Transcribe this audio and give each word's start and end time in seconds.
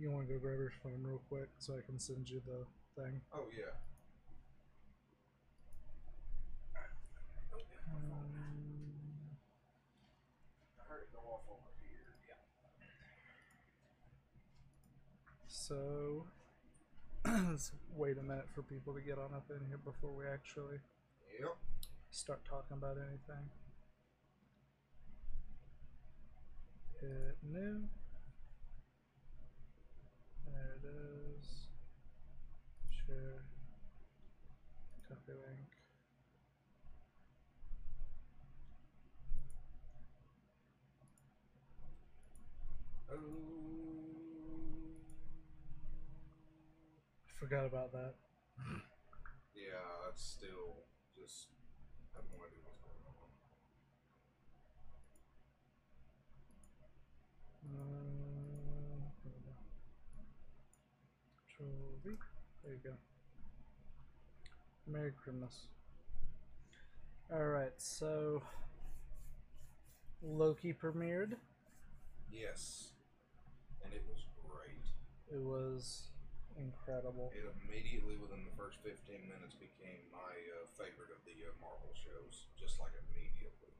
You 0.00 0.10
want 0.10 0.26
to 0.28 0.32
go 0.32 0.40
grab 0.40 0.58
your 0.58 0.72
phone 0.82 1.04
real 1.04 1.20
quick 1.28 1.48
so 1.58 1.74
I 1.76 1.82
can 1.84 1.98
send 1.98 2.30
you 2.30 2.40
the 2.46 2.64
thing? 3.02 3.20
Oh 3.34 3.44
yeah. 3.52 3.76
Um, 7.86 9.36
I 10.78 10.82
heard 10.88 11.02
it 11.02 11.12
go 11.12 11.18
off 11.28 11.44
over 11.50 11.70
here. 11.82 12.16
Yeah. 12.28 12.40
so, 15.48 16.24
let's 17.50 17.72
wait 17.96 18.16
a 18.18 18.22
minute 18.22 18.48
for 18.54 18.62
people 18.62 18.94
to 18.94 19.00
get 19.00 19.18
on 19.18 19.34
up 19.34 19.50
in 19.50 19.66
here 19.68 19.78
before 19.84 20.10
we 20.16 20.24
actually 20.26 20.78
Yep. 21.38 21.56
start 22.10 22.44
talking 22.44 22.76
about 22.76 22.96
anything. 22.96 23.50
Hit 27.00 27.36
new. 27.42 27.88
Is. 30.82 31.66
Share. 32.90 33.44
Copy 35.08 35.32
link. 35.32 35.70
Oh. 43.10 43.16
Forgot 47.38 47.66
about 47.66 47.92
that. 47.92 48.14
Yeah, 49.54 50.08
it's 50.10 50.24
still 50.24 50.86
just 51.14 51.48
I 52.14 52.18
have 52.18 52.24
no 52.32 52.38
idea 52.46 52.58
what's 52.64 52.80
going 52.80 53.04
on. 53.06 53.28
Uh, 57.70 59.10
Control 61.46 62.00
V. 62.04 62.10
There 62.64 62.72
you 62.72 62.80
go. 62.82 62.94
Merry 64.90 65.12
Christmas. 65.12 65.66
Alright, 67.32 67.78
so 67.78 68.42
Loki 70.22 70.74
premiered. 70.74 71.38
Yes. 72.30 72.90
And 73.84 73.94
it 73.94 74.02
was 74.10 74.26
great. 74.42 74.82
It 75.30 75.38
was 75.38 76.10
incredible. 76.58 77.30
It 77.30 77.46
immediately, 77.62 78.18
within 78.18 78.42
the 78.42 78.54
first 78.58 78.82
15 78.82 78.98
minutes, 79.30 79.54
became 79.54 80.02
my 80.10 80.34
uh, 80.58 80.66
favorite 80.74 81.14
of 81.14 81.22
the 81.22 81.38
uh, 81.46 81.54
Marvel 81.62 81.94
shows. 81.94 82.50
Just 82.58 82.82
like 82.82 82.90
immediately. 83.06 83.70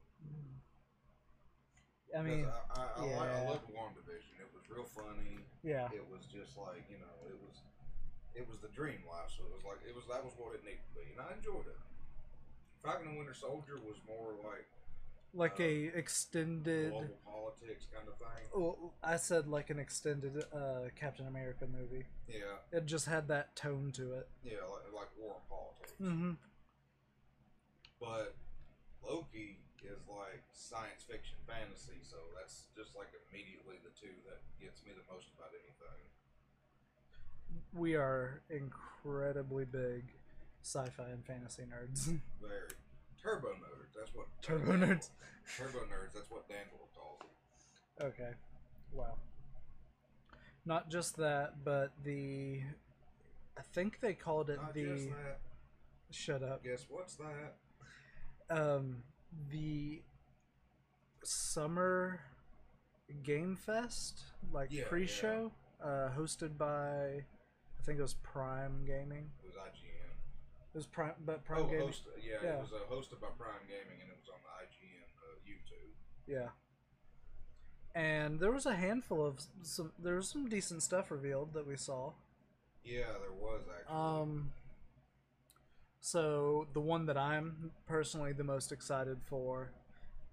I 2.11 2.19
mean, 2.23 2.43
I, 2.43 2.75
I, 2.75 2.83
I, 2.83 3.03
like, 3.07 3.31
I 3.31 3.43
yeah. 3.43 3.49
loved 3.51 3.67
WandaVision. 3.71 4.35
It 4.43 4.51
was 4.51 4.67
real 4.67 4.83
funny. 4.83 5.39
yeah, 5.63 5.87
It 5.95 6.03
was 6.11 6.27
just 6.27 6.59
like 6.59 6.83
you 6.91 6.99
know, 6.99 7.15
it 7.23 7.39
was, 7.39 7.63
it 8.35 8.47
was 8.47 8.59
the 8.59 8.69
dream 8.69 9.01
life. 9.07 9.31
So 9.35 9.43
it 9.43 9.53
was 9.53 9.63
like 9.63 9.79
it 9.87 9.95
was 9.95 10.05
that 10.09 10.23
was 10.23 10.33
what 10.37 10.55
it 10.55 10.63
needed 10.63 10.85
to 10.89 10.93
be, 10.95 11.05
and 11.13 11.21
I 11.21 11.35
enjoyed 11.35 11.67
it. 11.67 11.79
Falcon 12.83 13.09
and 13.09 13.17
Winter 13.17 13.33
Soldier 13.35 13.77
was 13.85 13.97
more 14.07 14.33
like 14.43 14.65
like 15.33 15.59
uh, 15.59 15.63
a 15.63 15.85
extended. 15.95 16.91
global 16.91 17.19
politics 17.23 17.85
kind 17.93 18.07
of 18.07 18.17
thing. 18.17 18.43
Well, 18.53 18.93
I 19.03 19.15
said 19.17 19.47
like 19.47 19.69
an 19.69 19.79
extended 19.79 20.43
uh, 20.51 20.91
Captain 20.95 21.27
America 21.27 21.65
movie. 21.67 22.05
Yeah, 22.27 22.59
It 22.71 22.85
just 22.85 23.05
had 23.07 23.27
that 23.29 23.55
tone 23.55 23.91
to 23.95 24.13
it. 24.19 24.27
yeah, 24.43 24.59
like, 24.67 24.91
like 24.91 25.11
war 25.19 25.35
and 25.39 25.47
politics. 25.47 25.93
Mm-hmm. 26.01 26.35
But 27.99 28.35
Loki 29.05 29.59
is 29.85 30.03
like 30.09 30.43
science 30.51 31.05
fiction 31.07 31.37
fantasy, 31.47 32.01
so 32.03 32.17
that's 32.35 32.67
just 32.75 32.91
like 32.97 33.13
immediately 33.15 33.79
the 33.87 33.93
two 33.95 34.11
that 34.27 34.41
gets 34.59 34.83
me 34.83 34.91
the 34.91 35.05
most 35.07 35.31
about 35.37 35.53
anything. 35.55 36.01
We 37.73 37.95
are 37.95 38.41
incredibly 38.49 39.65
big 39.65 40.03
sci-fi 40.63 41.05
and 41.11 41.25
fantasy 41.25 41.63
nerds. 41.63 42.05
Very 42.41 42.69
turbo 43.21 43.49
nerds. 43.49 43.93
That's 43.97 44.13
what 44.13 44.27
Turbo 44.41 44.73
nerds. 44.73 45.09
Turbo 45.57 45.79
nerds. 45.79 46.13
That's 46.13 46.29
what 46.29 46.47
Dandel 46.49 46.87
calls 46.95 47.19
it. 47.99 48.03
Okay. 48.03 48.31
Wow. 48.91 49.15
Not 50.65 50.89
just 50.89 51.17
that, 51.17 51.63
but 51.63 51.91
the 52.03 52.61
I 53.57 53.61
think 53.73 53.99
they 53.99 54.13
called 54.13 54.49
it 54.49 54.57
Not 54.61 54.73
the 54.73 55.09
shut 56.11 56.43
up. 56.43 56.63
Guess 56.63 56.85
what's 56.89 57.15
that? 57.15 57.55
Um 58.49 58.97
the 59.49 60.01
summer 61.23 62.19
game 63.23 63.55
fest 63.55 64.21
like 64.51 64.69
Yeah, 64.71 64.83
pre-show 64.87 65.51
uh 65.83 66.09
hosted 66.17 66.57
by 66.57 67.23
I 67.81 67.85
think 67.85 67.97
it 67.99 68.03
was 68.03 68.13
Prime 68.21 68.85
Gaming. 68.85 69.31
It 69.43 69.47
was 69.47 69.55
IGN. 69.55 70.11
It 70.73 70.77
was 70.77 70.85
Prime 70.85 71.13
but 71.25 71.43
Prime 71.43 71.63
Oh, 71.63 71.67
Gaming. 71.67 71.87
host, 71.87 72.03
yeah, 72.21 72.35
Yeah. 72.43 72.49
it 72.57 72.61
was 72.61 72.71
uh, 72.73 72.93
hosted 72.93 73.19
by 73.19 73.27
Prime 73.37 73.65
Gaming, 73.67 74.01
and 74.01 74.09
it 74.11 74.17
was 74.19 74.29
on 74.29 74.39
the 74.43 74.53
IGN 74.63 75.03
uh, 75.17 75.35
YouTube. 75.47 75.91
Yeah. 76.27 76.49
And 77.93 78.39
there 78.39 78.51
was 78.51 78.65
a 78.65 78.75
handful 78.75 79.25
of 79.25 79.39
some 79.63 79.91
there 79.99 80.15
was 80.15 80.29
some 80.29 80.47
decent 80.47 80.81
stuff 80.83 81.11
revealed 81.11 81.53
that 81.53 81.67
we 81.67 81.75
saw. 81.75 82.13
Yeah, 82.85 83.05
there 83.19 83.33
was 83.33 83.61
actually. 83.79 83.95
Um 83.95 84.51
so 85.99 86.67
the 86.73 86.79
one 86.79 87.05
that 87.07 87.17
I'm 87.17 87.71
personally 87.87 88.33
the 88.33 88.43
most 88.43 88.71
excited 88.71 89.19
for 89.25 89.71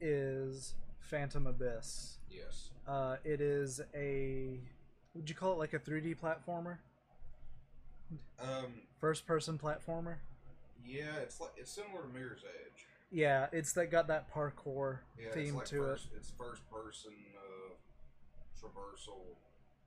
is 0.00 0.74
Phantom 1.00 1.46
Abyss. 1.46 2.18
yes. 2.30 2.70
Uh 2.86 3.16
it 3.24 3.40
is 3.40 3.80
a 3.94 4.60
would 5.14 5.28
you 5.28 5.34
call 5.34 5.52
it 5.54 5.58
like 5.58 5.72
a 5.72 5.78
3D 5.80 6.16
platformer? 6.16 6.78
Um. 8.40 8.82
First 9.00 9.26
person 9.26 9.58
platformer? 9.58 10.16
Yeah, 10.84 11.16
it's 11.22 11.40
like 11.40 11.50
it's 11.56 11.70
similar 11.70 12.02
to 12.02 12.08
Mirror's 12.08 12.42
Edge. 12.44 12.86
Yeah, 13.10 13.46
it's 13.52 13.72
that 13.74 13.90
got 13.90 14.08
that 14.08 14.32
parkour 14.32 14.98
Yeah, 15.18 15.32
theme 15.32 15.56
like 15.56 15.66
to 15.66 15.78
first, 15.78 16.08
It's 16.16 16.30
first 16.36 16.62
person 16.70 17.12
uh, 17.36 17.74
traversal. 18.60 19.36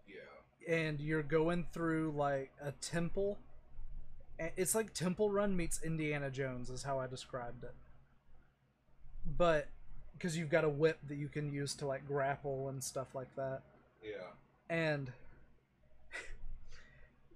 Yeah. 0.08 0.74
And 0.74 1.00
you're 1.00 1.24
going 1.24 1.68
through 1.72 2.14
like 2.16 2.52
a 2.62 2.72
temple. 2.72 3.38
It's 4.58 4.74
like 4.74 4.94
Temple 4.94 5.30
Run 5.30 5.56
meets 5.56 5.82
Indiana 5.84 6.32
Jones 6.32 6.70
is 6.72 6.82
how 6.84 7.00
I 7.00 7.06
described 7.06 7.64
it. 7.64 7.76
But 9.38 9.68
because 10.14 10.36
you've 10.36 10.50
got 10.50 10.64
a 10.64 10.70
whip 10.70 10.98
that 11.08 11.16
you 11.18 11.28
can 11.28 11.52
use 11.52 11.76
to 11.76 11.86
like 11.86 12.08
grapple 12.08 12.70
and 12.70 12.84
stuff 12.84 13.14
like 13.14 13.34
that. 13.36 13.62
Yeah. 14.04 14.32
And 14.70 15.12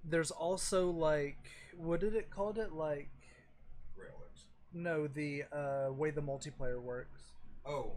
there's 0.07 0.31
also 0.31 0.89
like 0.89 1.37
what 1.77 1.99
did 1.99 2.15
it 2.15 2.29
called 2.29 2.57
it 2.57 2.71
like 2.73 3.09
Relics. 3.97 4.45
no 4.73 5.07
the 5.07 5.43
uh 5.51 5.91
way 5.91 6.11
the 6.11 6.21
multiplayer 6.21 6.81
works 6.81 7.21
Oh, 7.67 7.93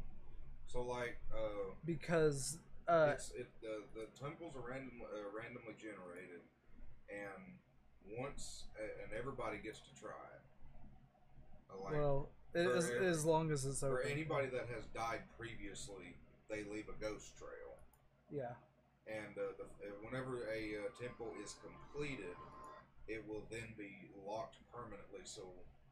so 0.66 0.80
like 0.82 1.18
uh, 1.32 1.74
because 1.84 2.58
uh 2.88 3.10
it's 3.14 3.30
it 3.32 3.48
the 3.60 3.82
the 3.94 4.06
temples 4.18 4.54
are 4.56 4.66
random 4.66 5.02
uh, 5.02 5.28
randomly 5.36 5.74
generated, 5.76 6.40
and 7.10 7.58
once 8.18 8.64
uh, 8.80 9.02
and 9.04 9.12
everybody 9.12 9.58
gets 9.58 9.80
to 9.80 9.94
try 10.00 10.08
it. 10.34 10.42
Uh, 11.70 11.84
like 11.84 11.92
well 11.92 12.30
as, 12.54 12.90
every- 12.90 13.06
as 13.06 13.24
long 13.26 13.50
as 13.50 13.66
it's 13.66 13.80
for 13.80 14.00
anybody 14.02 14.46
that 14.46 14.66
has 14.74 14.86
died 14.94 15.20
previously, 15.38 16.16
they 16.48 16.64
leave 16.72 16.88
a 16.88 16.98
ghost 16.98 17.36
trail. 17.36 17.76
yeah 18.30 18.54
and 19.08 19.32
uh, 19.36 19.56
the, 19.58 19.66
whenever 20.04 20.44
a 20.52 20.84
uh, 20.84 20.88
temple 21.00 21.32
is 21.42 21.56
completed, 21.64 22.36
it 23.08 23.24
will 23.28 23.44
then 23.50 23.72
be 23.76 24.08
locked 24.26 24.56
permanently. 24.72 25.24
So 25.24 25.42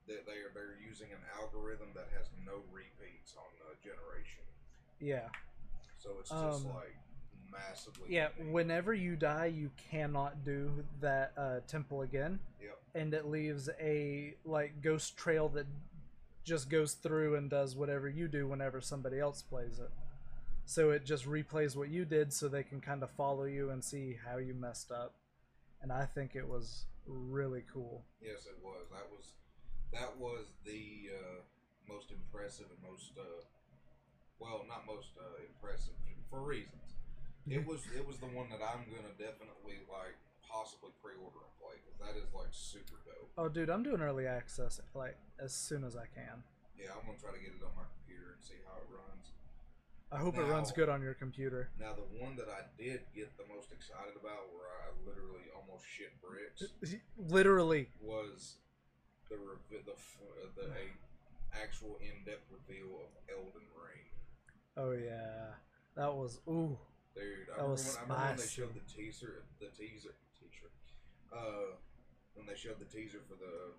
that 0.06 0.24
they 0.26 0.38
are 0.44 0.52
they're 0.54 0.78
using 0.86 1.08
an 1.10 1.18
algorithm 1.40 1.88
that 1.94 2.08
has 2.16 2.26
no 2.46 2.62
repeats 2.72 3.34
on 3.36 3.50
uh, 3.66 3.74
generation. 3.82 4.44
yeah 5.00 5.28
So 5.98 6.10
it's 6.20 6.30
just 6.30 6.64
Um, 6.64 6.74
like 6.74 6.94
massively. 7.50 8.08
yeah 8.10 8.28
unique. 8.38 8.54
whenever 8.54 8.94
you 8.94 9.16
die 9.16 9.46
you 9.46 9.70
cannot 9.90 10.44
do 10.44 10.84
that 11.00 11.32
uh 11.36 11.60
temple 11.66 12.02
again 12.02 12.38
Yep. 12.60 12.78
and 12.94 13.14
it 13.14 13.26
leaves 13.26 13.68
a 13.80 14.34
like 14.44 14.80
ghost 14.82 15.16
trail 15.16 15.48
that 15.50 15.66
just 16.44 16.68
goes 16.68 16.94
through 16.94 17.34
and 17.36 17.50
does 17.50 17.74
whatever 17.76 18.08
you 18.08 18.28
do 18.28 18.46
whenever 18.46 18.80
somebody 18.80 19.18
else 19.18 19.42
plays 19.42 19.78
it 19.78 19.90
so 20.66 20.90
it 20.90 21.04
just 21.04 21.24
replays 21.26 21.76
what 21.76 21.88
you 21.88 22.04
did 22.04 22.32
so 22.32 22.48
they 22.48 22.62
can 22.62 22.80
kind 22.80 23.02
of 23.02 23.10
follow 23.12 23.44
you 23.44 23.70
and 23.70 23.82
see 23.82 24.16
how 24.26 24.36
you 24.36 24.52
messed 24.54 24.90
up 24.90 25.14
and 25.80 25.92
i 25.92 26.04
think 26.04 26.34
it 26.34 26.46
was 26.46 26.84
really 27.06 27.62
cool 27.72 28.04
Yes, 28.20 28.46
it 28.50 28.58
was. 28.62 28.82
That 28.90 29.06
was 29.14 29.32
that 29.94 30.10
was 30.18 30.50
the 30.66 31.14
uh, 31.14 31.38
most 31.86 32.10
impressive 32.10 32.66
and 32.66 32.82
most 32.82 33.14
uh, 33.16 33.46
well, 34.42 34.66
not 34.68 34.82
most 34.86 35.14
uh, 35.16 35.38
impressive 35.46 35.94
for 36.28 36.42
reasons. 36.42 36.98
It 37.46 37.62
was 37.64 37.86
it 37.94 38.02
was 38.02 38.18
the 38.18 38.26
one 38.26 38.50
that 38.50 38.58
I'm 38.58 38.82
gonna 38.90 39.14
definitely 39.14 39.86
like 39.86 40.18
possibly 40.42 40.90
pre-order 40.98 41.46
and 41.46 41.54
play 41.62 41.78
because 41.78 41.94
that 42.02 42.18
is 42.18 42.26
like 42.34 42.50
super 42.50 42.98
dope. 43.06 43.30
oh 43.38 43.46
dude 43.48 43.70
i'm 43.70 43.82
doing 43.82 43.98
early 44.02 44.26
access 44.26 44.80
like 44.94 45.18
as 45.42 45.50
soon 45.52 45.82
as 45.82 45.94
i 45.98 46.06
can 46.14 46.38
Yeah, 46.78 46.94
I'm 46.94 47.02
gonna 47.06 47.18
try 47.18 47.34
to 47.34 47.42
get 47.42 47.50
it 47.54 47.62
on 47.66 47.74
my 47.74 47.86
computer 47.98 48.34
and 48.34 48.42
see 48.42 48.58
how 48.66 48.78
it 48.78 48.86
runs. 48.90 49.34
I 50.12 50.18
hope 50.18 50.38
it 50.38 50.42
runs 50.42 50.70
good 50.70 50.88
on 50.88 51.02
your 51.02 51.14
computer. 51.14 51.70
Now, 51.80 51.92
the 51.94 52.06
one 52.22 52.36
that 52.36 52.46
I 52.48 52.62
did 52.78 53.00
get 53.14 53.36
the 53.36 53.44
most 53.52 53.72
excited 53.72 54.14
about, 54.14 54.46
where 54.54 54.70
I 54.70 54.94
literally 55.06 55.50
almost 55.54 55.84
shit 55.86 56.12
bricks, 56.22 56.62
Literally. 57.18 57.88
was 58.00 58.56
the 59.28 59.36
the 59.70 59.82
the 60.54 60.66
a 60.70 60.86
actual 61.60 61.98
in-depth 62.00 62.46
reveal 62.50 62.86
of 63.02 63.10
Elden 63.34 63.66
Ring. 63.74 64.06
Oh 64.76 64.92
yeah. 64.92 65.58
That 65.96 66.14
was 66.14 66.38
ooh. 66.48 66.78
Dude, 67.16 67.48
I 67.50 67.56
That 67.56 67.62
remember, 67.62 67.70
was 67.72 67.86
when, 67.86 67.96
I 67.96 68.02
remember 68.02 68.26
when 68.28 68.36
they 68.36 68.46
showed 68.46 68.74
the 68.74 68.84
teaser, 68.92 69.42
the 69.58 69.66
teaser, 69.72 70.14
teaser, 70.38 70.70
uh, 71.34 71.74
when 72.34 72.46
they 72.46 72.54
showed 72.54 72.78
the 72.78 72.84
teaser 72.84 73.18
for 73.26 73.34
the 73.34 73.72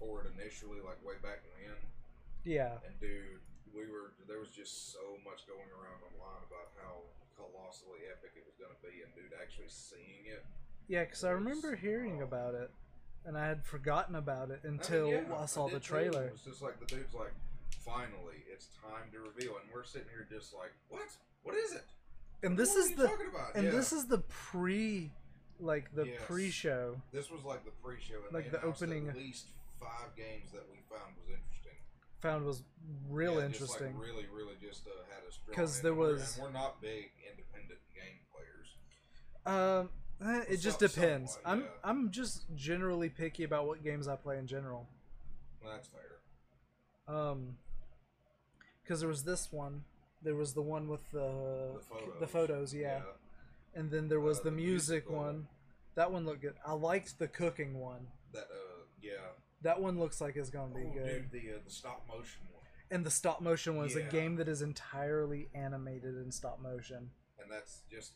for 0.00 0.24
it 0.24 0.32
initially, 0.34 0.80
like 0.80 0.98
way 1.04 1.14
back 1.22 1.42
when, 1.54 1.76
Yeah. 2.44 2.78
and 2.86 2.98
dude, 3.00 3.38
we 3.74 3.86
were 3.90 4.12
there 4.26 4.38
was 4.38 4.50
just 4.50 4.92
so 4.92 5.18
much 5.24 5.46
going 5.46 5.68
around 5.72 6.00
online 6.04 6.42
about 6.46 6.70
how 6.80 7.02
colossally 7.36 8.04
epic 8.10 8.32
it 8.36 8.44
was 8.44 8.56
gonna 8.58 8.78
be, 8.82 9.02
and 9.02 9.10
dude, 9.14 9.32
actually 9.40 9.68
seeing 9.68 10.26
it. 10.26 10.44
Yeah, 10.88 11.04
because 11.04 11.24
I 11.24 11.30
remember 11.30 11.76
hearing 11.76 12.20
oh. 12.20 12.24
about 12.24 12.54
it, 12.54 12.70
and 13.24 13.36
I 13.36 13.46
had 13.46 13.64
forgotten 13.64 14.14
about 14.16 14.50
it 14.50 14.60
I 14.64 14.68
mean, 14.68 14.78
until 14.78 15.08
yeah, 15.10 15.22
I 15.36 15.46
saw 15.46 15.66
the 15.66 15.78
did 15.78 15.82
too. 15.82 15.88
trailer. 15.94 16.24
It 16.26 16.32
was 16.32 16.42
just 16.42 16.62
like 16.62 16.80
the 16.80 16.86
dude's 16.86 17.14
like, 17.14 17.32
finally, 17.84 18.44
it's 18.50 18.68
time 18.82 19.10
to 19.12 19.20
reveal, 19.20 19.56
and 19.60 19.68
we're 19.72 19.84
sitting 19.84 20.08
here 20.10 20.26
just 20.30 20.54
like, 20.54 20.72
what? 20.88 21.02
What 21.42 21.54
is 21.56 21.72
it? 21.72 21.84
And 22.42 22.56
this 22.58 22.70
What 22.70 22.78
are 22.78 22.80
is 22.80 22.96
the 22.96 23.06
talking 23.08 23.26
about? 23.28 23.54
and 23.54 23.64
Yeah. 23.64 23.70
this 23.70 23.92
is 23.92 24.06
the 24.06 24.18
pre, 24.18 25.10
like 25.60 25.94
the 25.94 26.06
Yes. 26.06 26.22
pre-show. 26.26 27.00
This 27.12 27.30
was 27.30 27.42
like 27.44 27.64
the 27.64 27.72
pre-show, 27.82 28.22
and 28.24 28.32
Like 28.32 28.50
the 28.50 28.62
opening- 28.62 29.08
At 29.08 29.16
least 29.16 29.48
five 29.80 30.14
games 30.16 30.52
that 30.52 30.68
we 30.70 30.78
found 30.88 31.16
was 31.18 31.28
interesting. 31.30 31.67
Found 32.20 32.44
was 32.44 32.62
real 33.08 33.38
Yeah, 33.38 33.46
interesting. 33.46 33.94
Like 33.96 34.02
really, 34.04 34.26
really 34.32 34.54
just 34.60 34.86
uh, 34.86 34.90
had 35.08 35.26
us. 35.28 35.38
drawn 35.44 35.54
'Cause 35.56 35.78
in, 35.78 35.82
there 35.84 35.94
was- 35.94 36.34
and 36.36 36.42
we're 36.44 36.52
not 36.52 36.80
big 36.80 37.10
independent 37.30 37.78
game 37.94 38.18
players. 38.32 38.74
Um, 39.46 39.90
eh, 40.20 40.44
it 40.54 40.56
just 40.58 40.80
depends. 40.80 41.34
somewhat, 41.34 41.50
I'm 41.52 41.60
yeah. 41.60 41.66
I'm 41.84 42.10
just 42.10 42.44
generally 42.56 43.08
picky 43.08 43.44
about 43.44 43.66
what 43.66 43.82
games 43.84 44.08
I 44.08 44.16
play 44.16 44.38
in 44.38 44.46
general. 44.46 44.88
Well, 45.62 45.72
that's 45.72 45.88
fair. 45.88 46.18
Um, 47.14 47.56
because 48.82 49.00
there 49.00 49.08
was 49.08 49.22
this 49.24 49.52
one, 49.52 49.84
there 50.22 50.34
was 50.34 50.54
the 50.54 50.62
one 50.62 50.88
with 50.88 51.08
the 51.12 51.18
The 51.78 51.80
photos. 51.88 52.20
the 52.20 52.26
photos, 52.26 52.74
yeah, 52.74 53.02
and 53.74 53.90
then 53.90 54.08
there 54.08 54.20
was 54.20 54.40
Uh, 54.40 54.44
the, 54.44 54.50
the 54.50 54.56
music 54.56 55.04
musical. 55.04 55.16
one. 55.16 55.48
That 55.94 56.10
one 56.12 56.24
looked 56.26 56.42
good. 56.42 56.56
I 56.66 56.72
liked 56.72 57.18
the 57.18 57.28
cooking 57.28 57.78
one. 57.78 58.08
That 58.32 58.44
uh, 58.50 58.82
yeah. 59.00 59.14
That 59.62 59.80
one 59.80 59.98
looks 59.98 60.20
like 60.20 60.36
it's 60.36 60.50
gonna 60.50 60.74
be 60.74 60.84
Oh, 60.88 60.92
good. 60.92 61.30
dude, 61.30 61.32
the 61.32 61.54
uh, 61.54 61.58
the 61.64 61.70
stop 61.70 62.06
motion 62.08 62.42
one, 62.52 62.64
And 62.90 63.04
the 63.04 63.10
stop 63.10 63.40
motion 63.40 63.76
one 63.76 63.86
is 63.86 63.96
a 63.96 64.02
game 64.02 64.36
that 64.36 64.48
is 64.48 64.62
entirely 64.62 65.48
animated 65.54 66.16
in 66.16 66.30
stop 66.30 66.60
motion. 66.60 67.10
and 67.40 67.50
that's 67.50 67.82
just 67.90 68.12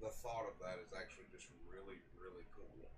the 0.00 0.08
thought 0.10 0.46
of 0.48 0.58
that 0.60 0.78
is 0.84 0.92
actually 0.98 1.26
just 1.30 1.46
really, 1.70 1.98
really 2.20 2.44
cool. 2.56 2.90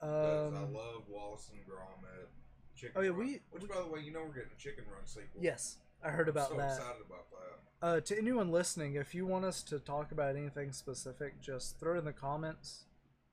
Because 0.00 0.54
I 0.54 0.56
Um, 0.64 0.74
love 0.74 1.08
Wallace 1.08 1.50
and 1.50 1.64
Gromit. 1.66 2.28
Chicken 2.74 2.92
Oh, 2.96 3.00
yeah, 3.02 3.10
Run, 3.10 3.18
we- 3.18 3.42
which 3.50 3.62
we- 3.62 3.68
by 3.68 3.80
the 3.80 3.86
way, 3.88 4.00
you 4.00 4.12
know 4.12 4.22
we're 4.24 4.32
getting 4.34 4.52
a 4.52 4.56
Chicken 4.56 4.84
Run 4.88 5.06
sequel. 5.06 5.42
yes, 5.42 5.78
I 6.02 6.10
heard 6.10 6.28
I'm 6.28 6.36
about 6.36 6.48
so 6.50 6.56
that. 6.56 6.76
excited 6.76 7.02
about 7.06 7.30
that. 7.30 7.58
Uh, 7.80 8.00
to 8.00 8.16
anyone 8.18 8.50
listening, 8.50 8.94
if 8.94 9.14
you 9.14 9.26
want 9.26 9.44
us 9.44 9.62
to 9.64 9.78
talk 9.80 10.10
about 10.12 10.34
anything 10.36 10.72
specific, 10.72 11.40
just 11.40 11.78
throw 11.80 11.94
it 11.94 11.98
in 11.98 12.04
the 12.04 12.12
comments. 12.12 12.84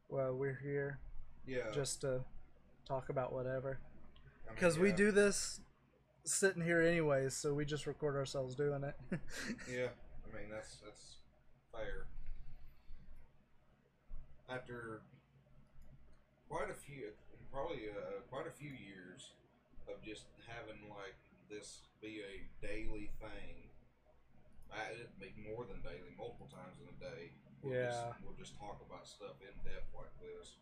Well, 0.07 0.35
we're 0.35 0.55
here 0.61 0.99
Yeah, 1.45 1.71
just 1.71 2.01
to 2.01 2.25
talk 2.85 3.09
about 3.09 3.33
whatever. 3.33 3.79
I 4.45 4.49
mean, 4.51 4.55
Because 4.55 4.77
we 4.77 4.91
do 4.91 5.11
this 5.11 5.59
sitting 6.23 6.61
here 6.63 6.81
anyways, 6.81 7.35
so 7.35 7.53
we 7.53 7.65
just 7.65 7.85
record 7.87 8.15
ourselves 8.15 8.55
doing 8.55 8.83
it. 8.83 8.95
Yeah, 9.71 9.89
I 10.23 10.27
mean 10.35 10.49
that's 10.51 10.77
that's 10.85 11.17
fair. 11.71 12.05
After 14.49 15.01
quite 16.49 16.69
a 16.69 16.77
few, 16.77 17.09
probably 17.51 17.89
uh, 17.89 18.21
quite 18.29 18.45
a 18.47 18.53
few 18.53 18.69
years 18.69 19.33
of 19.89 20.01
just 20.05 20.25
having 20.45 20.85
like 20.89 21.17
this 21.49 21.81
be 22.01 22.21
a 22.21 22.45
daily 22.61 23.09
thing, 23.21 23.69
I, 24.69 24.93
it'd 24.93 25.17
be 25.17 25.33
more 25.49 25.65
than 25.65 25.81
daily, 25.81 26.13
multiple 26.17 26.49
times 26.53 26.77
in 26.77 26.85
a 26.89 26.97
day. 27.01 27.33
We'll 27.61 27.73
Yeah. 27.73 27.89
just, 27.89 28.21
we'll 28.21 28.37
just 28.37 28.53
talk 28.57 28.77
about 28.85 29.07
stuff 29.09 29.41
in 29.41 29.53
depth 29.65 29.89
like 29.97 30.13
this, 30.21 30.57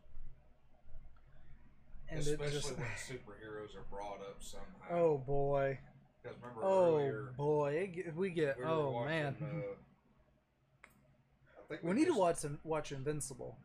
and 2.09 2.19
especially 2.19 2.51
just. 2.51 2.77
when 2.77 2.87
superheroes 2.87 3.75
are 3.75 3.85
brought 3.89 4.21
up 4.21 4.37
somehow. 4.39 4.89
Oh 4.91 5.17
boy. 5.17 5.79
because 6.21 6.37
remember 6.41 6.61
Oh 6.63 6.95
earlier 6.95 7.33
boy. 7.37 7.91
It, 7.95 8.15
we 8.15 8.29
get. 8.29 8.57
we 8.57 8.65
oh 8.65 8.91
watching, 8.91 9.09
man. 9.09 9.35
Uh, 9.41 9.75
I 11.59 11.67
think 11.69 11.83
we 11.83 11.93
need 11.93 12.07
to 12.07 12.15
watch 12.15 12.45
watch 12.63 12.91
Invincible. 12.91 13.57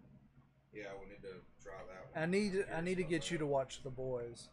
Yeah, 0.72 0.94
we 1.00 1.08
need 1.08 1.22
to 1.22 1.34
try 1.62 1.74
that 1.88 2.14
one. 2.14 2.22
I 2.22 2.26
need 2.26 2.64
I 2.74 2.80
need 2.80 2.96
to 2.96 3.04
get 3.04 3.30
you 3.30 3.38
to 3.38 3.46
watch 3.46 3.82
The 3.82 3.90
Boys. 3.90 4.48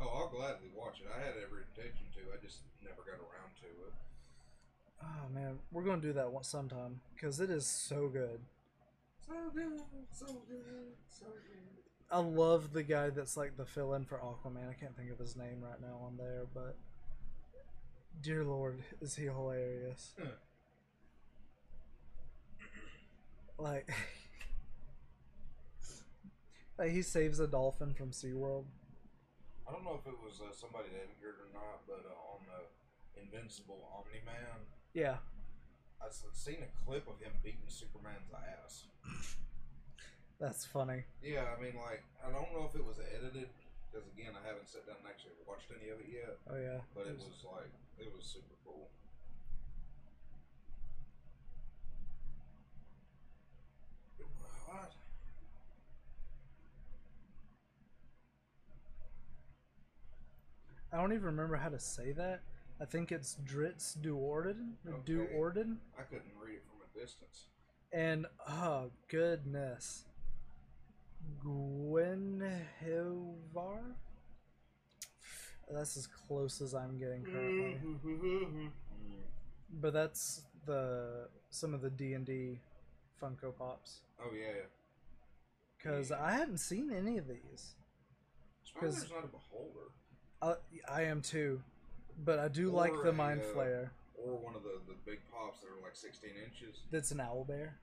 Oh, 0.00 0.08
I'll 0.08 0.28
gladly 0.28 0.68
watch 0.74 1.00
it. 1.00 1.06
I 1.08 1.18
had 1.18 1.34
every 1.42 1.62
intention 1.74 2.06
to. 2.14 2.20
I 2.34 2.44
just 2.44 2.58
never 2.82 3.00
got 3.00 3.16
around 3.16 3.54
to 3.62 3.68
it. 3.86 3.94
Oh 5.02 5.28
man, 5.32 5.58
we're 5.72 5.84
gonna 5.84 6.02
do 6.02 6.12
that 6.14 6.30
one 6.30 6.44
sometime 6.44 7.00
because 7.14 7.40
it 7.40 7.50
is 7.50 7.66
so 7.66 8.08
good. 8.08 8.40
So 9.26 9.34
good, 9.54 9.80
so 10.12 10.26
good, 10.48 10.94
so 11.08 11.26
good. 11.26 11.85
I 12.10 12.20
love 12.20 12.72
the 12.72 12.84
guy 12.84 13.10
that's 13.10 13.36
like 13.36 13.56
the 13.56 13.66
fill-in 13.66 14.04
for 14.04 14.18
Aquaman. 14.18 14.70
I 14.70 14.74
can't 14.74 14.96
think 14.96 15.10
of 15.10 15.18
his 15.18 15.36
name 15.36 15.60
right 15.60 15.80
now 15.80 15.98
on 16.04 16.16
there, 16.16 16.46
but 16.54 16.76
dear 18.22 18.44
Lord, 18.44 18.84
is 19.00 19.16
he 19.16 19.24
hilarious? 19.24 20.14
Huh. 20.18 20.28
like, 23.58 23.90
like 26.78 26.90
he 26.90 27.02
saves 27.02 27.40
a 27.40 27.48
dolphin 27.48 27.92
from 27.92 28.12
SeaWorld. 28.12 28.66
I 29.68 29.72
don't 29.72 29.82
know 29.82 29.98
if 30.00 30.06
it 30.06 30.16
was 30.22 30.40
uh, 30.40 30.52
somebody 30.54 30.90
that 30.90 31.08
injured 31.10 31.40
or 31.42 31.50
not, 31.52 31.80
but 31.88 32.06
uh, 32.06 32.34
on 32.34 32.46
the 32.46 33.20
Invincible 33.20 33.90
Omni 33.98 34.20
Man, 34.24 34.60
yeah, 34.94 35.16
I've 36.00 36.14
seen 36.32 36.62
a 36.62 36.68
clip 36.84 37.08
of 37.08 37.18
him 37.18 37.32
beating 37.42 37.66
Superman's 37.66 38.30
ass. 38.32 38.86
that's 40.40 40.64
funny. 40.64 41.04
Yeah, 41.22 41.44
I 41.56 41.60
mean, 41.60 41.74
like, 41.76 42.04
I 42.24 42.30
don't 42.30 42.50
know 42.52 42.68
if 42.68 42.74
it 42.78 42.84
was 42.84 42.98
edited, 43.00 43.48
because 43.90 44.06
again, 44.12 44.32
I 44.36 44.42
haven't 44.46 44.68
sat 44.68 44.86
down 44.86 44.96
and 45.00 45.08
actually 45.08 45.32
watched 45.48 45.68
any 45.72 45.88
of 45.90 45.98
it 46.00 46.08
yet, 46.12 46.36
Oh 46.50 46.56
yeah, 46.58 46.80
but 46.94 47.06
it 47.08 47.16
was 47.16 47.40
like, 47.44 47.70
it 47.98 48.12
was 48.14 48.24
super 48.24 48.54
cool. 48.64 48.88
What? 54.66 54.92
I 60.92 60.96
don't 60.98 61.12
even 61.12 61.24
remember 61.26 61.56
how 61.56 61.68
to 61.68 61.78
say 61.80 62.12
that. 62.12 62.40
I 62.80 62.84
think 62.84 63.10
it's 63.10 63.36
Drizzt 63.44 64.02
Do'Urden, 64.02 64.72
Okay. 64.86 65.12
Do'Urden, 65.12 65.76
I 65.98 66.02
couldn't 66.02 66.32
read 66.42 66.56
it 66.56 66.62
from 66.68 66.80
a 66.84 66.98
distance. 67.00 67.46
and 67.92 68.26
oh 68.48 68.90
goodness, 69.08 70.04
Gwenhilvar. 71.44 73.80
That's 75.70 75.96
as 75.96 76.06
close 76.06 76.60
as 76.60 76.74
I'm 76.74 76.96
getting 76.98 77.24
currently. 77.24 77.80
Mm. 78.04 78.70
But 79.80 79.92
that's 79.92 80.42
the 80.64 81.28
some 81.50 81.74
of 81.74 81.80
the 81.82 81.90
D 81.90 82.14
and 82.14 82.24
D 82.24 82.60
Funko 83.20 83.52
Pops 83.56 84.00
Oh 84.20 84.30
yeah. 84.34 84.62
because 85.76 86.10
I 86.12 86.32
hadn't 86.32 86.58
seen 86.58 86.90
any 86.92 87.18
of 87.18 87.26
these. 87.28 87.74
Spider's 88.64 89.00
'Cause- 89.00 89.10
not 89.10 89.24
a 89.24 89.28
beholder. 89.28 89.90
I, 90.42 90.54
I 90.88 91.02
am 91.04 91.22
too, 91.22 91.62
but 92.24 92.38
I 92.38 92.48
do 92.48 92.70
like 92.70 92.92
the 92.92 93.08
a, 93.08 93.12
Mind 93.12 93.40
uh, 93.40 93.44
Flayer. 93.56 93.90
Or 94.14 94.36
one 94.36 94.54
of 94.54 94.62
the, 94.62 94.78
the 94.86 94.94
big 95.06 95.20
pops 95.32 95.60
that 95.60 95.68
are 95.68 95.80
like 95.82 95.96
16 95.96 96.30
inches. 96.44 96.80
That's 96.90 97.10
an 97.10 97.20
owl 97.20 97.44
bear. 97.44 97.78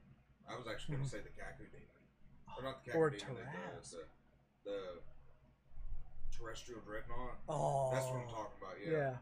I 0.49 0.55
was 0.55 0.67
actually 0.67 0.95
going 0.95 1.05
to 1.05 1.11
say 1.11 1.19
the 1.19 1.29
Cacodemon. 1.29 1.81
Or 2.57 2.63
not 2.63 2.83
the 2.85 2.91
uh, 2.91 2.95
Kaku 2.95 2.97
Or 2.99 3.09
Demon, 3.09 3.35
Tarrasque. 3.35 3.91
the, 3.91 4.69
the, 4.69 4.79
Terrestrial 6.37 6.81
Dreadnought. 6.85 7.37
Oh, 7.47 7.89
That's 7.93 8.05
what 8.07 8.15
I'm 8.15 8.27
oh, 8.29 8.33
talking 8.33 8.57
about, 8.61 8.75
Yeah, 8.83 8.91
yeah. 8.91 9.15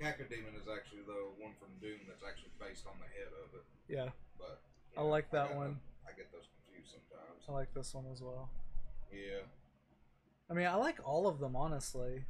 Cacodemon 0.00 0.56
is 0.58 0.66
actually 0.68 1.02
the 1.06 1.30
one 1.38 1.52
from 1.60 1.68
Doom 1.80 2.00
that's 2.08 2.24
actually 2.26 2.50
based 2.58 2.86
on 2.86 2.94
the 2.98 3.06
head 3.14 3.30
of 3.44 3.54
it. 3.54 3.64
yeah. 3.88 4.10
But 4.38 4.60
I 4.96 5.02
like 5.02 5.30
that 5.30 5.48
got- 5.50 5.56
one. 5.56 5.80
I 6.06 6.12
get 6.16 6.32
those 6.32 6.48
confused 6.66 6.92
sometimes. 6.92 7.44
I 7.48 7.52
like 7.52 7.72
this 7.74 7.94
one 7.94 8.04
as 8.12 8.20
well. 8.20 8.50
Yeah. 9.12 9.46
I 10.50 10.54
mean, 10.54 10.66
I 10.66 10.74
like 10.74 10.98
all 11.04 11.26
of 11.26 11.38
them 11.38 11.56
honestly. 11.56 12.24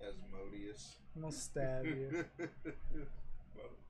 Asmodeus. 0.00 0.96
I'm 1.14 1.22
gonna 1.22 1.32
stab 1.32 1.84
you. 1.86 2.24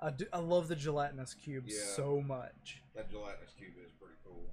I 0.00 0.10
do. 0.10 0.26
I 0.32 0.38
love 0.38 0.68
the 0.68 0.76
gelatinous 0.76 1.34
cube 1.34 1.64
Yeah. 1.66 1.76
so 1.96 2.20
much. 2.20 2.82
That 2.94 3.10
gelatinous 3.10 3.52
cube 3.58 3.74
is 3.84 3.90
pretty 3.92 4.14
cool. 4.24 4.46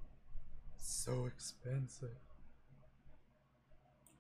So 0.78 1.26
expensive. 1.28 2.18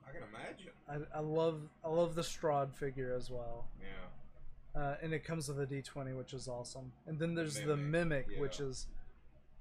I 0.07 0.11
can 0.11 0.21
imagine. 0.29 0.71
I, 0.87 1.17
I 1.17 1.21
love 1.21 1.61
I 1.83 1.89
love 1.89 2.13
the 2.15 2.21
Strahd 2.21 2.73
figure 2.75 3.13
as 3.15 3.29
well. 3.31 3.67
Yeah. 3.81 4.79
Uh, 4.81 4.95
and 5.01 5.13
it 5.13 5.23
comes 5.23 5.47
with 5.47 5.59
a 5.59 5.65
D20, 5.65 6.15
which 6.17 6.33
is 6.33 6.47
awesome. 6.47 6.91
And 7.07 7.17
then 7.17 7.33
there's 7.33 7.55
the 7.55 7.77
Mimic, 7.77 8.27
Mimic, 8.27 8.39
which 8.41 8.59
is, 8.59 8.87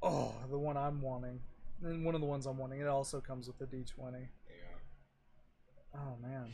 oh, 0.02 0.34
the 0.50 0.58
one 0.58 0.76
I'm 0.76 1.00
wanting. 1.00 1.38
And 1.84 2.04
one 2.04 2.16
of 2.16 2.20
the 2.20 2.26
ones 2.26 2.46
I'm 2.46 2.58
wanting. 2.58 2.80
It 2.80 2.88
also 2.88 3.20
comes 3.20 3.46
with 3.46 3.56
the 3.58 3.66
D20. 3.66 4.12
Yeah. 4.12 5.94
Oh, 5.94 6.16
man. 6.20 6.48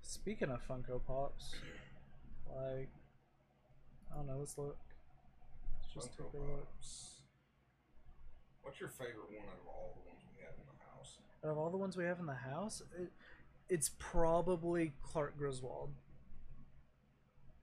Speaking 0.00 0.50
of 0.50 0.66
Funko 0.66 1.00
Pops, 1.06 1.54
like, 2.56 2.90
I 4.12 4.16
don't 4.16 4.26
know, 4.26 4.38
let's 4.38 4.56
look. 4.58 4.78
Let's 5.82 5.94
just 5.94 6.12
Funko 6.12 6.32
take 6.32 6.34
a 6.34 6.38
look. 6.38 6.66
Pops. 6.66 7.08
What's 8.62 8.80
your 8.80 8.90
favorite 8.90 9.28
one 9.28 9.46
out 9.48 9.58
of 9.60 9.66
all 9.66 9.96
the 9.96 10.08
ones 10.08 10.22
we 10.36 10.42
have 10.44 10.54
in 10.54 10.64
the 10.66 10.78
house? 10.86 11.18
Out 11.44 11.50
of 11.50 11.58
all 11.58 11.70
the 11.70 11.76
ones 11.76 11.96
we 11.96 12.04
have 12.04 12.20
in 12.20 12.26
the 12.26 12.34
house, 12.34 12.82
it, 12.98 13.10
it's 13.68 13.90
probably 13.98 14.92
Clark 15.02 15.36
Griswold. 15.36 15.90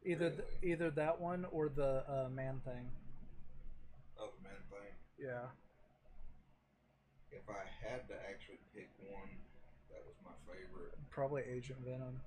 Either 0.04 0.30
th- 0.30 0.48
either 0.64 0.90
that 0.92 1.20
one 1.20 1.46
or 1.52 1.70
the 1.70 2.04
uh, 2.08 2.30
man 2.30 2.62
thing. 2.66 2.90
Oh, 4.20 4.30
the 4.38 4.44
man 4.44 4.60
thing. 4.72 4.92
Yeah. 5.20 5.48
If 7.32 7.44
I 7.48 7.64
had 7.86 8.08
to 8.08 8.16
actually 8.30 8.60
pick 8.74 8.90
one, 9.08 9.30
that 9.92 10.02
was 10.08 10.16
my 10.26 10.34
favorite. 10.48 10.96
Probably 11.12 11.44
Agent 11.44 11.80
Venom. 11.86 12.20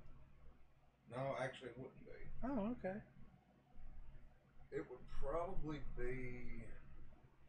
No, 1.11 1.35
actually, 1.41 1.71
it 1.71 1.77
wouldn't 1.77 2.05
be. 2.07 2.12
Oh, 2.45 2.75
okay. 2.79 2.97
It 4.73 4.85
would 4.91 5.01
probably 5.23 5.79
be 5.99 6.65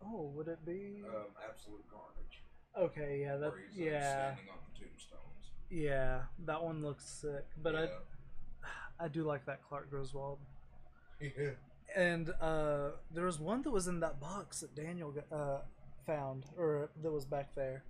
Oh, 0.05 0.31
would 0.35 0.47
it 0.49 0.63
be? 0.65 1.01
um, 1.07 1.27
Absolute 1.49 1.83
Carnage. 1.89 2.41
okay, 2.77 3.21
yeah, 3.21 3.37
that 3.37 3.51
where 3.51 3.61
he's 3.71 3.79
uh, 3.81 3.89
yeah, 3.91 4.33
standing 4.35 4.49
on 4.51 4.57
the 4.73 4.79
tombstones. 4.85 5.51
yeah, 5.69 6.21
that 6.45 6.61
one 6.61 6.81
looks 6.83 7.05
sick. 7.05 7.45
But 7.61 7.73
yeah. 7.75 7.87
I 8.99 9.05
I 9.05 9.07
do 9.07 9.23
like 9.23 9.45
that 9.45 9.61
Clark 9.67 9.89
Griswold. 9.89 10.39
yeah. 11.21 11.51
And 11.95 12.29
uh, 12.41 12.89
there 13.13 13.25
was 13.25 13.39
one 13.39 13.61
that 13.61 13.71
was 13.71 13.87
in 13.87 13.99
that 14.01 14.19
box 14.19 14.59
that 14.61 14.75
Daniel 14.75 15.11
got- 15.11 15.31
uh, 15.31 15.59
found, 16.05 16.45
or 16.57 16.89
that 17.01 17.11
was 17.11 17.23
back 17.25 17.53
there. 17.55 17.83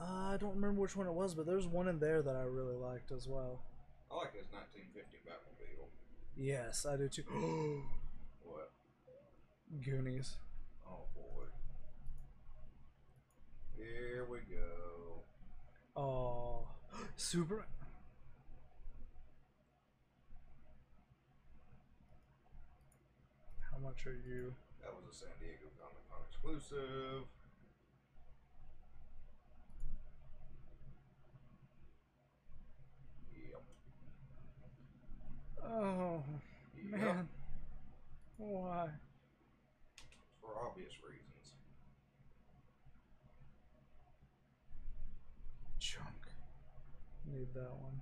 Uh, 0.00 0.32
I 0.34 0.36
don't 0.40 0.54
remember 0.54 0.80
which 0.80 0.96
one 0.96 1.06
it 1.06 1.12
was, 1.12 1.34
but 1.34 1.46
there's 1.46 1.66
one 1.66 1.86
in 1.88 1.98
there 2.00 2.22
that 2.22 2.34
I 2.34 2.42
really 2.42 2.74
liked 2.76 3.12
as 3.12 3.28
well. 3.28 3.60
I 4.10 4.16
like 4.16 4.34
his 4.34 4.46
1950 4.50 5.18
Batmobile. 5.28 5.51
Yes, 6.36 6.86
I 6.86 6.96
do 6.96 7.08
too. 7.08 7.22
What? 8.44 8.70
Goonies. 9.84 10.36
Oh 10.86 11.04
boy. 11.14 11.44
Here 13.76 14.26
we 14.30 14.38
go. 14.38 15.22
Oh, 16.00 16.66
super. 17.16 17.64
How 23.70 23.78
much 23.78 24.06
are 24.06 24.12
you? 24.26 24.54
That 24.80 24.92
was 24.94 25.04
a 25.10 25.14
San 25.16 25.30
Diego 25.40 25.68
Comic 25.80 26.02
Con 26.10 26.20
exclusive. 26.28 27.24
Yep. 33.32 33.62
Oh 35.64 36.22
Yep. 36.76 37.00
man, 37.00 37.28
why? 38.36 38.88
For 40.40 40.50
obvious 40.66 40.92
reasons. 41.08 41.52
Chunk. 45.78 46.06
That 47.54 47.70
one. 47.80 48.00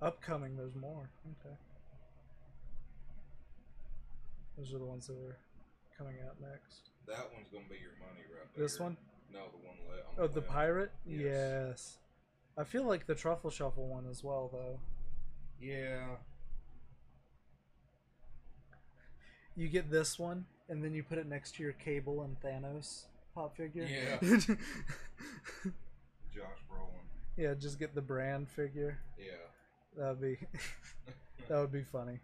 Upcoming, 0.00 0.56
there's 0.56 0.74
more. 0.76 1.08
Okay. 1.40 1.54
Those 4.56 4.72
are 4.74 4.78
the 4.78 4.84
ones 4.84 5.06
that 5.08 5.14
are 5.14 5.38
coming 5.96 6.14
out 6.26 6.36
next. 6.40 6.90
That 7.06 7.30
one's 7.34 7.48
gonna 7.52 7.64
be 7.68 7.76
your 7.80 7.92
money 7.98 8.22
right 8.32 8.46
there. 8.54 8.64
This 8.64 8.78
one? 8.78 8.96
No, 9.32 9.40
the 9.50 9.66
one 9.66 9.76
le- 9.88 10.22
on 10.22 10.30
Oh, 10.30 10.32
the 10.32 10.40
left. 10.40 10.52
pirate? 10.52 10.90
Yes. 11.06 11.18
Yes. 11.20 11.98
I 12.56 12.64
feel 12.64 12.84
like 12.84 13.06
the 13.06 13.14
truffle 13.14 13.50
shuffle 13.50 13.86
one 13.88 14.06
as 14.08 14.22
well, 14.22 14.48
though. 14.52 14.78
Yeah. 15.60 16.16
You 19.56 19.68
get 19.68 19.90
this 19.90 20.18
one, 20.18 20.46
and 20.68 20.84
then 20.84 20.92
you 20.94 21.02
put 21.02 21.18
it 21.18 21.26
next 21.26 21.56
to 21.56 21.62
your 21.62 21.72
Cable 21.72 22.22
and 22.22 22.40
Thanos 22.40 23.04
pop 23.38 23.54
figure. 23.54 23.86
Yeah. 23.86 24.18
Josh 26.34 26.58
Brolin. 26.66 27.06
yeah, 27.38 27.54
just 27.54 27.78
get 27.78 27.94
the 27.94 28.02
brand 28.02 28.50
figure. 28.50 28.98
Yeah. 29.14 29.46
That'd 29.94 30.18
be 30.18 30.34
that 31.46 31.62
would 31.62 31.70
be 31.70 31.86
funny. 31.86 32.18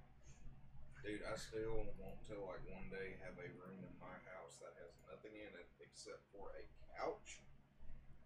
Dude, 1.06 1.22
I 1.22 1.38
still 1.38 1.86
want 2.02 2.18
to 2.26 2.34
like 2.42 2.66
one 2.66 2.90
day 2.90 3.14
have 3.22 3.38
a 3.38 3.46
room 3.62 3.78
in 3.78 3.94
my 4.02 4.18
house 4.34 4.58
that 4.58 4.74
has 4.82 4.90
nothing 5.06 5.38
in 5.38 5.54
it 5.54 5.70
except 5.78 6.26
for 6.34 6.50
a 6.58 6.66
couch, 6.98 7.38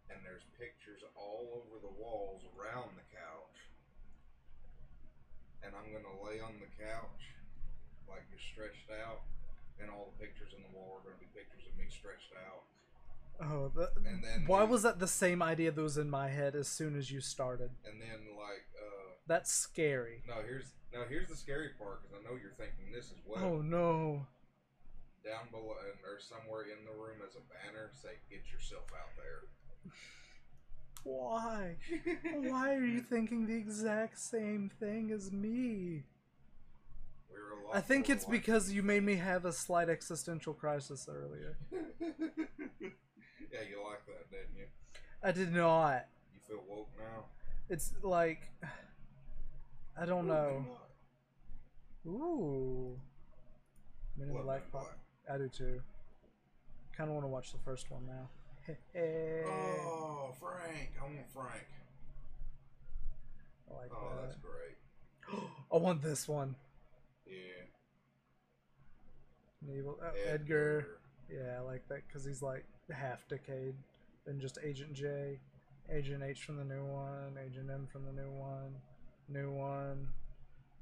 and 0.08 0.16
there's 0.24 0.48
pictures 0.56 1.04
all 1.12 1.60
over 1.60 1.76
the 1.84 1.92
walls 2.00 2.40
around 2.56 2.96
the 2.96 3.04
couch. 3.12 3.58
And 5.60 5.76
I'm 5.76 5.92
gonna 5.92 6.16
lay 6.24 6.40
on 6.40 6.56
the 6.56 6.72
couch, 6.80 7.36
like 8.08 8.24
just 8.32 8.48
stretched 8.48 8.88
out, 9.04 9.28
and 9.76 9.92
all 9.92 10.08
the 10.16 10.24
pictures 10.24 10.56
in 10.56 10.64
the 10.64 10.72
wall 10.72 10.96
are 10.96 11.04
gonna 11.04 11.20
be 11.20 11.28
pictures 11.36 11.68
of 11.68 11.76
me 11.76 11.90
stretched 11.92 12.32
out. 12.48 12.64
Oh, 13.40 13.70
that, 13.76 13.90
And 14.04 14.22
then 14.24 14.44
why 14.46 14.64
we- 14.64 14.70
was 14.70 14.82
that 14.82 14.98
the 14.98 15.06
same 15.08 15.42
idea 15.42 15.70
that 15.70 15.80
was 15.80 15.96
in 15.98 16.10
my 16.10 16.28
head 16.28 16.54
as 16.56 16.68
soon 16.68 16.96
as 16.96 17.10
you 17.10 17.20
started? 17.20 17.70
And 17.84 18.00
then 18.00 18.36
like, 18.36 18.66
uh, 18.76 19.12
That's 19.26 19.52
scary. 19.52 20.22
no, 20.26 20.42
here's 20.42 20.72
now 20.92 21.04
here's 21.08 21.28
the 21.28 21.36
scary 21.36 21.70
part 21.78 22.02
because 22.02 22.16
I 22.18 22.28
know 22.28 22.36
you're 22.40 22.52
thinking 22.56 22.90
this 22.92 23.12
as 23.12 23.18
well. 23.26 23.44
Oh 23.44 23.60
no. 23.62 24.26
Down 25.24 25.50
below 25.50 25.76
and 25.84 26.00
or 26.04 26.18
somewhere 26.18 26.62
in 26.62 26.84
the 26.84 26.92
room 26.92 27.18
as 27.26 27.36
a 27.36 27.40
banner, 27.52 27.90
say 27.92 28.18
"Get 28.30 28.50
yourself 28.52 28.84
out 28.94 29.10
there." 29.16 29.92
Why? 31.04 31.76
Why 32.34 32.74
are 32.74 32.84
you 32.84 33.00
thinking 33.00 33.46
the 33.46 33.54
exact 33.56 34.18
same 34.18 34.70
thing 34.80 35.10
as 35.12 35.30
me? 35.30 36.04
Lot 37.64 37.76
I 37.76 37.80
think 37.80 38.08
it's 38.10 38.24
because 38.24 38.72
you 38.72 38.82
made 38.82 39.02
me 39.02 39.16
have 39.16 39.44
a 39.44 39.52
slight 39.52 39.88
existential 39.90 40.54
crisis 40.54 41.06
earlier. 41.10 41.56
yeah, 43.62 43.68
you 43.70 43.84
like 43.84 44.06
that, 44.06 44.30
didn't 44.30 44.56
you? 44.56 44.66
I 45.22 45.32
did 45.32 45.52
not. 45.52 46.06
You 46.32 46.40
feel 46.46 46.62
woke 46.68 46.90
now? 46.98 47.24
It's 47.68 47.92
like 48.02 48.50
I 50.00 50.06
don't 50.06 50.26
Ooh, 50.26 50.28
know. 50.28 50.44
Men 50.44 50.56
in 50.56 50.64
Black. 50.64 52.20
Ooh. 52.20 53.00
Men 54.16 54.28
in 54.28 54.34
Love 54.34 54.44
Black. 54.44 54.72
Black. 54.72 54.98
I 55.32 55.38
do 55.38 55.48
too. 55.48 55.80
Kind 56.96 57.10
of 57.10 57.14
want 57.14 57.24
to 57.24 57.28
watch 57.28 57.52
the 57.52 57.58
first 57.64 57.90
one 57.90 58.06
now. 58.06 58.28
Oh, 58.94 60.34
Frank! 60.38 60.92
I 61.00 61.04
want 61.04 61.30
Frank. 61.32 61.66
I 63.70 63.74
like 63.80 63.90
Oh, 63.90 64.12
that's 64.20 64.36
great. 64.36 64.76
I 65.72 65.76
want 65.78 66.02
this 66.02 66.28
one. 66.28 66.54
Yeah. 67.26 67.32
Evil 69.74 69.98
oh, 70.02 70.10
Edgar. 70.26 70.98
Yeah, 71.30 71.58
I 71.58 71.60
like 71.60 71.86
that 71.88 72.06
because 72.06 72.24
he's 72.24 72.42
like 72.42 72.64
half 72.90 73.26
decayed. 73.28 73.74
Then 74.26 74.40
just 74.40 74.58
Agent 74.64 74.94
J, 74.94 75.38
Agent 75.92 76.22
H 76.22 76.42
from 76.42 76.56
the 76.56 76.64
new 76.64 76.84
one, 76.84 77.36
Agent 77.44 77.68
M 77.70 77.86
from 77.90 78.04
the 78.04 78.12
new 78.12 78.30
one, 78.30 78.74
new 79.28 79.50
one, 79.52 80.08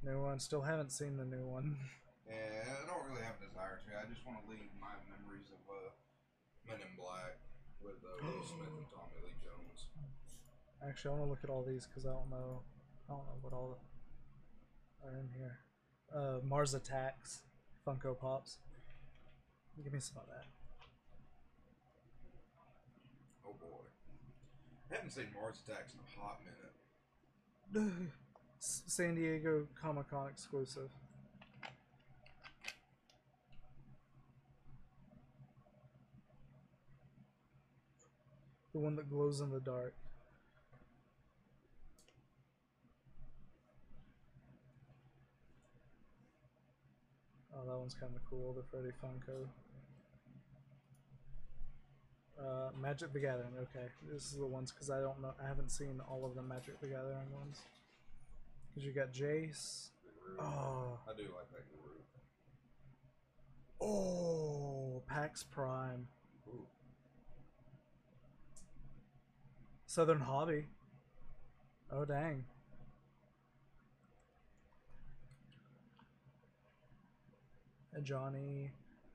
new 0.04 0.22
one. 0.22 0.38
Still 0.38 0.62
haven't 0.62 0.92
seen 0.92 1.16
the 1.16 1.24
new 1.24 1.44
one. 1.46 1.76
Yeah, 2.26 2.82
I 2.82 2.90
don't 2.90 3.06
really 3.06 3.22
have 3.22 3.38
a 3.38 3.46
desire 3.46 3.78
to. 3.86 3.90
I 3.94 4.02
just 4.10 4.26
want 4.26 4.42
to 4.42 4.50
leave 4.50 4.66
my 4.82 4.98
memories 5.06 5.46
of 5.54 5.62
uh, 5.70 5.94
Men 6.66 6.82
in 6.82 6.90
Black 6.98 7.38
with 7.78 8.02
uh, 8.02 8.18
Will 8.18 8.42
Smith 8.42 8.66
and 8.66 8.90
Tommy 8.90 9.22
Lee 9.22 9.38
Jones. 9.38 9.86
Actually, 10.82 11.14
I 11.14 11.18
want 11.18 11.26
to 11.26 11.30
look 11.30 11.44
at 11.46 11.50
all 11.50 11.62
these 11.62 11.86
because 11.86 12.02
I 12.02 12.10
don't 12.10 12.26
know. 12.26 12.66
I 13.06 13.14
don't 13.14 13.26
know 13.30 13.38
what 13.42 13.52
all 13.52 13.78
are 15.06 15.14
in 15.14 15.30
here. 15.38 15.62
Uh, 16.10 16.42
Mars 16.42 16.74
Attacks, 16.74 17.42
Funko 17.86 18.18
Pops. 18.18 18.58
Give 19.82 19.92
me 19.92 20.00
some 20.00 20.18
of 20.18 20.26
that. 20.28 20.44
Oh 23.46 23.54
boy. 23.60 23.84
I 24.90 24.94
haven't 24.94 25.10
seen 25.10 25.26
Mars 25.34 25.60
Attacks 25.66 25.92
in 25.92 26.00
a 26.00 26.20
hot 26.20 26.40
minute. 27.72 27.92
San 28.58 29.14
Diego 29.14 29.66
Comic 29.80 30.10
Con 30.10 30.28
exclusive. 30.28 30.88
The 38.72 38.78
one 38.78 38.96
that 38.96 39.08
glows 39.08 39.40
in 39.40 39.50
the 39.50 39.60
dark. 39.60 39.94
Oh, 47.54 47.66
that 47.66 47.78
one's 47.78 47.94
kind 47.94 48.12
of 48.14 48.22
cool. 48.28 48.52
The 48.52 48.62
Freddy 48.70 48.92
Funko. 49.02 49.46
Uh, 52.38 52.68
Magic 52.80 53.12
the 53.12 53.20
Gathering. 53.20 53.54
Okay, 53.62 53.86
this 54.12 54.24
is 54.24 54.38
the 54.38 54.46
ones 54.46 54.70
because 54.70 54.90
I 54.90 55.00
don't 55.00 55.20
know. 55.22 55.32
I 55.42 55.46
haven't 55.46 55.70
seen 55.70 56.00
all 56.08 56.24
of 56.24 56.34
the 56.34 56.42
Magic 56.42 56.80
the 56.80 56.88
Gathering 56.88 57.32
ones. 57.34 57.60
Because 58.68 58.86
you 58.86 58.92
got 58.92 59.12
Jace. 59.12 59.88
Oh. 60.38 60.98
I 61.08 61.16
do 61.16 61.22
like 61.22 61.50
that 61.50 61.64
guru. 61.70 61.94
Oh, 63.80 65.02
Pax 65.06 65.42
Prime. 65.42 66.08
Ooh. 66.48 66.66
Southern 69.86 70.20
Hobby. 70.20 70.66
Oh 71.90 72.04
dang. 72.04 72.44
A 77.96 78.00
Johnny, 78.02 78.72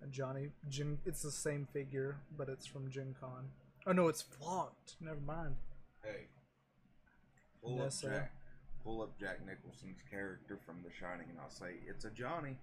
Johnny, 0.10 0.50
Jin, 0.70 0.98
it's 1.06 1.22
the 1.22 1.32
same 1.32 1.68
figure, 1.72 2.18
but 2.38 2.50
it's 2.50 2.66
from 2.66 2.90
Gen 2.90 3.16
Con. 3.20 3.50
Oh 3.86 3.92
no, 3.92 4.08
it's 4.08 4.22
flocked. 4.22 4.96
Never 5.00 5.20
mind. 5.20 5.56
Hey. 6.04 6.28
Pull 7.64 7.82
up. 7.82 7.94
Jack. 8.02 8.34
Pull 8.84 9.02
up 9.04 9.20
Jack 9.20 9.46
Nicholson's 9.46 10.00
character 10.10 10.58
from 10.66 10.78
The 10.84 10.90
Shining, 11.00 11.28
and 11.30 11.40
I'll 11.40 11.50
say 11.50 11.76
it's 11.88 12.06
a 12.06 12.10
Johnny. 12.10 12.58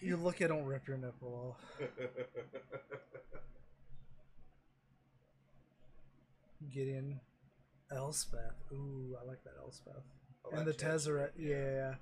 You 0.00 0.16
look, 0.16 0.40
I 0.40 0.46
don't 0.46 0.64
rip 0.64 0.88
your 0.88 0.96
nipple 0.96 1.54
off. 1.54 1.88
Gideon, 6.72 7.20
Elspeth. 7.90 8.54
Ooh, 8.72 9.16
I 9.20 9.26
like 9.26 9.42
that 9.44 9.54
Elspeth. 9.62 10.02
Oh, 10.44 10.56
and 10.56 10.66
the 10.66 10.72
Tesseract. 10.72 11.30
Tezzeret, 11.38 11.38
yeah. 11.38 11.94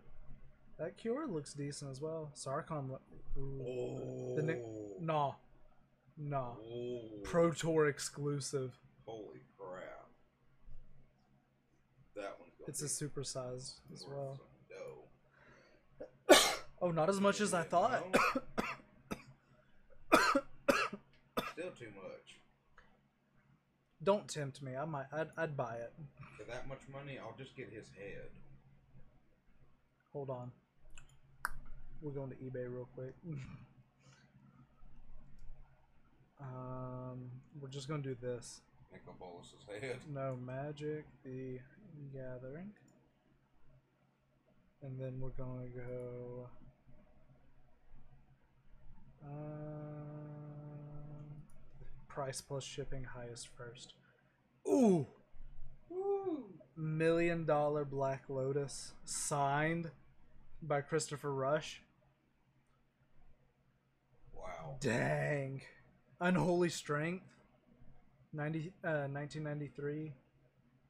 That 0.81 0.97
cure 0.97 1.29
looks 1.29 1.53
decent 1.53 1.91
as 1.91 2.01
well. 2.01 2.33
Sarkhan, 2.35 2.89
ooh. 3.37 3.63
Oh. 3.63 4.35
The 4.35 4.43
Nick, 4.43 4.65
nah, 4.99 5.33
nah. 6.17 6.55
Oh. 6.55 7.01
Pro 7.23 7.51
Tour 7.51 7.87
exclusive. 7.87 8.73
Holy 9.05 9.41
crap. 9.59 10.09
That 12.17 12.39
one's 12.41 12.55
It's 12.67 12.81
a 12.81 12.87
supersized 12.87 13.75
as 13.93 14.07
well. 14.09 14.41
Oh, 16.83 16.91
not 16.91 17.11
as 17.11 17.21
much 17.21 17.43
as 17.43 17.53
I 17.53 17.63
thought. 17.63 18.03
Still 21.53 21.73
too 21.79 21.93
much. 21.95 22.39
Don't 24.03 24.27
tempt 24.27 24.63
me. 24.63 24.77
I 24.77 24.87
might. 24.87 25.05
I'd, 25.13 25.29
I'd 25.37 25.59
buy 25.59 25.75
it. 25.75 25.93
For 26.39 26.45
that 26.51 26.67
much 26.67 26.81
money, 26.91 27.19
I'll 27.19 27.37
just 27.37 27.55
get 27.55 27.69
his 27.71 27.91
head. 27.91 28.31
Hold 30.15 30.31
on. 30.31 30.53
We're 32.03 32.13
going 32.13 32.31
to 32.31 32.37
eBay 32.37 32.67
real 32.73 32.89
quick. 32.95 33.15
um, 36.41 37.31
we're 37.61 37.69
just 37.69 37.89
gonna 37.89 38.03
do 38.03 38.17
this. 38.21 38.61
Nicol 38.93 39.15
Bolas's 39.21 39.65
head. 39.81 39.99
No 40.13 40.37
magic, 40.45 41.05
the 41.25 41.59
gathering, 42.13 42.71
and 44.83 44.99
then 44.99 45.21
we're 45.21 45.31
gonna 45.31 45.69
go. 45.69 46.49
Um, 49.23 49.31
price 52.09 52.41
plus 52.41 52.65
shipping 52.65 53.05
highest 53.05 53.49
first. 53.57 53.93
Ooh, 54.67 55.07
Woo! 55.91 56.45
million 56.77 57.45
dollar 57.45 57.85
Black 57.85 58.25
Lotus 58.29 58.95
signed 59.05 59.91
by 60.63 60.81
Christopher 60.81 61.33
Rush. 61.35 61.83
Wow. 64.41 64.77
Dang. 64.81 65.63
Unholy 66.21 66.69
Strength. 66.69 67.25
90, 68.33 68.73
uh, 68.85 69.09
1993. 69.09 70.13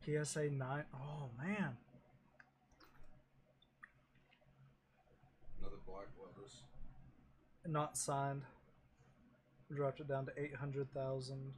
PSA 0.04 0.50
9. 0.50 0.84
Oh, 0.94 1.30
man. 1.38 1.76
Another 5.58 5.76
Black 5.86 6.08
Lotus. 6.18 6.62
Not 7.66 7.96
signed. 7.96 8.42
Dropped 9.74 10.00
it 10.00 10.08
down 10.08 10.26
to 10.26 10.32
800,000. 10.36 11.52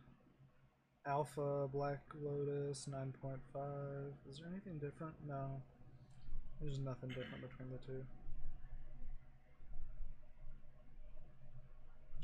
Alpha 1.07 1.68
Black 1.72 2.00
Lotus 2.20 2.87
9.5. 2.90 3.38
Is 4.31 4.38
there 4.38 4.48
anything 4.48 4.78
different? 4.78 5.14
No. 5.26 5.62
There's 6.61 6.78
nothing 6.78 7.09
different 7.09 7.42
between 7.48 7.70
the 7.70 7.78
two. 7.78 8.05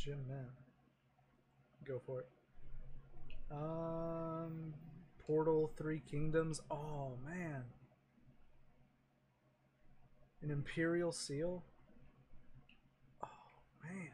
Jim 0.08 0.24
Man. 0.26 0.46
Go 1.86 2.00
for 2.06 2.20
it. 2.20 2.28
Um, 3.50 4.72
Portal 5.18 5.70
Three 5.76 6.00
Kingdoms. 6.10 6.62
Oh 6.70 7.18
man. 7.26 7.64
An 10.40 10.50
Imperial 10.50 11.12
Seal. 11.12 11.62
Oh 13.22 13.28
man. 13.84 14.12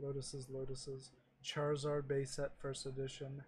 Lotuses, 0.00 0.46
Lotuses. 0.48 1.10
Charizard 1.44 2.08
base 2.08 2.30
set 2.30 2.52
first 2.58 2.86
edition. 2.86 3.42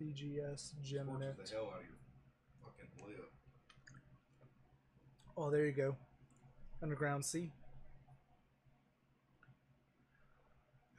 BGS 0.00 0.72
Scorches 0.82 1.50
the 1.50 1.54
hell 1.54 1.70
out 1.70 1.80
of 1.80 1.84
your 1.84 1.98
fucking 2.64 3.06
lip. 3.06 3.30
Oh, 5.36 5.50
there 5.50 5.66
you 5.66 5.72
go. 5.72 5.96
Underground 6.82 7.26
Sea. 7.26 7.52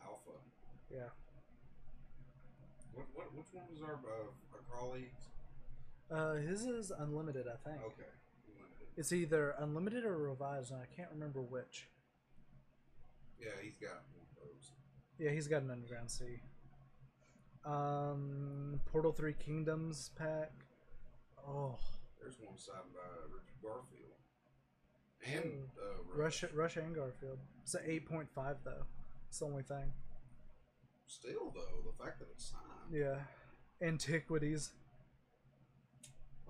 Alpha. 0.03 0.32
Yeah. 0.93 1.10
What, 2.93 3.08
what, 3.15 3.34
which 3.36 3.47
one 3.51 3.65
was 3.71 3.82
our, 3.82 3.95
uh, 3.95 4.29
our 4.53 4.79
colleagues? 4.79 5.29
Uh, 6.12 6.34
his 6.36 6.65
is 6.65 6.91
unlimited, 6.91 7.47
I 7.47 7.58
think. 7.67 7.82
Okay. 7.82 8.10
Limited. 8.47 8.88
It's 8.97 9.12
either 9.12 9.56
unlimited 9.60 10.06
or 10.06 10.17
revised, 10.17 10.71
and 10.71 10.79
I 10.82 10.86
can't 10.95 11.10
remember 11.12 11.41
which. 11.41 11.88
Yeah, 13.41 13.49
he's 13.62 13.77
got 13.77 14.03
one 14.13 14.25
of 14.29 14.36
those. 14.36 14.71
Yeah, 15.17 15.32
he's 15.32 15.47
got 15.47 15.63
an 15.63 15.71
Underground 15.71 16.12
Sea. 16.12 16.39
Um, 17.65 18.79
Portal 18.86 19.12
Three 19.12 19.34
Kingdoms 19.34 20.12
pack. 20.15 20.51
Oh, 21.47 21.77
There's 22.21 22.38
one 22.39 22.58
signed 22.58 22.93
by 22.93 23.01
Richard 23.34 23.62
Garfield. 23.62 24.13
And 25.25 25.67
uh, 25.82 26.21
Rush, 26.21 26.43
Rush 26.53 26.77
and 26.77 26.93
Garfield. 26.93 27.39
It's 27.63 27.73
an 27.73 27.82
eight 27.86 28.06
point 28.06 28.27
five 28.36 28.58
though. 28.63 28.84
It's 29.29 29.39
the 29.39 29.45
only 29.45 29.63
thing. 29.63 29.91
Still, 31.19 31.52
though, 31.54 31.91
the 31.91 32.04
fact 32.04 32.19
that 32.19 32.28
it's 32.34 32.45
signed. 32.52 32.91
Yeah, 32.91 33.17
Antiquities, 33.88 34.71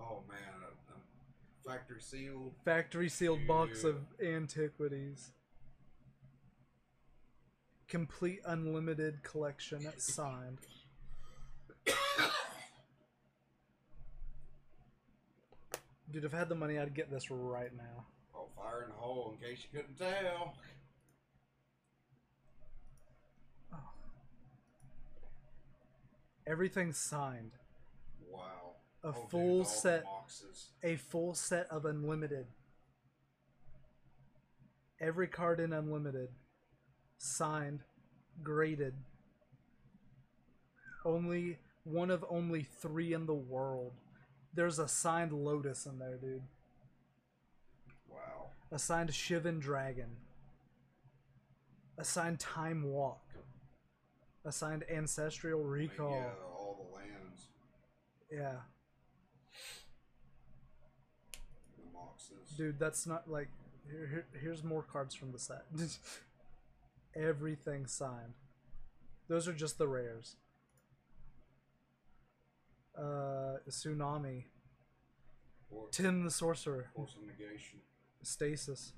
Oh, 0.00 0.22
man. 0.28 0.38
A, 0.62 1.70
a 1.70 1.72
factory 1.74 2.00
sealed. 2.00 2.52
factory 2.64 3.08
sealed 3.08 3.46
box 3.46 3.84
of 3.84 3.96
Antiquities. 4.22 5.30
Complete 7.88 8.40
unlimited 8.46 9.22
collection 9.22 9.86
signed. 9.98 10.58
Dude, 16.10 16.24
if 16.24 16.34
I 16.34 16.38
had 16.38 16.48
the 16.48 16.54
money, 16.54 16.78
I'd 16.78 16.94
get 16.94 17.10
this 17.10 17.30
right 17.30 17.74
now. 17.76 18.04
Oh, 18.34 18.46
fire 18.56 18.82
in 18.84 18.88
the 18.90 18.96
hole, 18.96 19.34
in 19.34 19.48
case 19.48 19.64
you 19.70 19.78
couldn't 19.80 19.98
tell. 19.98 20.54
Everything's 26.46 26.98
signed. 26.98 27.52
Wow. 28.30 28.76
A 29.02 29.08
Oh, 29.08 29.12
full 29.12 29.58
the 29.60 29.64
set. 29.68 30.04
boxes. 30.04 30.70
A 30.82 30.96
full 30.96 31.34
set 31.34 31.66
of 31.70 31.84
unlimited. 31.84 32.46
Every 35.00 35.26
card 35.28 35.60
in 35.60 35.72
unlimited. 35.72 36.28
Signed. 37.18 37.80
Graded. 38.42 38.94
Only 41.04 41.58
one 41.84 42.10
of 42.10 42.24
only 42.28 42.62
three 42.62 43.12
in 43.12 43.26
the 43.26 43.34
world. 43.34 43.92
There's 44.54 44.78
a 44.78 44.88
signed 44.88 45.32
Lotus 45.32 45.84
in 45.86 45.98
there, 45.98 46.16
dude. 46.16 46.42
Wow. 48.08 48.50
A 48.70 48.78
signed 48.78 49.10
Shivan 49.10 49.60
Dragon. 49.60 50.16
A 51.98 52.04
signed 52.04 52.40
Time 52.40 52.84
Walk. 52.84 53.23
A 54.44 54.52
signed 54.52 54.84
Ancestral 54.90 55.62
Recall. 55.62 56.10
yeah, 56.10 56.26
all 56.54 56.86
the 56.90 56.96
lands, 56.96 57.46
yeah. 58.30 58.56
the 61.78 61.90
boxes. 61.92 62.50
Dude, 62.56 62.78
that's 62.78 63.06
not 63.06 63.30
like. 63.30 63.48
Here, 63.90 64.06
here, 64.06 64.26
here's 64.40 64.64
more 64.64 64.82
cards 64.82 65.14
from 65.14 65.32
the 65.32 65.38
set. 65.38 65.64
Everything 67.16 67.86
signed. 67.86 68.34
Those 69.28 69.48
are 69.48 69.52
just 69.52 69.78
the 69.78 69.88
rares. 69.88 70.36
Uh, 72.96 73.58
Tsunami. 73.68 74.44
Or, 75.70 75.88
Tim 75.90 76.24
the 76.24 76.30
Sorcerer. 76.30 76.90
Force 76.94 77.14
of 77.16 77.22
negation. 77.22 77.80
Stasis. 78.22 78.92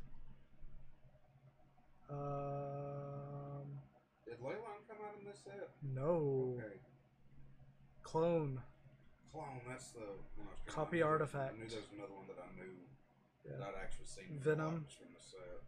Um, 2.11 2.17
Did 5.45 5.53
Leyline 5.53 5.57
come 5.57 5.61
out 5.61 5.61
in 5.61 5.91
this 5.91 5.93
set? 5.93 5.95
No. 5.95 6.55
Okay. 6.59 6.77
Clone. 8.03 8.61
Clone, 9.33 9.61
that's 9.69 9.89
the 9.91 10.01
one 10.37 10.49
I 10.49 10.53
was 10.65 10.75
Copy 10.75 11.03
I 11.03 11.07
artifact. 11.07 11.55
I 11.55 11.59
knew 11.63 11.69
there 11.69 11.81
was 11.81 11.93
another 11.95 12.15
one 12.15 12.27
that 12.29 12.39
I 12.43 12.49
knew 12.57 12.73
Yeah. 13.45 13.59
that 13.59 13.69
I'd 13.75 13.83
actually 13.83 14.07
seen. 14.07 14.39
Venom. 14.41 14.87
From 14.89 15.13
the 15.15 15.21
set. 15.21 15.63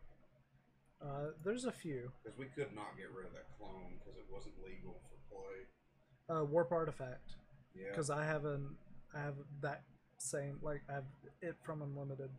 Uh, 1.00 1.30
there's 1.44 1.64
a 1.64 1.72
few. 1.72 2.10
Because 2.22 2.38
we 2.38 2.46
could 2.46 2.74
not 2.74 2.96
get 2.96 3.10
rid 3.14 3.26
of 3.26 3.32
that 3.34 3.46
clone 3.58 3.98
because 3.98 4.16
it 4.18 4.26
wasn't 4.32 4.54
legal 4.64 5.00
for 5.08 5.16
play. 5.36 5.66
Uh, 6.34 6.44
warp 6.44 6.72
artifact. 6.72 7.34
Yeah. 7.74 7.90
Because 7.90 8.10
I 8.10 8.24
have 8.24 8.44
an 8.44 8.76
I 9.14 9.20
have 9.20 9.34
that 9.60 9.82
same 10.18 10.58
like 10.62 10.82
I 10.88 10.94
have 10.94 11.04
it 11.40 11.56
from 11.62 11.82
Unlimited. 11.82 12.30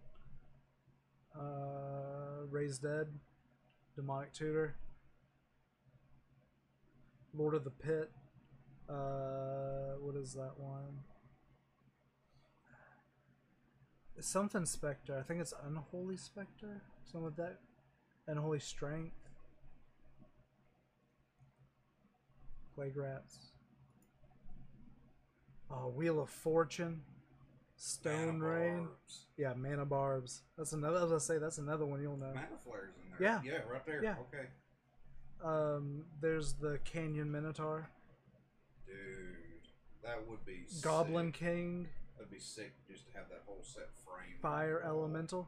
Uh, 1.39 2.45
Raised 2.49 2.81
Dead, 2.83 3.07
Demonic 3.95 4.33
Tutor, 4.33 4.75
Lord 7.33 7.55
of 7.55 7.63
the 7.63 7.69
Pit. 7.71 8.11
Uh, 8.89 9.95
what 10.01 10.15
is 10.15 10.33
that 10.33 10.53
one? 10.57 11.03
It's 14.17 14.27
something 14.27 14.65
Spectre. 14.65 15.17
I 15.17 15.21
think 15.21 15.39
it's 15.39 15.53
Unholy 15.65 16.17
Spectre. 16.17 16.81
Some 17.09 17.23
of 17.23 17.35
that. 17.37 17.59
Unholy 18.27 18.59
Strength. 18.59 19.15
Plague 22.75 22.97
Rats. 22.97 23.51
Oh, 25.71 25.89
Wheel 25.89 26.19
of 26.19 26.29
Fortune. 26.29 27.01
Stone 27.75 28.39
Rain. 28.39 28.89
Yeah, 29.37 29.53
Mana 29.55 29.85
Barbs. 29.85 30.41
That's 30.57 30.73
another. 30.73 30.97
I 30.97 31.01
was 31.01 31.11
gonna 31.11 31.19
say 31.21 31.37
that's 31.37 31.59
another 31.59 31.85
one 31.85 32.01
you'll 32.01 32.17
know. 32.17 32.33
Mana 32.33 32.47
flares 32.65 32.93
in 33.01 33.11
there. 33.17 33.41
Yeah. 33.43 33.51
Yeah, 33.53 33.59
right 33.71 33.85
there. 33.85 34.03
Yeah. 34.03 34.15
Okay. 34.33 34.47
Um, 35.43 36.05
there's 36.21 36.53
the 36.53 36.79
Canyon 36.83 37.31
Minotaur, 37.31 37.89
Dude, 38.85 38.95
that 40.03 40.27
would 40.27 40.45
be 40.45 40.65
Goblin 40.81 41.27
Sick. 41.27 41.39
King, 41.39 41.87
That'd 42.17 42.31
be 42.31 42.39
sick 42.39 42.73
just 42.89 43.07
to 43.07 43.17
have 43.17 43.29
that 43.29 43.43
whole 43.45 43.63
set 43.63 43.87
framed. 44.05 44.41
Fire 44.41 44.81
on 44.83 44.89
the 44.89 44.95
wall. 44.95 45.03
Elemental. 45.05 45.47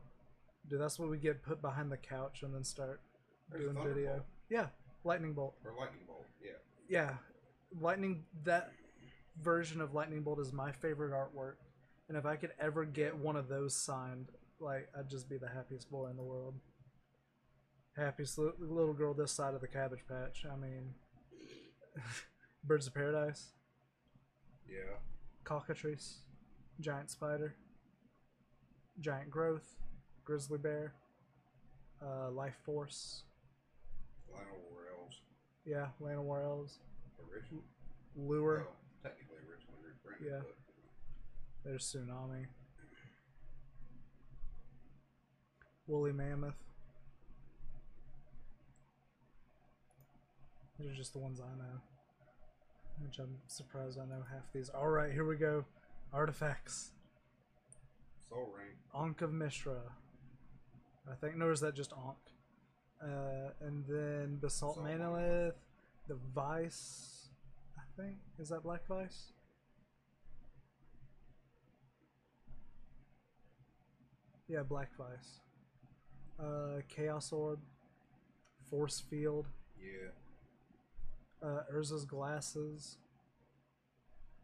Dude, 0.69 0.79
that's 0.79 0.97
what 0.97 1.09
we 1.09 1.17
get 1.17 1.43
put 1.43 1.61
behind 1.61 1.91
the 1.91 1.97
couch 1.97 2.43
and 2.43 2.53
then 2.53 2.63
start 2.63 3.01
There's 3.49 3.63
doing 3.63 3.85
video. 3.85 4.23
Yeah, 4.49 4.67
Lightning 5.03 5.33
Bolt. 5.33 5.55
Or 5.65 5.73
lightning 5.77 6.03
bolt. 6.07 6.25
Yeah. 6.41 6.51
Yeah, 6.87 7.13
Lightning. 7.79 8.23
That 8.43 8.71
version 9.41 9.81
of 9.81 9.93
Lightning 9.93 10.21
Bolt 10.21 10.39
is 10.39 10.53
my 10.53 10.71
favorite 10.71 11.11
artwork, 11.11 11.55
and 12.07 12.17
if 12.17 12.25
I 12.25 12.35
could 12.35 12.51
ever 12.59 12.85
get 12.85 13.15
one 13.17 13.35
of 13.35 13.47
those 13.49 13.75
signed, 13.75 14.27
like 14.59 14.89
I'd 14.97 15.09
just 15.09 15.29
be 15.29 15.37
the 15.37 15.47
happiest 15.49 15.89
boy 15.91 16.07
in 16.09 16.17
the 16.17 16.23
world. 16.23 16.53
Happiest 17.97 18.37
little 18.37 18.93
girl 18.93 19.13
this 19.13 19.31
side 19.31 19.53
of 19.53 19.61
the 19.61 19.67
Cabbage 19.67 20.03
Patch. 20.07 20.45
I 20.51 20.55
mean, 20.55 20.93
Birds 22.63 22.87
of 22.87 22.93
Paradise, 22.93 23.47
Yeah. 24.67 24.95
Cockatrice, 25.43 26.19
Giant 26.79 27.09
Spider, 27.11 27.55
Giant 28.99 29.29
Growth, 29.29 29.75
Grizzly 30.23 30.57
Bear, 30.57 30.93
uh, 32.01 32.31
Life 32.31 32.55
Force. 32.65 33.23
Lionel 34.31 34.61
Warrell's 34.71 35.21
Yeah, 35.65 35.87
Llanowar 36.01 36.43
Elves, 36.45 36.79
original. 37.29 37.63
Lure. 38.15 38.59
Well, 38.59 38.75
technically 39.03 39.37
originally 39.49 40.31
Yeah. 40.31 40.39
but 40.43 40.55
There's 41.65 41.91
Tsunami. 41.93 42.45
Woolly 45.87 46.13
Mammoth. 46.13 46.55
These 50.81 50.91
are 50.91 50.95
just 50.95 51.13
the 51.13 51.19
ones 51.19 51.39
I 51.39 51.57
know. 51.57 51.79
Which 53.03 53.19
I'm 53.19 53.37
surprised 53.47 53.99
I 53.99 54.05
know 54.05 54.23
half 54.31 54.51
these. 54.51 54.71
Alright, 54.71 55.11
here 55.11 55.25
we 55.25 55.35
go. 55.35 55.63
Artifacts. 56.11 56.91
Sol 58.29 58.51
Ring. 58.55 58.75
Ankh 58.95 59.21
of 59.21 59.31
Mishra. 59.31 59.77
I 61.09 61.13
think, 61.15 61.37
no, 61.37 61.51
is 61.51 61.59
that 61.59 61.75
just 61.75 61.93
Ankh? 61.93 62.17
Uh, 63.03 63.51
and 63.61 63.83
then 63.87 64.37
Basalt 64.41 64.77
Basalt 64.77 64.87
Monolith. 64.87 65.55
The 66.07 66.17
Vice. 66.33 67.29
I 67.77 68.01
think. 68.01 68.17
Is 68.39 68.49
that 68.49 68.63
Black 68.63 68.85
Vice? 68.87 69.33
Yeah, 74.47 74.63
Black 74.63 74.89
Vice. 74.97 75.41
Uh, 76.39 76.81
Chaos 76.89 77.31
Orb. 77.31 77.59
Force 78.69 78.99
Field. 78.99 79.47
Yeah. 79.79 80.09
Uh, 81.43 81.61
Urza's 81.73 82.05
glasses, 82.05 82.97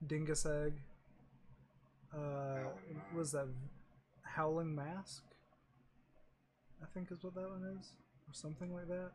Dingus 0.06 0.46
egg. 0.46 0.74
Uh, 2.16 2.70
was 3.16 3.32
that 3.34 3.48
Howling 4.24 4.74
Mask? 4.74 5.24
I 6.82 6.86
think 6.94 7.12
is 7.12 7.24
what 7.24 7.36
that 7.36 7.50
one 7.50 7.78
is, 7.80 7.92
or 8.28 8.34
something 8.34 8.74
like 8.74 8.88
that. 8.88 9.12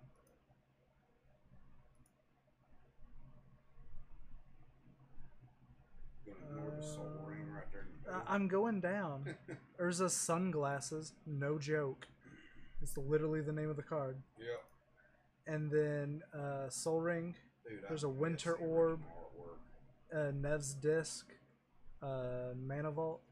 Gonna 6.26 6.38
ignore 6.50 6.70
the 6.76 6.82
Sol 6.82 7.08
Ring 7.26 7.46
right 7.52 7.64
there. 7.72 7.82
in 7.82 7.88
the 8.04 8.10
I- 8.10 8.18
middle. 8.18 8.34
I'm 8.34 8.48
going 8.48 8.80
down. 8.80 9.34
Urza's 9.80 10.14
sunglasses, 10.14 11.12
no 11.26 11.58
joke. 11.58 12.06
It's 12.80 12.96
literally 12.96 13.40
the 13.40 13.52
name 13.52 13.70
of 13.70 13.76
the 13.76 13.82
card. 13.82 14.16
Yep. 14.38 14.62
And 15.46 15.70
then 15.70 16.22
uh, 16.38 16.68
Sol 16.68 17.00
Ring, 17.00 17.34
Dude, 17.68 17.80
There's 17.88 18.04
a 18.04 18.08
Winter 18.08 18.54
Orb. 18.54 19.00
uh, 20.14 20.30
Nev's 20.34 20.74
Disc, 20.74 21.26
uh, 22.02 22.54
Mana 22.56 22.90
Vault. 22.90 23.22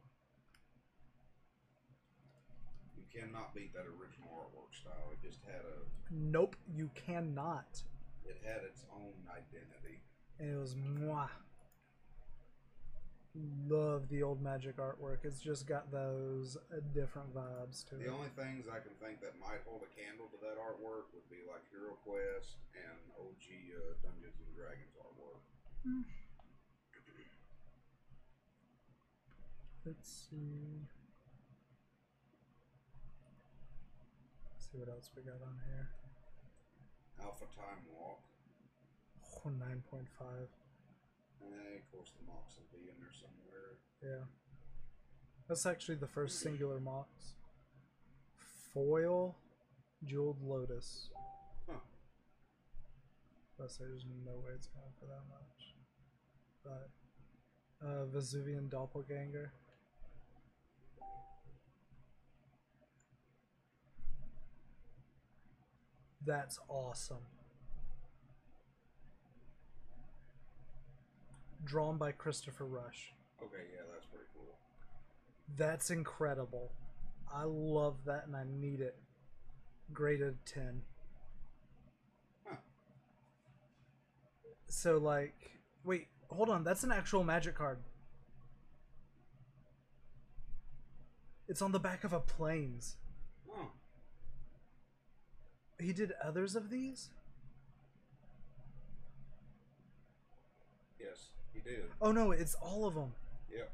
You 2.96 3.02
cannot 3.20 3.54
beat 3.54 3.72
that 3.74 3.80
original 3.86 4.28
artwork 4.34 4.74
style. 4.74 5.10
It 5.12 5.26
just 5.26 5.40
had 5.44 5.60
a 5.62 6.12
Nope, 6.12 6.56
you 6.74 6.90
cannot. 6.94 7.82
it 8.24 8.40
had 8.44 8.62
its 8.64 8.84
own 8.94 9.12
identity. 9.30 10.00
And 10.38 10.50
it 10.54 10.58
was 10.58 10.74
mwah. 10.74 11.28
Love 13.34 14.08
the 14.10 14.22
old 14.22 14.42
magic 14.42 14.76
artwork. 14.78 15.22
It's 15.22 15.38
just 15.38 15.66
got 15.66 15.92
those 15.92 16.56
uh, 16.74 16.82
different 16.92 17.30
vibes 17.30 17.86
to 17.88 17.94
The 17.94 18.10
it. 18.10 18.10
only 18.10 18.28
things 18.34 18.66
I 18.66 18.82
can 18.82 18.90
think 18.98 19.22
that 19.22 19.38
might 19.38 19.62
hold 19.62 19.86
a 19.86 19.90
candle 19.94 20.26
to 20.34 20.38
that 20.42 20.58
artwork 20.58 21.14
would 21.14 21.28
be 21.30 21.38
like 21.46 21.62
Hero 21.70 21.94
Quest 22.02 22.58
and 22.74 22.98
OG 23.14 23.46
uh, 23.70 23.94
Dungeons 24.02 24.34
and 24.42 24.50
Dragons 24.58 24.94
artwork. 24.98 25.38
Let's 29.86 30.26
see. 30.30 30.86
see 34.58 34.76
what 34.78 34.88
else 34.88 35.10
we 35.16 35.22
got 35.22 35.40
on 35.42 35.56
here. 35.66 35.88
Alpha 37.22 37.46
Time 37.56 37.82
Walk. 37.94 38.20
Oh, 39.46 39.50
9.5. 39.50 40.04
Eh, 41.42 41.78
of 41.78 41.92
course, 41.92 42.12
the 42.18 42.26
Mox 42.26 42.56
will 42.56 42.78
be 42.78 42.88
in 42.88 42.96
there 43.00 43.12
somewhere. 43.12 43.78
Yeah. 44.02 44.24
That's 45.48 45.66
actually 45.66 45.96
the 45.96 46.06
first 46.06 46.40
singular 46.40 46.80
Mox. 46.80 47.34
Foil 48.72 49.36
Jeweled 50.04 50.40
Lotus. 50.42 51.08
Huh. 51.68 51.78
Plus, 53.56 53.76
there's 53.76 54.04
no 54.24 54.32
way 54.32 54.52
it's 54.54 54.68
going 54.68 54.92
for 54.98 55.06
that 55.06 55.24
much. 55.28 55.74
But, 56.64 57.86
uh, 57.86 58.06
Vesuvian 58.06 58.68
Doppelganger. 58.68 59.52
That's 66.24 66.58
awesome. 66.68 67.26
Drawn 71.64 71.98
by 71.98 72.12
Christopher 72.12 72.64
Rush. 72.64 73.12
Okay, 73.42 73.62
yeah, 73.72 73.82
that's 73.92 74.06
pretty 74.06 74.26
cool. 74.34 74.56
That's 75.56 75.90
incredible. 75.90 76.72
I 77.32 77.44
love 77.44 77.96
that 78.06 78.26
and 78.26 78.34
I 78.36 78.44
need 78.58 78.80
it. 78.80 78.96
Graded 79.92 80.36
10. 80.46 80.82
Huh. 82.48 82.56
So, 84.68 84.98
like, 84.98 85.58
wait, 85.84 86.08
hold 86.28 86.48
on. 86.48 86.64
That's 86.64 86.82
an 86.84 86.92
actual 86.92 87.24
magic 87.24 87.54
card. 87.56 87.78
It's 91.48 91.62
on 91.62 91.72
the 91.72 91.80
back 91.80 92.04
of 92.04 92.12
a 92.12 92.20
planes. 92.20 92.96
Oh, 93.52 93.70
He 95.80 95.92
did 95.92 96.12
others 96.24 96.54
of 96.54 96.70
these? 96.70 97.10
yes, 101.00 101.30
did. 101.64 101.84
Oh 102.00 102.12
no, 102.12 102.30
it's 102.30 102.54
all 102.56 102.86
of 102.86 102.94
them. 102.94 103.12
Yep. 103.52 103.70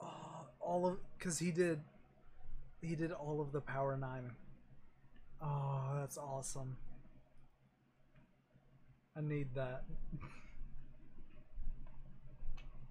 Oh, 0.00 0.46
all 0.60 0.86
of 0.86 0.96
because 1.18 1.38
he 1.38 1.50
did 1.50 1.80
he 2.80 2.94
did 2.94 3.12
all 3.12 3.40
of 3.40 3.52
the 3.52 3.60
Power 3.60 3.96
Nine. 3.96 4.32
Oh, 5.42 5.96
that's 5.98 6.18
awesome. 6.18 6.76
I 9.16 9.20
need 9.20 9.54
that. 9.54 9.84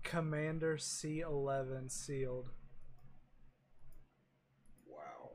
Commander 0.04 0.78
C11 0.78 1.92
sealed. 1.92 2.50
Wow. 4.88 5.32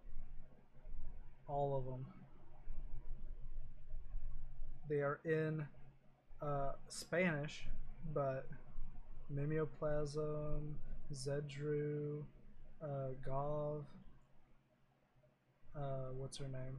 All 1.46 1.76
of 1.76 1.84
them. 1.84 2.06
They 4.88 5.02
are 5.02 5.20
in 5.24 5.66
uh, 6.40 6.72
Spanish, 6.88 7.66
but 8.12 8.46
Mimeoplasm, 9.34 10.74
Zedruu, 11.12 12.22
uh, 12.82 13.10
Gov, 13.26 13.82
uh, 15.76 16.12
what's 16.16 16.38
her 16.38 16.48
name? 16.48 16.76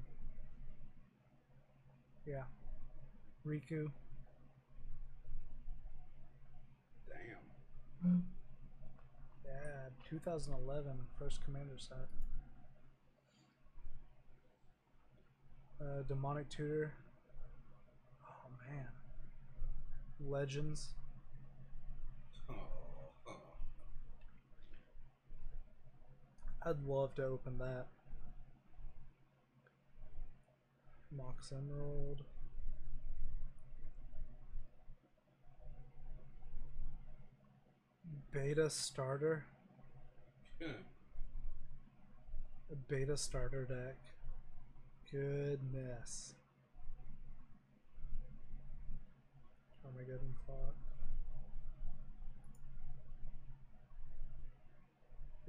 Yeah. 2.26 2.44
Riku. 3.48 3.90
Damn. 7.08 8.24
Yeah, 9.46 9.90
2011 10.10 10.92
first 11.18 11.44
commander 11.46 11.78
set. 11.78 11.98
Uh, 15.82 16.04
demonic 16.08 16.50
tutor. 16.50 16.92
Oh 18.24 18.50
man. 18.70 18.88
Legends. 20.30 20.90
Oh, 22.50 22.54
oh. 23.28 23.32
I'd 26.66 26.84
love 26.86 27.16
to 27.16 27.24
open 27.24 27.58
that. 27.60 27.88
Mox 31.16 31.52
Emerald. 31.52 32.24
Beta 38.32 38.70
starter. 38.70 39.46
Hmm. 40.62 40.84
A 42.72 42.76
beta 42.76 43.18
starter 43.18 43.66
deck. 43.66 43.98
Goodness. 45.12 46.36
Armageddon 49.86 50.36
clock. 50.46 50.76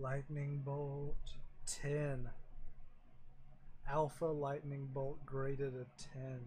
Lightning 0.01 0.63
bolt 0.65 1.15
10. 1.67 2.31
Alpha 3.87 4.25
lightning 4.25 4.89
bolt 4.95 5.19
graded 5.27 5.75
a 5.75 5.85
10. 6.15 6.41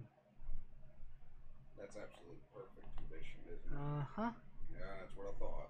That's 1.78 1.96
absolutely 1.96 2.38
perfect 2.52 2.88
condition, 2.98 3.38
isn't 3.46 3.72
it? 3.72 3.78
Uh 3.78 4.04
huh. 4.16 4.32
yeah, 4.72 4.86
that's 5.00 5.16
what 5.16 5.28
I 5.28 5.40
thought. 5.40 5.70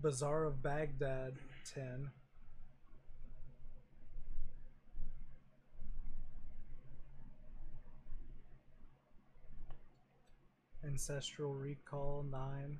Bazaar 0.00 0.44
of 0.44 0.62
Baghdad 0.62 1.34
10. 1.74 2.08
Ancestral 10.86 11.52
Recall 11.52 12.24
9. 12.30 12.78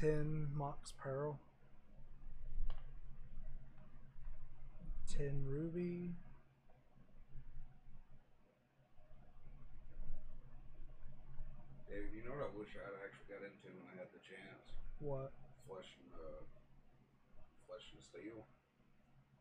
10 0.00 0.48
Mox 0.54 0.92
Pearl. 0.92 1.38
10 5.16 5.44
Ruby. 5.46 6.14
David, 11.88 12.14
you 12.14 12.22
know 12.22 12.32
what 12.38 12.46
I 12.46 12.52
wish 12.54 12.70
I'd 12.78 12.96
actually 13.02 13.28
got 13.28 13.42
into 13.42 13.66
when 13.74 13.90
I 13.90 13.98
had 13.98 14.10
the 14.14 14.22
chance? 14.22 14.70
What? 15.02 15.34
Flesh 15.66 15.90
and 15.98 16.10
uh, 16.14 16.42
flesh 17.66 17.86
and 17.94 18.02
steel, 18.02 18.46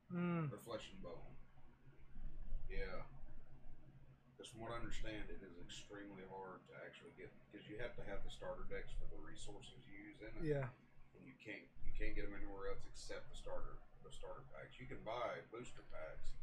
Mm. 0.10 0.50
or 0.52 0.58
flesh 0.66 0.90
and 0.90 1.04
bone. 1.06 1.38
Yeah. 2.66 3.06
Because 4.40 4.56
from 4.56 4.64
what 4.64 4.72
I 4.72 4.80
understand, 4.80 5.28
it 5.28 5.44
is 5.44 5.60
extremely 5.60 6.24
hard 6.32 6.64
to 6.72 6.74
actually 6.88 7.12
get 7.20 7.28
because 7.52 7.68
you 7.68 7.76
have 7.84 7.92
to 8.00 8.04
have 8.08 8.24
the 8.24 8.32
starter 8.32 8.64
decks 8.72 8.96
for 8.96 9.04
the 9.12 9.20
resources 9.20 9.84
you 9.84 10.00
use 10.00 10.24
in 10.24 10.32
it, 10.32 10.56
Yeah. 10.56 10.72
and 11.12 11.28
you 11.28 11.36
can't 11.44 11.68
you 11.84 11.92
can't 11.92 12.16
get 12.16 12.24
them 12.24 12.32
anywhere 12.40 12.72
else 12.72 12.80
except 12.88 13.28
the 13.28 13.36
starter 13.36 13.76
the 14.08 14.08
starter 14.16 14.48
packs. 14.56 14.80
You 14.80 14.88
can 14.88 15.04
buy 15.04 15.44
booster 15.52 15.84
packs, 15.92 16.40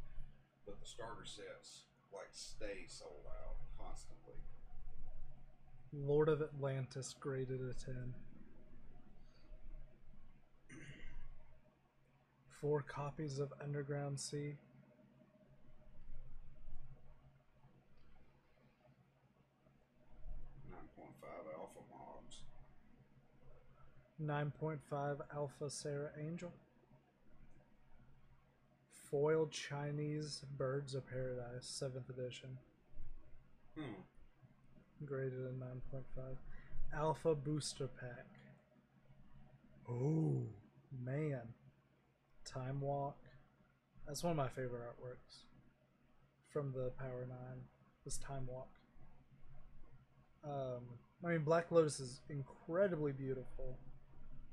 but 0.61 0.77
the 0.77 0.85
starter 0.85 1.25
sets 1.25 1.89
like 2.13 2.29
stay 2.37 2.85
sold 2.85 3.25
out 3.41 3.57
constantly. 3.81 4.37
Lord 5.91 6.29
of 6.29 6.45
Atlantis 6.45 7.15
graded 7.17 7.65
a 7.65 7.73
10. 7.73 8.13
Four 12.61 12.83
copies 12.83 13.39
of 13.39 13.51
Underground 13.59 14.19
Sea. 14.19 14.53
Nine 20.69 20.89
point 20.95 21.13
five 21.21 21.45
alpha 21.55 21.81
mobs. 21.89 22.41
9.5 24.23 25.19
Alpha 25.33 25.69
Serra 25.69 26.09
Angel. 26.19 26.51
Foiled 29.09 29.51
Chinese 29.51 30.43
Birds 30.57 30.95
of 30.95 31.07
Paradise, 31.07 31.81
7th 31.81 32.09
edition. 32.09 32.57
Hmm. 33.77 35.05
Graded 35.05 35.39
a 35.39 35.51
9.5. 35.51 36.01
Alpha 36.93 37.35
Booster 37.35 37.87
Pack. 37.87 38.25
Oh, 39.89 40.43
man. 41.03 41.41
Time 42.43 42.81
Walk. 42.81 43.17
That's 44.07 44.23
one 44.23 44.31
of 44.31 44.37
my 44.37 44.47
favorite 44.49 44.81
artworks 44.81 45.43
from 46.49 46.71
the 46.71 46.91
Power 46.97 47.25
9. 47.27 47.37
This 48.03 48.17
Time 48.17 48.47
Walk. 48.47 48.69
Um, 50.43 50.83
I 51.23 51.29
mean, 51.31 51.43
Black 51.43 51.71
Lotus 51.71 51.99
is 51.99 52.21
incredibly 52.29 53.11
beautiful. 53.11 53.77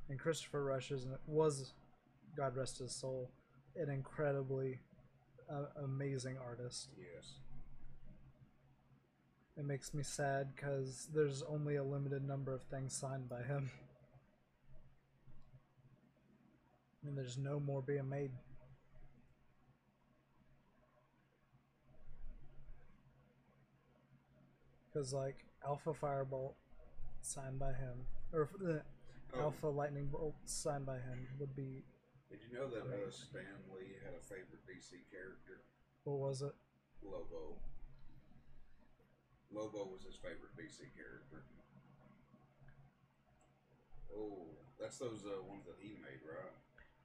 And 0.09 0.19
Christopher 0.19 0.65
Rush 0.65 0.91
is, 0.91 1.07
was, 1.27 1.73
God 2.37 2.57
rest 2.57 2.79
his 2.79 2.95
soul, 2.95 3.31
an 3.77 3.89
incredibly 3.89 4.81
uh, 5.51 5.83
amazing 5.83 6.37
artist. 6.45 6.91
Yes. 6.99 7.35
It 9.57 9.65
makes 9.65 9.95
me 9.95 10.03
sad 10.03 10.49
because 10.55 11.09
there's 11.15 11.43
only 11.43 11.77
a 11.77 11.85
limited 11.85 12.27
number 12.27 12.53
of 12.53 12.63
things 12.65 12.95
signed 12.95 13.29
by 13.29 13.43
him. 13.43 13.71
And 17.07 17.17
there's 17.17 17.39
no 17.39 17.61
more 17.61 17.83
being 17.83 18.09
made. 18.09 18.31
Because, 24.93 25.13
like, 25.13 25.37
Alpha 25.67 25.93
Firebolt, 25.93 26.55
signed 27.21 27.59
by 27.59 27.73
him, 27.73 28.07
or 28.33 28.49
uh, 28.69 28.79
Oh. 29.37 29.43
Alpha 29.43 29.67
Lightning 29.67 30.07
Bolt, 30.07 30.35
signed 30.45 30.87
by 30.87 30.97
him, 30.97 31.27
would 31.39 31.55
be. 31.57 31.83
Did 32.31 32.41
you 32.49 32.59
know 32.59 32.69
that 32.69 32.83
uh, 32.83 33.11
Stan 33.11 33.43
Lee 33.75 33.95
had 34.05 34.15
a 34.15 34.23
favorite 34.23 34.63
DC 34.67 34.91
character? 35.11 35.63
What 36.05 36.19
was 36.19 36.43
it? 36.43 36.53
Lobo. 37.03 37.57
Lobo 39.53 39.89
was 39.93 40.03
his 40.05 40.17
favorite 40.17 40.57
DC 40.59 40.81
character. 40.97 41.45
Oh, 44.17 44.47
that's 44.81 44.99
those 44.99 45.25
uh, 45.25 45.43
ones 45.49 45.65
that 45.67 45.77
he 45.81 45.91
made, 45.91 46.21
right? 46.27 46.51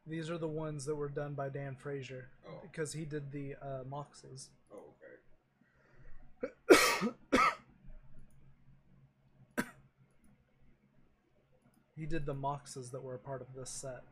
These 0.08 0.30
are 0.30 0.38
the 0.38 0.48
ones 0.48 0.86
that 0.86 0.96
were 0.96 1.10
done 1.10 1.34
by 1.34 1.50
Dan 1.50 1.76
Frazier. 1.76 2.30
Oh. 2.48 2.60
Because 2.62 2.94
he 2.94 3.06
did 3.06 3.32
the 3.32 3.56
uh, 3.62 3.84
Moxes. 3.90 4.50
Oh, 4.72 4.94
okay. 4.98 5.16
He 12.00 12.06
did 12.06 12.26
the 12.26 12.34
Moxes 12.34 12.92
that 12.92 13.04
were 13.04 13.14
a 13.16 13.20
part 13.20 13.42
of 13.42 13.54
this 13.54 13.70
set. 13.70 14.04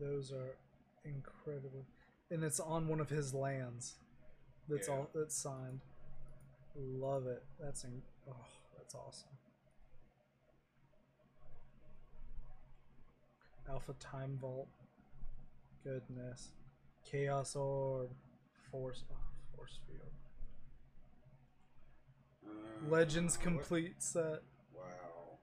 Those 0.00 0.32
are 0.32 0.56
incredible, 1.04 1.84
and 2.30 2.42
it's 2.42 2.58
on 2.58 2.88
one 2.88 3.00
of 3.00 3.10
his 3.10 3.34
lands. 3.34 3.96
That's 4.66 4.88
Yeah. 4.88 4.94
all. 4.94 5.10
That's 5.14 5.36
signed. 5.36 5.82
Love 6.74 7.26
it. 7.26 7.44
That's 7.58 7.84
in, 7.84 8.02
oh, 8.26 8.46
that's 8.78 8.94
awesome. 8.94 9.28
Alpha 13.68 13.92
Time 13.94 14.38
Vault. 14.38 14.68
Goodness. 15.86 16.50
Chaos 17.08 17.54
Orb. 17.54 18.10
Force. 18.72 19.04
Oh, 19.08 19.14
force 19.54 19.78
Field. 19.86 20.10
Uh, 22.44 22.90
Legends 22.90 23.36
what- 23.36 23.44
complete 23.44 24.02
set. 24.02 24.42
Wow. 24.74 25.38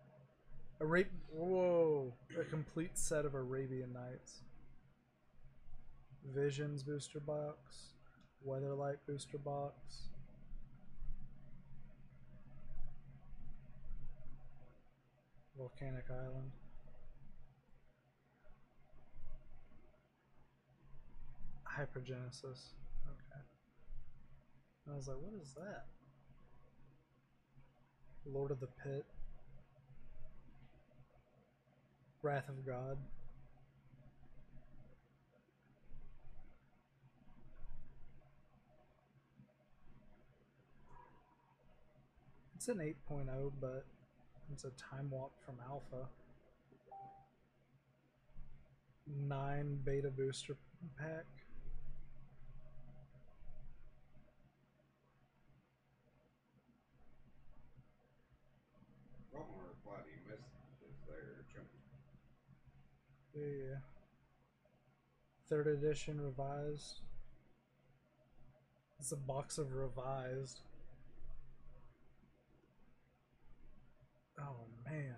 Arab 0.82 1.08
Whoa! 1.32 2.14
A 2.38 2.44
complete 2.44 2.98
set 2.98 3.24
of 3.24 3.36
Arabian 3.36 3.94
Nights. 3.94 4.42
Visions 6.36 6.84
booster 6.84 7.22
box. 7.22 7.94
Weatherlight 8.46 8.98
booster 9.08 9.38
box. 9.38 10.10
Volcanic 15.58 16.06
Island. 16.10 16.52
Hypergenesis. 21.78 22.74
Okay. 23.08 23.42
I 24.92 24.96
was 24.96 25.08
like, 25.08 25.18
what 25.18 25.34
is 25.42 25.54
that? 25.56 25.86
Lord 28.26 28.52
of 28.52 28.60
the 28.60 28.68
Pit. 28.68 29.06
Wrath 32.22 32.48
of 32.48 32.66
God. 32.66 32.98
It's 42.56 42.70
an 42.70 42.78
8.0, 42.78 43.52
but 43.60 43.86
it's 44.54 44.64
a 44.64 44.70
time 44.72 45.10
walk 45.12 45.34
from 45.46 45.56
alpha. 45.68 46.08
Nine 49.06 49.80
beta 49.84 50.10
booster 50.10 50.56
pack. 50.98 51.26
I 59.36 59.40
want 59.40 59.50
to 59.60 59.68
reply 59.68 60.00
to 60.00 60.10
your 60.10 60.24
messages 60.24 60.96
there, 61.06 61.44
Chunky. 61.52 61.84
Yeah. 63.36 63.78
Third 65.50 65.68
edition 65.68 66.22
revised. 66.22 67.02
It's 69.00 69.12
a 69.12 69.18
box 69.18 69.58
of 69.58 69.74
revised. 69.74 70.60
Oh 74.40 74.66
man. 74.86 75.16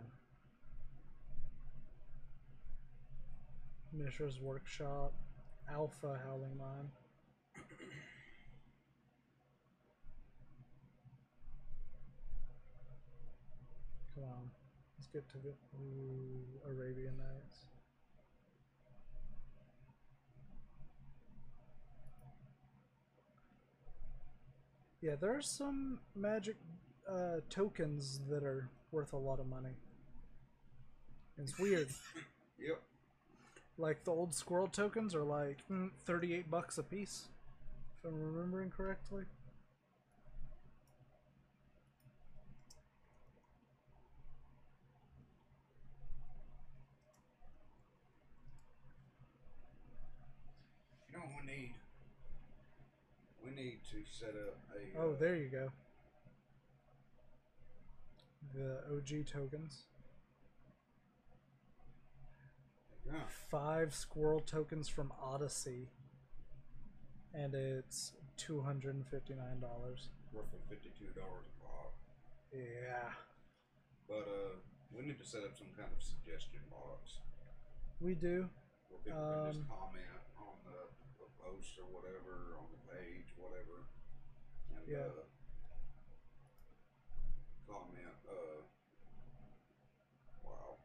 Mishra's 3.93 4.39
Workshop. 4.39 5.13
Alpha 5.69 6.19
Howling 6.25 6.58
Mine. 6.58 6.89
Come 14.13 14.23
on. 14.23 14.49
Let's 14.97 15.08
get 15.08 15.28
to 15.32 15.38
the 15.38 15.54
ooh, 15.78 16.45
Arabian 16.69 17.17
Nights. 17.17 17.64
Yeah, 25.05 25.13
there 25.21 25.37
are 25.37 25.41
some 25.41 25.99
magic 26.15 26.55
uh, 27.07 27.41
tokens 27.47 28.21
that 28.27 28.41
are 28.43 28.69
worth 28.91 29.13
a 29.13 29.17
lot 29.17 29.39
of 29.39 29.45
money. 29.45 29.75
It's 31.37 31.59
weird. 31.59 31.89
Yep. 32.57 32.81
like 33.77 34.03
the 34.05 34.11
old 34.11 34.33
squirrel 34.33 34.67
tokens 34.67 35.13
are 35.13 35.21
like 35.23 35.57
mm, 35.69 35.91
38 36.05 36.49
bucks 36.49 36.77
a 36.77 36.83
piece, 36.83 37.25
if 37.99 38.09
I'm 38.09 38.19
remembering 38.19 38.71
correctly. 38.71 39.25
You 51.11 51.17
know 51.17 51.25
what 51.25 51.45
we 51.45 51.51
need? 51.51 51.73
We 53.43 53.51
need 53.65 53.80
to 53.91 53.97
set 54.10 54.30
up 54.30 54.58
a. 54.75 54.99
Oh, 54.99 55.12
uh, 55.12 55.15
there 55.19 55.36
you 55.36 55.49
go. 55.49 55.69
The 58.54 58.80
OG 58.93 59.25
tokens. 59.32 59.84
Yeah. 63.06 63.13
Five 63.49 63.93
squirrel 63.93 64.39
tokens 64.39 64.88
from 64.88 65.12
Odyssey. 65.21 65.89
And 67.34 67.54
it's 67.54 68.13
$259. 68.39 68.95
Roughly 70.34 70.60
fifty-two 70.69 71.12
dollars 71.15 71.45
a 71.47 71.63
pop. 71.63 71.93
Yeah. 72.54 73.12
But 74.08 74.28
uh, 74.28 74.56
we 74.95 75.04
need 75.06 75.19
to 75.19 75.25
set 75.25 75.41
up 75.43 75.58
some 75.58 75.67
kind 75.78 75.89
of 75.95 76.01
suggestion 76.04 76.60
box 76.69 77.19
We 77.99 78.13
do. 78.15 78.47
where 78.89 78.99
people 79.04 79.19
can 79.19 79.47
just 79.54 79.60
Um, 79.60 79.65
comment 79.69 80.12
on 80.15 80.23
the, 80.23 80.24
the 80.24 80.24
post 81.45 81.77
or 81.77 81.86
whatever 81.93 82.58
on 82.58 82.65
the 82.73 82.81
page, 82.89 83.29
whatever, 83.38 83.86
and 84.73 84.88
Yeah. 84.89 85.05
uh, 85.05 85.25
comment. 87.67 88.17
Uh, 88.27 88.62
wow. 90.43 90.77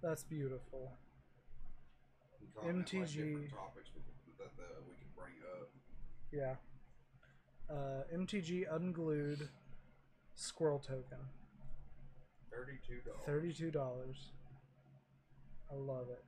That's 0.00 0.22
beautiful. 0.22 0.92
comment, 2.54 2.76
like, 2.76 2.86
MTG. 2.86 3.16
different 3.16 3.50
topics 3.50 3.90
that, 4.38 4.56
that 4.56 4.82
we 4.88 4.94
can 4.94 5.10
bring 5.14 5.34
up. 5.60 5.68
Yeah. 6.32 6.56
Uh, 7.68 8.04
MTG 8.14 8.64
Unglued 8.70 9.48
Squirrel 10.34 10.78
Token. 10.78 11.18
Thirty-two 12.50 13.00
dollars. 13.04 13.22
Thirty-two 13.26 13.70
dollars. 13.70 14.32
I 15.70 15.74
love 15.74 16.08
it. 16.10 16.24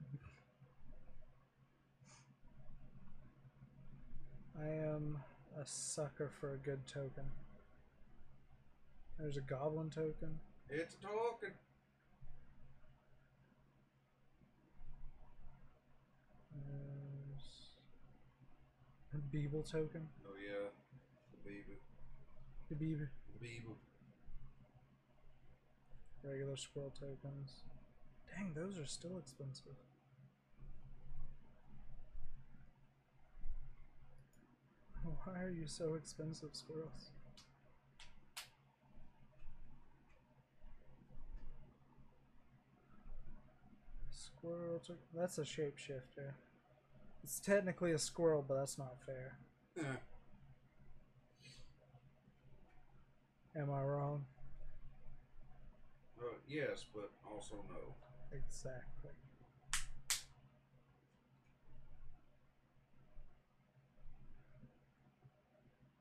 I 4.61 4.71
am 4.71 5.19
a 5.61 5.65
sucker 5.65 6.31
for 6.41 6.55
a 6.55 6.57
good 6.57 6.87
token. 6.87 7.25
There's 9.19 9.37
a 9.37 9.41
goblin 9.41 9.91
token. 9.91 10.41
It's 10.69 10.95
a 10.95 11.07
token. 11.07 11.53
There's 16.55 17.45
a 19.15 19.37
Beeble 19.37 19.71
token. 19.71 20.09
Oh 20.27 20.35
yeah, 20.41 20.69
the 21.33 21.49
Beaver. 21.49 21.79
The 22.69 22.75
Beeble. 22.75 23.09
The 23.33 23.39
Beaver. 23.41 23.77
Regular 26.25 26.57
squirrel 26.57 26.93
tokens. 26.99 27.63
Dang, 28.35 28.53
those 28.55 28.79
are 28.79 28.87
still 28.87 29.19
expensive. 29.19 29.77
Why 35.25 35.41
are 35.43 35.51
you 35.51 35.67
so 35.67 35.95
expensive, 35.95 36.51
squirrels? 36.53 37.11
Squirrel. 44.11 44.81
That's 45.15 45.39
a 45.39 45.43
shapeshifter. 45.43 46.33
It's 47.25 47.41
technically 47.41 47.93
a 47.93 47.99
squirrel, 47.99 48.45
but 48.47 48.55
that's 48.55 48.79
not 48.79 48.95
fair. 49.05 49.39
Am 53.57 53.71
I 53.73 53.83
wrong? 53.83 54.25
Uh, 56.21 56.35
yes, 56.49 56.85
but 56.95 57.11
also 57.29 57.65
no. 57.69 57.95
Exactly. 58.33 59.11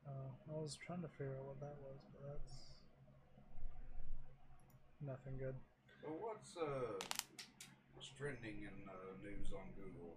Oh, 0.06 0.37
I 0.48 0.60
was 0.60 0.76
trying 0.76 1.02
to 1.02 1.08
figure 1.08 1.36
out 1.38 1.44
what 1.46 1.60
that 1.60 1.76
was, 1.80 1.98
but 2.12 2.22
that's 2.32 2.54
nothing 5.04 5.36
good. 5.38 5.54
So 6.02 6.08
what's 6.18 6.56
uh 6.56 6.96
what's 7.94 8.08
trending 8.16 8.64
in 8.64 8.76
uh, 8.88 9.12
news 9.22 9.52
on 9.52 9.68
Google? 9.76 10.16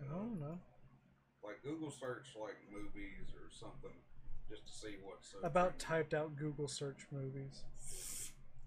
I 0.00 0.04
don't 0.12 0.40
know. 0.40 0.58
Like 1.42 1.62
Google 1.62 1.90
search 1.90 2.36
like 2.40 2.56
movies 2.72 3.32
or 3.34 3.48
something 3.50 3.96
just 4.50 4.66
to 4.66 4.72
see 4.72 4.96
what's 5.02 5.34
uh, 5.34 5.46
About 5.46 5.78
typed 5.78 6.14
out 6.14 6.36
Google 6.36 6.68
search 6.68 7.06
movies. 7.10 7.62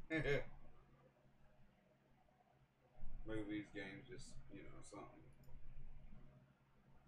trending. 0.10 0.42
movies, 3.28 3.66
games, 3.76 4.10
just 4.10 4.28
you 4.52 4.64
know 4.64 4.82
something. 4.90 5.24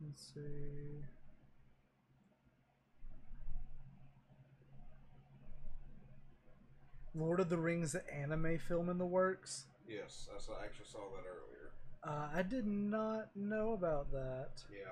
Let's 0.05 0.33
see. 0.33 1.03
Lord 7.13 7.39
of 7.39 7.49
the 7.49 7.57
Rings 7.57 7.95
anime 7.95 8.57
film 8.59 8.89
in 8.89 8.97
the 8.97 9.05
works. 9.05 9.65
Yes, 9.87 10.29
I 10.33 10.39
saw, 10.39 10.53
actually 10.63 10.85
saw 10.85 10.99
that 11.15 11.25
earlier. 11.27 11.71
Uh, 12.03 12.29
I 12.33 12.41
did 12.41 12.65
not 12.65 13.35
know 13.35 13.73
about 13.73 14.11
that. 14.11 14.63
Yeah, 14.71 14.91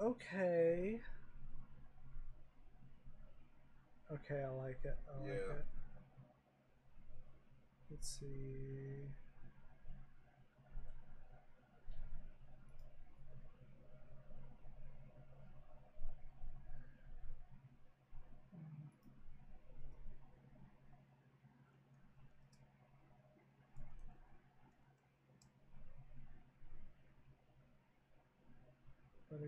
Okay. 0.00 1.00
Okay, 4.12 4.42
I 4.42 4.48
like 4.48 4.78
it. 4.84 4.96
I 5.08 5.18
like 5.20 5.28
Yeah. 5.28 5.54
it. 5.54 5.64
Let's 7.90 8.08
see. 8.20 9.08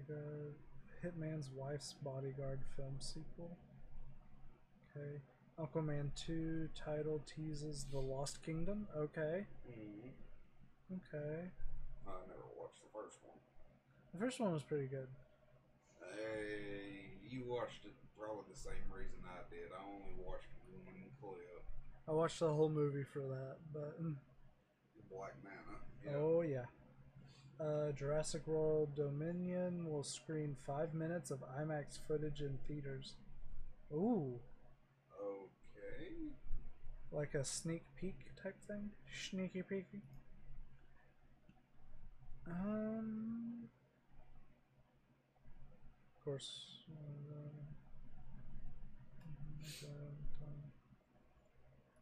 Bodyguard. 0.06 0.54
Hitman's 1.04 1.50
Wife's 1.54 1.94
Bodyguard 2.02 2.60
film 2.76 2.96
sequel. 2.98 3.56
Okay. 4.96 5.20
Aquaman 5.58 6.10
2 6.14 6.68
title 6.74 7.22
teases 7.26 7.86
The 7.90 7.98
Lost 7.98 8.42
Kingdom. 8.42 8.86
Okay. 8.96 9.46
Mm-hmm. 9.68 10.96
Okay. 10.96 11.48
I 12.06 12.12
never 12.28 12.48
watched 12.58 12.80
the 12.82 12.90
first 12.92 13.18
one. 13.22 13.38
The 14.12 14.20
first 14.20 14.40
one 14.40 14.52
was 14.52 14.62
pretty 14.62 14.86
good. 14.86 15.08
Hey, 16.00 17.16
you 17.28 17.44
watched 17.46 17.84
it 17.84 17.94
probably 18.18 18.44
the 18.52 18.58
same 18.58 18.84
reason 18.92 19.20
I 19.24 19.44
did. 19.48 19.68
I 19.72 19.80
only 19.84 20.16
watched 20.18 20.48
one 20.72 20.94
clip. 21.20 21.64
I 22.08 22.12
watched 22.12 22.40
the 22.40 22.52
whole 22.52 22.68
movie 22.68 23.04
for 23.04 23.20
that, 23.20 23.56
but 23.72 24.02
mm, 24.02 24.16
Black 25.10 25.34
Manta. 25.44 25.78
Yeah. 26.04 26.16
oh 26.16 26.42
yeah. 26.42 26.64
Uh, 27.60 27.92
Jurassic 27.92 28.46
World 28.46 28.94
Dominion 28.94 29.84
will 29.90 30.02
screen 30.02 30.56
five 30.66 30.94
minutes 30.94 31.30
of 31.30 31.40
IMAX 31.60 31.98
footage 32.08 32.40
in 32.40 32.58
theaters. 32.66 33.14
Ooh, 33.92 34.40
Okay. 35.22 36.32
like 37.12 37.34
a 37.34 37.44
sneak 37.44 37.82
peek 37.96 38.34
type 38.42 38.56
thing. 38.66 38.90
Sneaky 39.28 39.62
peeky. 39.62 40.00
Um. 42.46 43.68
Of 46.16 46.24
course. 46.24 46.84
Uh, 46.90 46.94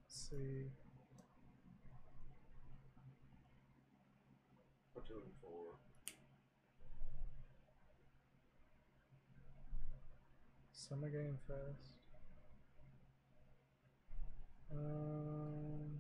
let's 0.07 0.29
see. 0.31 0.71
What 4.95 5.05
you 10.91 10.97
looking 10.97 11.03
for? 11.03 11.07
Summer 11.07 11.09
Game 11.09 11.39
Fest. 11.47 11.91
Um, 14.71 15.99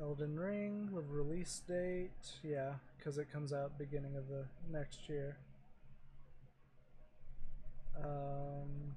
Elden 0.00 0.38
Ring, 0.38 0.88
the 0.94 1.02
release 1.02 1.62
date, 1.68 2.10
yeah, 2.42 2.74
because 2.98 3.18
it 3.18 3.30
comes 3.32 3.52
out 3.52 3.78
beginning 3.78 4.16
of 4.16 4.28
the 4.28 4.44
next 4.70 5.08
year. 5.08 5.36
Um, 7.96 8.96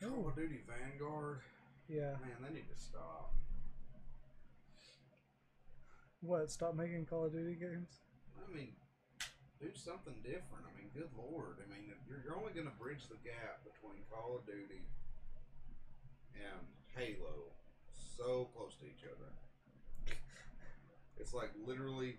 Call 0.00 0.28
of 0.28 0.34
Duty 0.34 0.60
Vanguard. 0.66 1.40
yeah. 1.88 2.12
Man, 2.22 2.36
they 2.42 2.54
need 2.54 2.68
to 2.74 2.82
stop. 2.82 3.34
What? 6.22 6.50
Stop 6.50 6.78
making 6.78 7.06
Call 7.06 7.26
of 7.26 7.32
Duty 7.32 7.58
games? 7.58 7.98
I 8.38 8.46
mean, 8.54 8.70
do 9.58 9.66
something 9.74 10.14
different. 10.22 10.62
I 10.62 10.72
mean, 10.78 10.86
good 10.94 11.10
lord. 11.18 11.58
I 11.58 11.66
mean, 11.66 11.90
you're, 12.06 12.22
you're 12.22 12.38
only 12.38 12.54
going 12.54 12.70
to 12.70 12.78
bridge 12.78 13.10
the 13.10 13.18
gap 13.26 13.66
between 13.66 13.98
Call 14.06 14.38
of 14.38 14.46
Duty 14.46 14.86
and 16.38 16.62
Halo 16.94 17.50
so 17.90 18.46
close 18.54 18.78
to 18.80 18.86
each 18.86 19.04
other. 19.04 19.30
It's 21.20 21.34
like 21.34 21.50
literally 21.66 22.16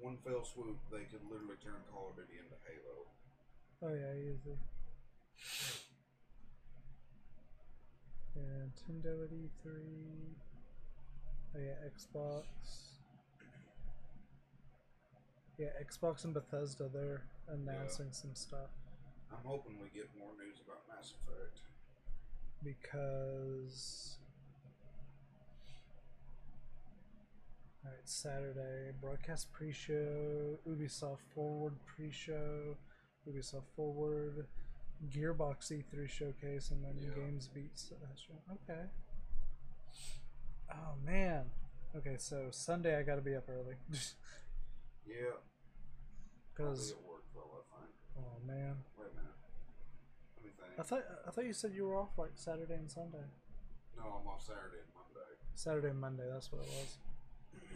one 0.00 0.16
fell 0.26 0.44
swoop, 0.44 0.78
they 0.90 1.06
could 1.06 1.22
literally 1.30 1.54
turn 1.62 1.78
Call 1.92 2.10
of 2.10 2.16
Duty 2.16 2.38
into 2.42 2.58
Halo. 2.66 3.06
Oh 3.82 3.94
yeah, 3.94 4.14
easy. 4.18 4.58
Yeah, 8.34 8.66
Nintendo 8.66 9.22
at 9.22 9.30
E3. 9.30 9.70
Oh 11.54 11.60
yeah, 11.60 11.78
Xbox. 11.86 12.91
Yeah, 15.58 15.68
Xbox 15.82 16.24
and 16.24 16.34
Bethesda, 16.34 16.88
they're 16.92 17.22
announcing 17.48 18.08
some 18.10 18.34
stuff 18.34 18.70
I'm 19.30 19.44
hoping 19.44 19.78
we 19.80 19.88
get 19.94 20.08
more 20.18 20.30
news 20.38 20.60
about 20.64 20.82
Mass 20.88 21.12
Effect. 21.26 21.60
because. 22.62 24.16
Alright, 27.84 28.00
Saturday. 28.04 28.92
Broadcast 29.00 29.50
pre 29.52 29.72
show. 29.72 30.58
Ubisoft 30.68 31.18
Forward 31.34 31.74
pre 31.86 32.10
show. 32.10 32.76
Ubisoft 33.28 33.64
Forward. 33.74 34.46
Gearbox 35.10 35.72
E3 35.72 36.08
showcase 36.08 36.70
and 36.70 36.84
then 36.84 36.96
Yeah. 37.00 37.14
Games 37.16 37.48
Beats. 37.48 37.90
Uh, 37.90 38.52
okay. 38.52 38.82
Oh 40.72 40.94
man. 41.04 41.50
Okay, 41.96 42.14
so 42.18 42.46
Sunday 42.50 42.96
I 42.96 43.02
gotta 43.02 43.20
be 43.20 43.34
up 43.34 43.48
early. 43.48 43.74
Yeah. 45.06 45.36
Because 46.54 46.92
at 46.92 47.02
work 47.08 47.24
though, 47.34 47.64
I 47.64 47.80
think. 47.80 47.92
oh 48.18 48.36
man. 48.46 48.76
Wait 48.98 49.08
a 49.12 49.16
minute. 49.16 49.38
Let 50.36 50.44
me 50.44 50.50
think. 50.56 50.78
I 50.78 50.82
thought 50.82 51.04
I 51.26 51.30
thought 51.30 51.44
you 51.46 51.52
said 51.52 51.72
you 51.74 51.84
were 51.86 51.96
off 51.96 52.16
like 52.18 52.32
Saturday 52.34 52.74
and 52.74 52.90
Sunday. 52.90 53.24
no, 53.96 54.02
I'm 54.20 54.28
off 54.28 54.42
Saturday 54.42 54.78
and 54.84 54.92
Monday. 54.94 55.28
Saturday 55.54 55.88
and 55.88 56.00
Monday, 56.00 56.24
that's 56.30 56.50
what 56.52 56.62
it 56.62 56.68
was. 56.68 56.96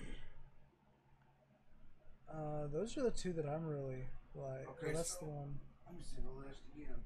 Uh, 2.29 2.67
those 2.73 2.99
are 2.99 3.03
the 3.05 3.11
two 3.11 3.33
that 3.33 3.47
I'm 3.47 3.65
really 3.65 4.05
like. 4.35 4.69
Okay, 4.69 4.87
well, 4.89 4.95
that's 4.97 5.11
so- 5.13 5.21
the 5.21 5.27
one. 5.27 5.55
Let 5.87 5.95
me 5.97 6.03
see 6.03 6.17
the 6.21 6.47
list 6.47 6.61
again. 6.75 6.99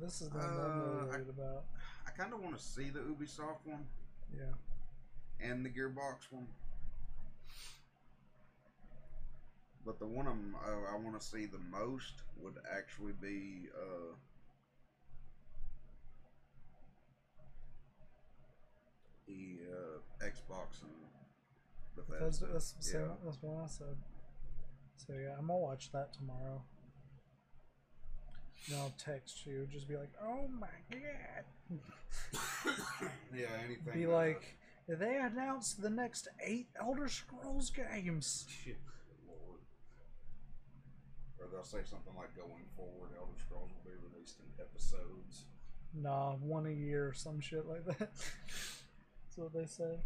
This 0.00 0.22
is 0.22 0.30
the 0.30 0.38
one 0.38 0.56
that 0.56 0.62
I'm 0.64 0.80
Uh, 0.80 0.84
really 1.04 1.26
I- 1.26 1.28
about. 1.28 1.64
I 2.06 2.10
kind 2.12 2.32
of 2.32 2.40
want 2.40 2.56
to 2.56 2.62
see 2.64 2.88
the 2.88 3.00
Ubisoft 3.00 3.66
one 3.66 3.86
Yeah. 4.32 4.54
and 5.38 5.64
the 5.64 5.68
Gearbox 5.68 6.32
one. 6.32 6.48
But 9.84 9.98
the 9.98 10.06
one 10.06 10.26
I'm, 10.26 10.54
uh, 10.54 10.94
I 10.94 10.98
want 10.98 11.18
to 11.18 11.26
see 11.26 11.46
the 11.46 11.58
most 11.70 12.22
would 12.38 12.56
actually 12.70 13.12
be 13.12 13.68
uh, 13.74 14.14
the 19.26 19.58
uh, 19.72 20.26
Xbox 20.26 20.82
and 20.82 20.92
Bethesda, 21.96 22.46
Bethesda. 22.46 22.46
that's, 22.52 22.74
yeah. 22.92 23.00
that's 23.24 23.38
what 23.42 23.64
I 23.64 23.66
said. 23.68 23.96
So 24.96 25.14
yeah, 25.14 25.34
I'm 25.38 25.46
gonna 25.46 25.58
watch 25.58 25.90
that 25.92 26.12
tomorrow. 26.12 26.62
And 28.68 28.76
I'll 28.76 28.94
text 29.02 29.46
you, 29.46 29.66
just 29.72 29.88
be 29.88 29.96
like, 29.96 30.12
"Oh 30.22 30.46
my 30.48 30.68
god!" 30.90 31.80
yeah, 33.34 33.46
anything. 33.64 33.94
Be 33.94 34.04
uh, 34.04 34.10
like, 34.10 34.58
"They 34.86 35.16
announced 35.16 35.80
the 35.80 35.88
next 35.88 36.28
eight 36.44 36.68
Elder 36.78 37.08
Scrolls 37.08 37.70
games." 37.70 38.46
Or 41.40 41.48
they'll 41.50 41.64
say 41.64 41.80
something 41.84 42.12
like 42.16 42.36
going 42.36 42.68
forward, 42.76 43.16
Elder 43.16 43.38
Scrolls 43.40 43.70
will 43.72 43.84
be 43.90 43.96
released 44.12 44.36
in 44.40 44.46
episodes. 44.60 45.48
Nah, 45.96 46.36
one 46.36 46.66
a 46.66 46.70
year 46.70 47.08
or 47.08 47.12
some 47.14 47.40
shit 47.40 47.66
like 47.66 47.84
that. 47.86 47.98
That's 48.12 49.36
what 49.36 49.52
they 49.52 49.64
say. 49.66 49.98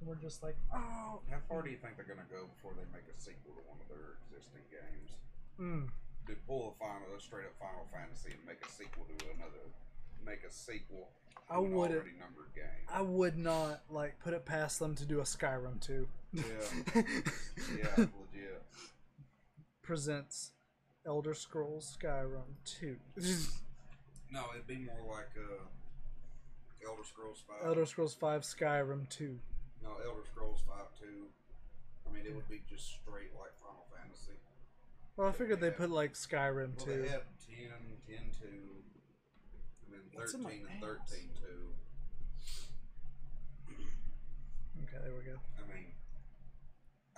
And 0.00 0.06
we're 0.06 0.16
just 0.22 0.42
like, 0.42 0.56
oh, 0.72 1.20
How 1.28 1.42
far 1.48 1.62
do 1.62 1.70
you 1.70 1.76
think 1.76 1.96
they're 1.98 2.08
gonna 2.08 2.26
go 2.30 2.46
before 2.56 2.72
they 2.78 2.86
make 2.94 3.06
a 3.10 3.16
sequel 3.18 3.52
to 3.58 3.62
one 3.68 3.78
of 3.82 3.88
their 3.90 4.16
existing 4.30 4.62
games? 4.70 5.10
mm, 5.58 5.84
Do 6.26 6.34
pull 6.46 6.72
a 6.72 6.74
final, 6.78 7.10
a 7.12 7.20
straight 7.20 7.50
up 7.50 7.58
Final 7.58 7.84
Fantasy 7.92 8.30
and 8.32 8.42
make 8.46 8.62
a 8.64 8.70
sequel 8.70 9.04
to 9.10 9.16
another, 9.34 9.74
make 10.24 10.44
a 10.48 10.52
sequel 10.52 11.08
I 11.50 11.58
wouldn't- 11.58 11.76
already 11.76 12.12
numbered 12.18 12.54
game? 12.54 12.64
I 12.88 13.02
would 13.02 13.36
not 13.38 13.82
like 13.90 14.18
put 14.20 14.34
it 14.34 14.44
past 14.44 14.78
them 14.78 14.94
to 14.96 15.04
do 15.06 15.20
a 15.20 15.24
Skyrim 15.24 15.80
too. 15.80 16.08
Yeah, 16.32 16.42
yeah, 16.96 17.96
legit. 17.96 18.62
Presents 19.82 20.52
Elder 21.06 21.34
Scrolls 21.34 21.96
Skyrim 22.00 22.54
2. 22.64 22.96
No, 24.30 24.44
it'd 24.52 24.66
be 24.66 24.76
more 24.84 25.16
like 25.16 25.30
uh, 25.38 25.64
Elder 26.86 27.02
Scrolls 27.02 27.42
Five. 27.48 27.66
Elder 27.66 27.86
Scrolls 27.86 28.12
5 28.12 28.42
Skyrim 28.42 29.08
2. 29.08 29.38
No, 29.82 29.88
Elder 30.04 30.20
Scrolls 30.30 30.60
Five 30.68 30.84
Two. 31.00 31.28
I 32.06 32.12
mean, 32.12 32.26
it 32.26 32.34
would 32.36 32.46
be 32.46 32.60
just 32.68 32.92
straight 33.00 33.32
like 33.40 33.56
Final 33.58 33.86
Fantasy. 33.96 34.36
Well, 35.16 35.28
I 35.28 35.32
figured 35.32 35.60
they 35.60 35.68
Yeah. 35.68 35.78
put 35.78 35.88
like 35.90 36.12
Skyrim 36.12 36.76
Well, 36.76 36.84
2. 36.86 37.02
they 37.04 37.08
have 37.08 37.22
10, 37.48 37.56
10 38.06 38.18
2, 38.38 38.46
and 38.46 38.52
then 38.68 38.77
What's 40.18 40.34
in 40.34 40.42
my 40.42 40.50
13 40.50 40.66
and 40.66 40.82
pants? 40.82 41.14
13 41.14 41.30
2. 41.38 41.46
Okay, 44.86 44.98
there 45.02 45.14
we 45.14 45.22
go. 45.22 45.38
I 45.58 45.62
mean, 45.70 45.86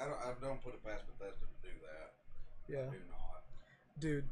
I 0.01 0.05
don't. 0.05 0.21
I 0.21 0.33
don't 0.41 0.61
put 0.61 0.75
it 0.77 0.85
past 0.85 1.05
Bethesda 1.09 1.45
to 1.49 1.59
do 1.65 1.73
that. 1.85 2.13
Yeah, 2.69 2.89
I 2.89 2.93
do 2.93 3.01
not. 3.09 3.41
dude. 3.99 4.29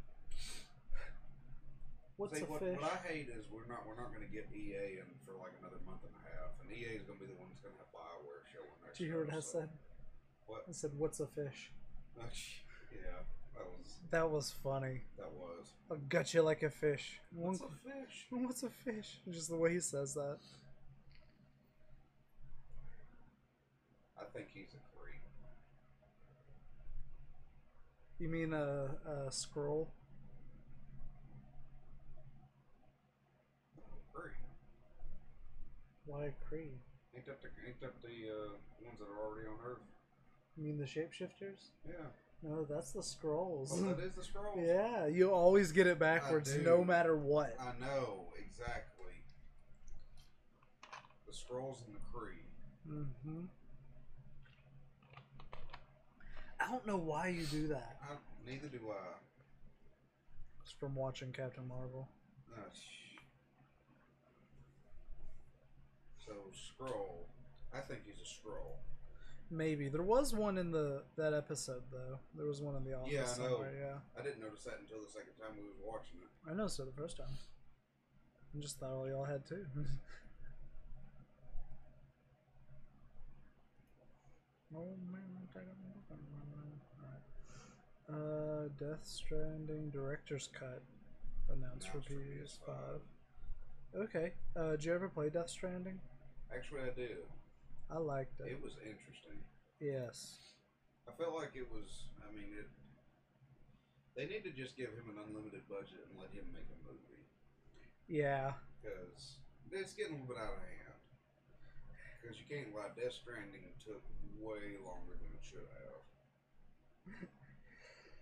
What's 2.18 2.34
See, 2.34 2.42
a 2.42 2.50
what, 2.50 2.58
fish? 2.60 2.74
what 2.76 2.90
I 2.92 2.98
hate 3.06 3.30
is 3.30 3.46
we're 3.46 3.64
not 3.70 3.86
we're 3.86 3.94
not 3.96 4.10
going 4.12 4.26
to 4.26 4.32
get 4.32 4.50
EA 4.50 4.98
in 5.00 5.06
for 5.22 5.38
like 5.38 5.54
another 5.62 5.78
month 5.86 6.02
and 6.02 6.12
a 6.18 6.22
half, 6.34 6.58
and 6.60 6.66
EA 6.68 6.98
is 6.98 7.06
going 7.06 7.16
to 7.20 7.24
be 7.24 7.30
the 7.30 7.38
one 7.38 7.46
that's 7.48 7.62
going 7.62 7.72
to 7.72 7.78
have 7.80 7.88
Bioware 7.94 8.42
showing 8.50 8.74
their 8.82 8.90
Did 8.92 9.00
you 9.00 9.08
hear 9.08 9.22
what 9.24 9.32
I 9.32 9.40
so- 9.40 9.62
said? 9.64 9.70
What? 10.50 10.64
I 10.68 10.72
said, 10.72 10.92
"What's 10.98 11.20
a 11.20 11.26
fish?" 11.30 11.70
yeah, 12.90 13.22
that 13.58 13.66
was 13.78 13.98
That 14.10 14.30
was 14.30 14.54
funny. 14.62 15.02
that 15.18 15.30
was. 15.32 15.72
I 15.90 15.96
got 16.08 16.32
you 16.34 16.42
like 16.42 16.62
a 16.62 16.70
fish. 16.70 17.18
What's 17.32 17.60
One- 17.60 17.70
a 17.70 17.90
fish? 18.06 18.26
What's 18.30 18.62
a 18.62 18.70
fish? 18.70 19.18
Just 19.30 19.48
the 19.50 19.56
way 19.56 19.72
he 19.74 19.80
says 19.80 20.14
that. 20.14 20.38
I 24.20 24.24
think 24.34 24.48
he's 24.52 24.74
a 24.74 24.98
creep. 24.98 25.22
You 28.18 28.28
mean 28.28 28.52
a, 28.52 28.90
a 29.06 29.30
Skrull? 29.30 29.88
Why 36.06 36.24
a 36.32 36.34
Kree? 36.48 36.72
Ain't 37.14 37.26
that 37.26 37.42
the 37.42 37.48
ain't 37.66 37.80
that 37.80 38.00
the 38.02 38.16
uh, 38.32 38.52
ones 38.84 38.98
that 38.98 39.08
are 39.08 39.20
already 39.26 39.48
on 39.48 39.58
Earth? 39.64 39.84
You 40.56 40.64
mean 40.64 40.78
the 40.78 40.84
shapeshifters? 40.84 41.68
Yeah. 41.86 42.08
No, 42.42 42.64
that's 42.64 42.92
the 42.92 43.00
Skrulls. 43.00 43.70
Oh, 43.72 43.94
that 43.94 44.04
is 44.04 44.12
the 44.12 44.22
Skrulls. 44.22 44.56
yeah, 44.66 45.06
you 45.06 45.30
always 45.32 45.72
get 45.72 45.86
it 45.86 45.98
backwards, 45.98 46.56
no 46.56 46.84
matter 46.84 47.16
what. 47.16 47.56
I 47.60 47.72
know 47.80 48.26
exactly. 48.38 49.12
The 51.26 51.32
Skrulls 51.32 51.84
and 51.86 51.94
the 51.94 52.00
Kree. 52.16 52.44
hmm 52.86 53.44
I 56.60 56.70
don't 56.70 56.86
know 56.86 56.96
why 56.96 57.28
you 57.28 57.44
do 57.44 57.68
that. 57.68 57.98
I, 58.02 58.14
neither 58.48 58.66
do 58.68 58.78
I. 58.90 59.14
It's 60.62 60.72
from 60.72 60.94
watching 60.94 61.32
Captain 61.32 61.66
Marvel. 61.66 62.08
Uh, 62.54 62.60
so 66.24 66.32
Skrull. 66.52 67.26
I 67.74 67.80
think 67.80 68.00
he's 68.06 68.20
a 68.20 68.24
Skrull. 68.28 68.76
Maybe 69.50 69.88
there 69.88 70.02
was 70.02 70.34
one 70.34 70.58
in 70.58 70.70
the 70.70 71.02
that 71.16 71.32
episode 71.32 71.82
though. 71.90 72.18
There 72.34 72.46
was 72.46 72.60
one 72.60 72.76
in 72.76 72.84
the 72.84 72.94
office 72.94 73.12
Yeah, 73.12 73.44
I 73.44 73.48
know. 73.48 73.64
Yeah, 73.80 73.94
I 74.18 74.22
didn't 74.22 74.40
notice 74.40 74.64
that 74.64 74.78
until 74.80 75.00
the 75.00 75.10
second 75.10 75.32
time 75.40 75.56
we 75.56 75.62
was 75.62 75.76
watching 75.82 76.18
it. 76.20 76.50
I 76.50 76.54
noticed 76.54 76.80
it 76.80 76.94
the 76.94 77.00
first 77.02 77.16
time. 77.16 77.32
I 78.54 78.60
just 78.60 78.78
thought 78.78 78.90
all 78.90 79.08
y'all 79.08 79.24
had 79.24 79.46
too. 79.46 79.64
Oh 84.74 84.96
man, 85.10 85.22
take 85.54 85.62
a 85.62 85.76
look. 85.80 86.04
Alright. 88.10 88.68
Uh, 88.68 88.68
Death 88.78 89.00
Stranding 89.04 89.90
Director's 89.90 90.48
Cut 90.52 90.82
announced 91.50 91.88
for 91.88 91.98
Announced 91.98 92.58
for 92.66 92.72
PS5. 93.96 94.02
Okay. 94.02 94.32
Uh, 94.54 94.72
did 94.72 94.84
you 94.84 94.94
ever 94.94 95.08
play 95.08 95.30
Death 95.30 95.48
Stranding? 95.48 95.98
Actually, 96.54 96.82
I 96.82 96.90
did. 96.94 97.16
I 97.90 97.98
liked 97.98 98.40
it. 98.40 98.52
It 98.52 98.60
was 98.62 98.76
interesting. 98.84 99.40
Yes. 99.80 100.52
I 101.08 101.12
felt 101.16 101.34
like 101.34 101.56
it 101.56 101.64
was. 101.72 102.12
I 102.20 102.28
mean, 102.34 102.52
it. 102.52 102.68
They 104.12 104.26
need 104.26 104.44
to 104.44 104.52
just 104.52 104.76
give 104.76 104.92
him 104.92 105.08
an 105.08 105.16
unlimited 105.24 105.64
budget 105.70 106.04
and 106.10 106.18
let 106.18 106.28
him 106.34 106.50
make 106.50 106.66
a 106.74 106.78
movie 106.82 107.22
Yeah. 108.10 108.58
because 108.82 109.38
it's 109.70 109.94
getting 109.94 110.18
a 110.18 110.26
little 110.26 110.34
bit 110.34 110.42
out 110.42 110.58
of 110.58 110.62
hand. 110.66 110.98
Because 112.18 112.34
you 112.42 112.46
can't 112.50 112.74
lie, 112.74 112.90
Death 112.98 113.14
Stranding 113.14 113.62
took 113.78 114.02
way 114.42 114.74
longer 114.82 115.14
than 115.22 115.30
it 115.38 115.44
should 115.46 115.70
have. 115.70 116.02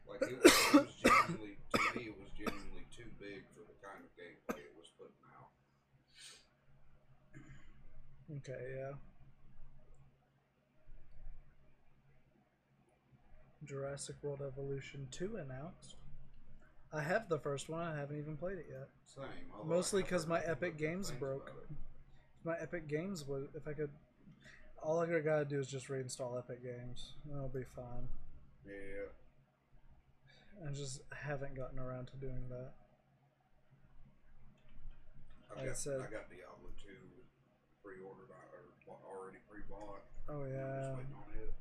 Like 0.04 0.20
it 0.28 0.36
was, 0.36 0.52
it 0.52 0.84
was 0.84 0.94
genuinely 1.00 1.56
to 1.74 1.80
me, 1.96 2.12
it 2.12 2.16
was 2.20 2.28
genuinely 2.36 2.84
too 2.92 3.08
big 3.16 3.48
for 3.56 3.64
the 3.64 3.74
kind 3.80 4.04
of 4.04 4.12
gameplay 4.20 4.68
it 4.68 4.76
was 4.76 4.92
putting 5.00 5.16
out. 5.32 5.50
Okay, 8.44 8.62
yeah. 8.84 8.94
Jurassic 13.76 14.16
World 14.22 14.40
Evolution 14.46 15.06
2 15.10 15.36
announced. 15.36 15.96
I 16.92 17.02
have 17.02 17.28
the 17.28 17.38
first 17.38 17.68
one, 17.68 17.82
I 17.82 17.96
haven't 17.98 18.18
even 18.18 18.36
played 18.36 18.58
it 18.58 18.66
yet. 18.70 18.88
Same. 19.04 19.24
although 19.52 19.68
Mostly 19.68 20.02
I 20.02 20.04
have 20.04 20.10
'cause 20.10 20.22
heard 20.22 20.28
my 20.30 20.40
Epic 20.40 20.76
Games 20.78 21.10
broke. 21.10 21.52
My 22.44 22.56
Epic 22.58 22.86
Games 22.86 23.26
was, 23.26 23.48
if 23.54 23.66
I 23.66 23.72
could, 23.74 23.90
all 24.82 25.00
I 25.00 25.06
gotta 25.20 25.44
do 25.44 25.58
is 25.58 25.66
just 25.66 25.88
reinstall 25.88 26.38
Epic 26.38 26.62
Games. 26.62 27.16
That'll 27.26 27.48
be 27.48 27.64
fine. 27.64 28.08
Yeah. 28.64 29.08
I 30.66 30.70
just 30.72 31.02
haven't 31.12 31.54
gotten 31.54 31.78
around 31.78 32.06
to 32.08 32.16
doing 32.16 32.48
that. 32.48 32.72
I 35.50 35.54
Like 35.54 35.62
I 35.62 35.66
got, 35.66 35.76
said- 35.76 36.00
I 36.00 36.04
got 36.10 36.30
Diablo 36.30 36.70
2 36.82 36.88
pre-ordered 37.82 38.30
or 38.30 38.96
already 39.04 39.38
pre-bought. 39.50 40.04
Oh 40.28 40.44
yeah. 40.44 40.46
I'm 40.46 40.54
yeah, 40.54 40.82
just 40.82 40.96
waiting 40.98 41.14
on 41.14 41.30
it. 41.34 41.54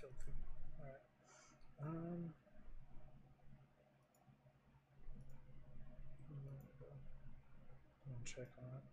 filthy. 0.00 0.32
All 0.80 0.86
right. 0.86 1.79
Um. 1.90 2.30
Check 8.24 8.46
on 8.58 8.64
it. 8.64 8.84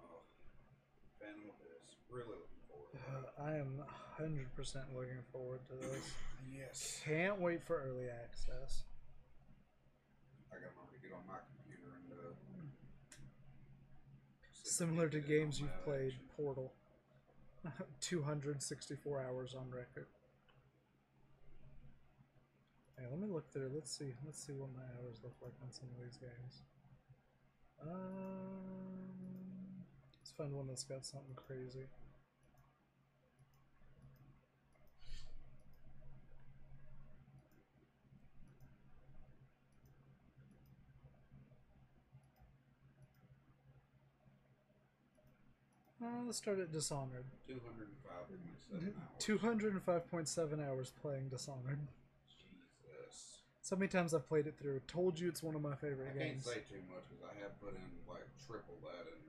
Oh, 0.00 0.22
Phantom. 1.20 1.42
Really 2.08 2.24
looking 2.28 2.64
forward 2.70 2.88
to. 2.92 3.44
Uh, 3.44 3.46
I 3.46 3.56
am 3.56 3.82
hundred 4.16 4.54
percent 4.56 4.84
looking 4.94 5.22
forward 5.32 5.60
to 5.68 5.74
this. 5.86 6.12
yes. 6.56 7.02
Can't 7.04 7.38
wait 7.40 7.62
for 7.62 7.76
early 7.76 8.06
access. 8.08 8.84
I 10.50 10.54
got 10.54 10.72
to 10.72 10.96
get 11.02 11.12
on 11.12 11.26
my 11.28 11.40
computer 11.52 11.92
and 11.92 12.12
uh, 12.12 12.32
see 14.64 14.64
if 14.64 14.86
I 14.86 14.86
Similar 14.86 15.08
to 15.10 15.20
get 15.20 15.28
it 15.28 15.34
on 15.34 15.44
games 15.44 15.60
you've 15.60 15.84
played, 15.84 16.12
action. 16.12 16.20
Portal. 16.36 16.72
264 18.00 19.20
hours 19.20 19.54
on 19.54 19.70
record. 19.70 20.06
Hey, 22.98 23.04
let 23.10 23.18
me 23.18 23.26
look 23.26 23.52
through. 23.52 23.70
Let's 23.74 23.90
see. 23.90 24.14
Let's 24.24 24.44
see 24.44 24.52
what 24.52 24.68
my 24.74 24.82
hours 24.98 25.18
look 25.22 25.34
like 25.42 25.54
on 25.62 25.70
some 25.70 25.88
of 25.96 26.04
these 26.04 26.16
games. 26.16 26.62
Um, 27.82 27.88
let's 30.20 30.32
find 30.36 30.52
one 30.52 30.66
that's 30.68 30.84
got 30.84 31.04
something 31.04 31.34
crazy. 31.34 31.86
Uh, 46.02 46.24
let's 46.26 46.38
start 46.38 46.58
at 46.58 46.72
Dishonored. 46.72 47.24
205.7 47.48 47.54
hours. 48.10 49.02
205.7 49.20 50.68
hours 50.68 50.92
playing 51.00 51.28
Dishonored. 51.28 51.78
Jesus. 52.28 53.38
So 53.60 53.76
many 53.76 53.88
times 53.88 54.12
I've 54.12 54.28
played 54.28 54.48
it 54.48 54.58
through. 54.58 54.80
Told 54.88 55.20
you 55.20 55.28
it's 55.28 55.44
one 55.44 55.54
of 55.54 55.62
my 55.62 55.76
favorite 55.76 56.18
games. 56.18 56.48
I 56.48 56.54
can't 56.54 56.66
say 56.66 56.74
too 56.74 56.82
much 56.90 57.04
because 57.08 57.24
I 57.24 57.40
have 57.40 57.60
put 57.60 57.74
in 57.76 57.82
like 58.08 58.26
triple 58.44 58.74
that 58.82 59.06
in 59.06 59.20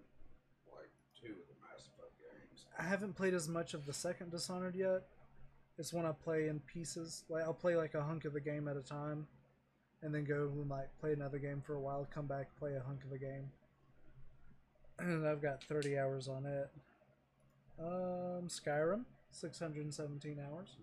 like 0.73 0.89
two 1.13 1.33
of 1.33 1.45
the 1.45 1.57
Mass 1.61 1.85
Effect 1.93 2.17
games. 2.17 2.65
I 2.79 2.83
haven't 2.83 3.15
played 3.15 3.35
as 3.35 3.47
much 3.47 3.75
of 3.75 3.85
the 3.85 3.93
second 3.93 4.31
Dishonored 4.31 4.75
yet. 4.75 5.03
It's 5.77 5.93
one 5.93 6.05
I 6.07 6.11
play 6.11 6.47
in 6.47 6.59
pieces. 6.61 7.23
Like 7.29 7.43
I'll 7.43 7.53
play 7.53 7.75
like 7.75 7.93
a 7.93 8.01
hunk 8.01 8.25
of 8.25 8.33
the 8.33 8.41
game 8.41 8.67
at 8.67 8.77
a 8.77 8.81
time, 8.81 9.27
and 10.01 10.13
then 10.13 10.23
go 10.23 10.49
and 10.51 10.69
like 10.69 10.89
play 10.99 11.13
another 11.13 11.37
game 11.37 11.61
for 11.61 11.75
a 11.75 11.79
while. 11.79 12.07
Come 12.11 12.25
back, 12.25 12.55
play 12.57 12.73
a 12.73 12.81
hunk 12.81 13.03
of 13.03 13.11
the 13.11 13.19
game, 13.19 13.51
and 14.99 15.27
I've 15.27 15.41
got 15.41 15.63
30 15.63 15.97
hours 15.97 16.27
on 16.27 16.45
it. 16.45 16.69
Um, 17.79 18.47
Skyrim, 18.47 19.05
617 19.31 20.39
hours. 20.39 20.77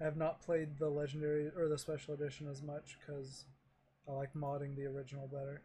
I 0.00 0.04
have 0.04 0.16
not 0.16 0.42
played 0.42 0.78
the 0.78 0.88
legendary 0.88 1.50
or 1.56 1.68
the 1.68 1.78
special 1.78 2.14
edition 2.14 2.48
as 2.48 2.62
much 2.62 2.98
because 2.98 3.44
I 4.08 4.12
like 4.12 4.34
modding 4.34 4.76
the 4.76 4.86
original 4.86 5.28
better. 5.28 5.62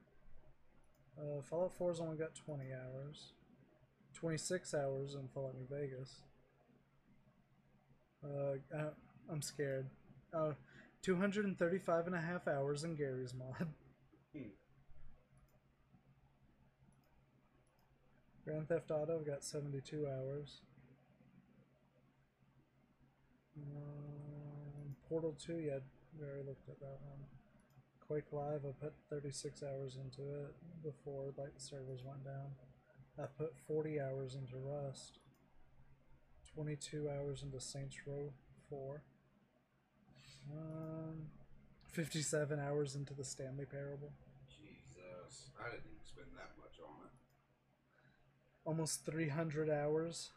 Uh, 1.17 1.41
Fallout 1.41 1.77
4's 1.77 1.99
only 1.99 2.15
got 2.15 2.35
20 2.35 2.63
hours. 2.71 3.33
26 4.13 4.73
hours 4.73 5.15
in 5.15 5.27
Fallout 5.33 5.55
New 5.55 5.67
Vegas. 5.69 6.21
Uh, 8.23 8.77
I, 8.77 8.83
I'm 9.31 9.41
scared. 9.41 9.89
Uh, 10.33 10.51
235 11.01 12.07
and 12.07 12.15
a 12.15 12.21
half 12.21 12.47
hours 12.47 12.83
in 12.83 12.95
Garry's 12.95 13.33
Mod. 13.33 13.67
Hmm. 14.31 14.49
Grand 18.49 18.67
Theft 18.67 18.89
Auto, 18.89 19.19
got 19.19 19.43
72 19.43 20.07
hours. 20.07 20.61
Um, 23.55 24.95
Portal 25.07 25.35
2, 25.45 25.53
yeah, 25.53 25.77
we 26.17 26.25
already 26.25 26.47
looked 26.47 26.67
at 26.67 26.79
that 26.79 26.97
one. 27.05 27.19
Quake 27.99 28.31
Live, 28.31 28.61
I 28.65 28.71
put 28.83 28.93
36 29.11 29.61
hours 29.61 29.97
into 30.03 30.27
it 30.31 30.55
before 30.81 31.25
like 31.37 31.53
the 31.53 31.61
servers 31.61 31.99
went 32.03 32.25
down. 32.25 32.57
I 33.21 33.27
put 33.37 33.53
40 33.67 34.01
hours 34.01 34.33
into 34.33 34.55
Rust. 34.57 35.19
22 36.55 37.07
hours 37.07 37.43
into 37.43 37.59
Saints 37.59 37.97
Row 38.07 38.33
4. 38.71 39.03
Um, 40.51 41.27
57 41.91 42.59
hours 42.59 42.95
into 42.95 43.13
the 43.13 43.23
Stanley 43.23 43.65
Parable. 43.65 44.11
Jesus, 44.49 45.51
I 45.63 45.69
didn't 45.69 45.85
even 45.85 46.03
spend 46.03 46.29
that 46.35 46.57
much 46.57 46.79
on 46.83 47.05
it. 47.05 47.09
Almost 48.69 49.03
300 49.03 49.67
hours. 49.67 50.29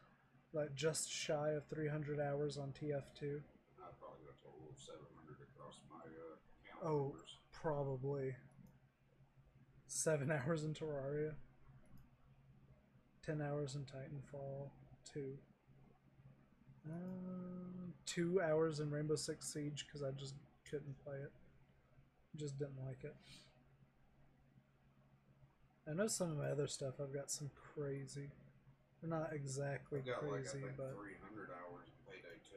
Like 0.55 0.75
just 0.75 1.13
shy 1.13 1.51
of 1.51 1.67
300 1.67 2.19
hours 2.19 2.57
on 2.57 2.69
TF2. 2.69 2.81
I 2.89 3.89
probably 4.01 4.25
got 4.25 4.33
a 4.33 4.43
total 4.43 4.71
of 4.71 4.79
700 4.79 5.37
across 5.55 5.81
my 5.91 5.99
uh, 6.01 6.89
Oh, 6.89 7.03
numbers. 7.09 7.37
probably. 7.53 8.35
Seven 9.87 10.31
hours 10.47 10.65
in 10.65 10.73
Terraria. 10.73 11.33
Ten 13.23 13.43
hours 13.43 13.75
in 13.75 13.83
Titanfall. 13.83 14.71
Two. 15.13 15.35
Um, 16.91 17.93
two 18.07 18.41
hours 18.41 18.81
in 18.81 18.91
Rainbow 18.91 19.17
Six 19.17 19.53
Siege 19.53 19.85
because 19.87 20.03
I 20.03 20.11
just 20.19 20.37
couldn't 20.71 20.97
play 21.05 21.17
it. 21.17 21.33
Just 22.37 22.59
didn't 22.59 22.83
like 22.87 23.05
it. 23.05 23.15
I 25.89 25.95
know 25.95 26.07
some 26.07 26.31
of 26.31 26.39
my 26.39 26.47
other 26.47 26.67
stuff. 26.69 26.95
I've 27.03 27.13
got 27.13 27.31
some 27.31 27.51
crazy. 27.75 28.31
They're 29.01 29.11
not 29.11 29.31
exactly 29.33 29.99
I've 29.99 30.07
got 30.07 30.31
like 30.31 30.47
I 30.47 30.53
think 30.53 30.77
but 30.77 30.95
300 30.95 31.51
hours 31.51 31.91
in 31.91 31.99
Payday 32.07 32.39
2. 32.55 32.57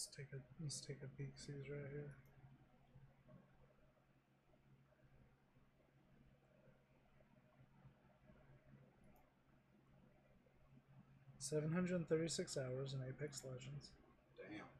let's 0.00 0.08
take 0.16 0.32
a 0.32 0.40
let's 0.62 0.80
take 0.80 0.96
a 1.04 1.08
peek. 1.18 1.32
See 1.36 1.52
right 1.52 1.90
here. 1.92 2.14
Seven 11.38 11.72
hundred 11.72 11.96
and 11.96 12.08
thirty-six 12.08 12.56
hours 12.56 12.94
in 12.94 13.00
Apex 13.06 13.42
Legends. 13.44 13.90
Damn. 14.38 14.79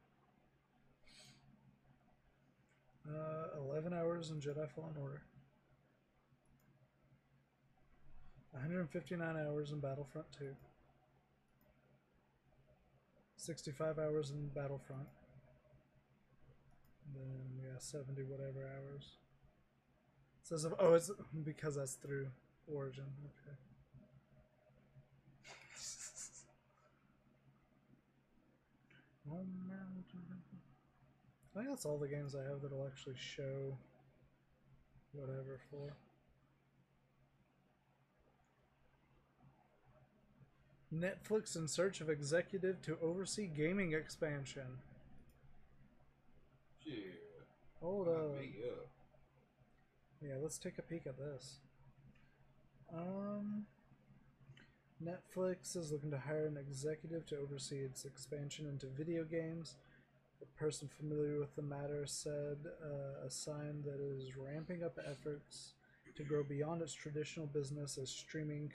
Uh, 3.09 3.47
eleven 3.59 3.93
hours 3.93 4.29
in 4.29 4.39
Jedi 4.39 4.69
Fallen 4.69 4.95
Order. 5.01 5.23
One 8.51 8.61
hundred 8.61 8.81
and 8.81 8.89
fifty-nine 8.89 9.37
hours 9.37 9.71
in 9.71 9.79
Battlefront 9.79 10.27
Two. 10.37 10.55
Sixty-five 13.37 13.97
hours 13.97 14.31
in 14.31 14.49
Battlefront. 14.49 15.07
And 17.07 17.15
then 17.15 17.27
we 17.57 17.63
yeah, 17.65 17.79
seventy 17.79 18.23
whatever 18.23 18.67
hours. 18.67 19.17
It 20.41 20.47
says 20.47 20.67
oh, 20.79 20.93
it's 20.93 21.11
because 21.43 21.75
that's 21.75 21.93
through 21.95 22.27
Origin. 22.67 23.05
Okay. 23.25 23.55
I 31.53 31.59
think 31.59 31.69
that's 31.69 31.85
all 31.85 31.97
the 31.97 32.07
games 32.07 32.35
I 32.35 32.43
have 32.49 32.61
that'll 32.61 32.85
actually 32.85 33.15
show 33.17 33.77
whatever 35.11 35.59
for. 35.69 35.93
Netflix 40.93 41.55
in 41.55 41.67
search 41.67 42.01
of 42.01 42.09
executive 42.09 42.81
to 42.81 42.97
oversee 43.01 43.47
gaming 43.47 43.93
expansion. 43.93 44.79
Shit. 46.83 46.93
Hold 47.81 48.07
up. 48.07 48.35
up. 48.35 48.87
Yeah, 50.21 50.35
let's 50.41 50.57
take 50.57 50.77
a 50.77 50.81
peek 50.81 51.07
at 51.07 51.17
this. 51.17 51.59
Um, 52.93 53.65
Netflix 55.03 55.75
is 55.75 55.91
looking 55.91 56.11
to 56.11 56.19
hire 56.19 56.45
an 56.45 56.57
executive 56.57 57.25
to 57.27 57.37
oversee 57.37 57.79
its 57.79 58.05
expansion 58.05 58.67
into 58.67 58.87
video 58.87 59.23
games. 59.23 59.75
A 60.41 60.59
person 60.59 60.89
familiar 60.97 61.39
with 61.39 61.55
the 61.55 61.61
matter 61.61 62.05
said 62.05 62.57
uh, 62.83 63.25
a 63.25 63.29
sign 63.29 63.83
that 63.85 63.99
is 63.99 64.35
ramping 64.37 64.83
up 64.83 64.97
efforts 65.09 65.73
to 66.15 66.23
grow 66.23 66.43
beyond 66.43 66.81
its 66.81 66.93
traditional 66.93 67.45
business 67.47 67.97
as 67.97 68.09
streaming 68.09 68.71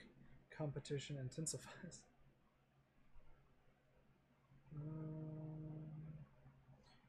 competition 0.57 1.17
intensifies. 1.21 2.01
Um, 4.75 5.17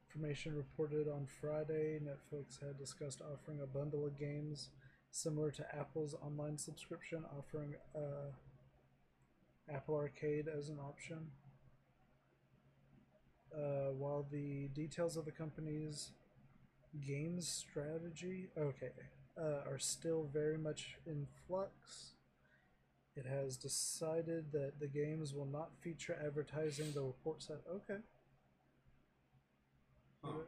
Information 0.08 0.56
reported 0.56 1.06
on 1.06 1.26
Friday, 1.40 2.00
Netflix 2.00 2.60
had 2.60 2.76
discussed 2.76 3.22
offering 3.32 3.60
a 3.62 3.66
bundle 3.66 4.04
of 4.04 4.18
games 4.18 4.70
similar 5.10 5.50
to 5.52 5.76
Apple's 5.76 6.14
online 6.14 6.58
subscription, 6.58 7.24
offering 7.38 7.74
uh, 7.94 8.32
Apple 9.72 9.94
Arcade 9.94 10.48
as 10.48 10.70
an 10.70 10.78
option. 10.80 11.28
Uh, 13.54 13.92
while 13.96 14.26
the 14.30 14.68
details 14.68 15.16
of 15.16 15.24
the 15.24 15.32
company's 15.32 16.10
games 17.06 17.48
strategy, 17.48 18.48
okay, 18.58 18.92
uh, 19.40 19.68
are 19.68 19.78
still 19.78 20.28
very 20.32 20.58
much 20.58 20.96
in 21.06 21.26
flux, 21.46 22.12
it 23.16 23.26
has 23.26 23.56
decided 23.56 24.52
that 24.52 24.78
the 24.78 24.86
games 24.86 25.34
will 25.34 25.46
not 25.46 25.70
feature 25.80 26.16
advertising. 26.24 26.92
The 26.92 27.02
report 27.02 27.42
said, 27.42 27.58
okay. 27.66 28.00
Huh. 30.22 30.44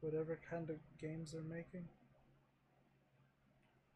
Whatever 0.00 0.38
kind 0.50 0.68
of 0.68 0.76
games 1.00 1.32
they're 1.32 1.42
making. 1.42 1.86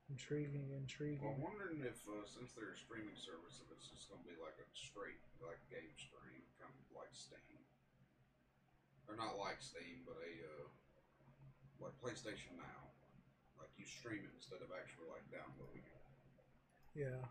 Intriguing, 0.08 0.70
intriguing. 0.70 1.18
Well, 1.20 1.34
I'm 1.34 1.42
wondering 1.42 1.82
if, 1.82 1.98
uh, 2.06 2.22
since 2.22 2.54
they're 2.54 2.70
a 2.70 2.78
streaming 2.78 3.18
service, 3.18 3.58
if 3.58 3.68
it's 3.74 3.90
just 3.90 4.06
going 4.06 4.22
to 4.22 4.28
be 4.30 4.38
like 4.38 4.54
a 4.62 4.66
straight, 4.70 5.18
like 5.42 5.58
game 5.66 5.90
stream, 5.98 6.46
kind 6.62 6.70
of 6.70 6.86
like 6.94 7.10
Steam. 7.10 7.55
Or 9.08 9.14
not 9.14 9.38
like 9.38 9.62
Steam, 9.62 10.02
but 10.04 10.18
a, 10.18 10.32
uh, 10.42 10.66
like 11.80 11.94
PlayStation 12.02 12.58
Now. 12.58 12.90
Like 13.58 13.70
you 13.78 13.86
stream 13.86 14.20
it 14.26 14.32
instead 14.36 14.60
of 14.60 14.68
actually 14.74 15.08
like 15.08 15.24
downloading 15.30 15.86
it. 15.86 16.02
Yeah. 16.92 17.22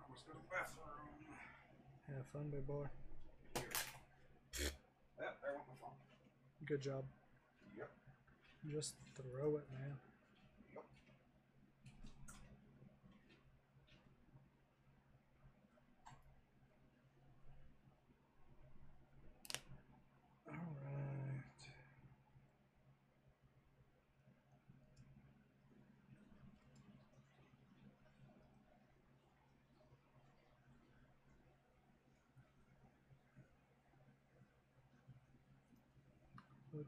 I 0.00 0.02
must 0.10 0.26
go 0.26 0.32
to 0.32 0.38
the 0.38 0.48
bathroom. 0.50 1.26
Have 2.08 2.26
fun, 2.32 2.50
big 2.50 2.66
boy. 2.66 2.86
Here. 3.54 3.70
Yep, 5.20 5.36
there 5.42 5.52
went 5.52 5.66
my 5.68 5.74
phone. 5.80 5.98
Good 6.64 6.80
job. 6.80 7.04
Yep. 7.76 7.90
Just 8.70 8.94
throw 9.14 9.56
it, 9.56 9.66
man. 9.72 9.98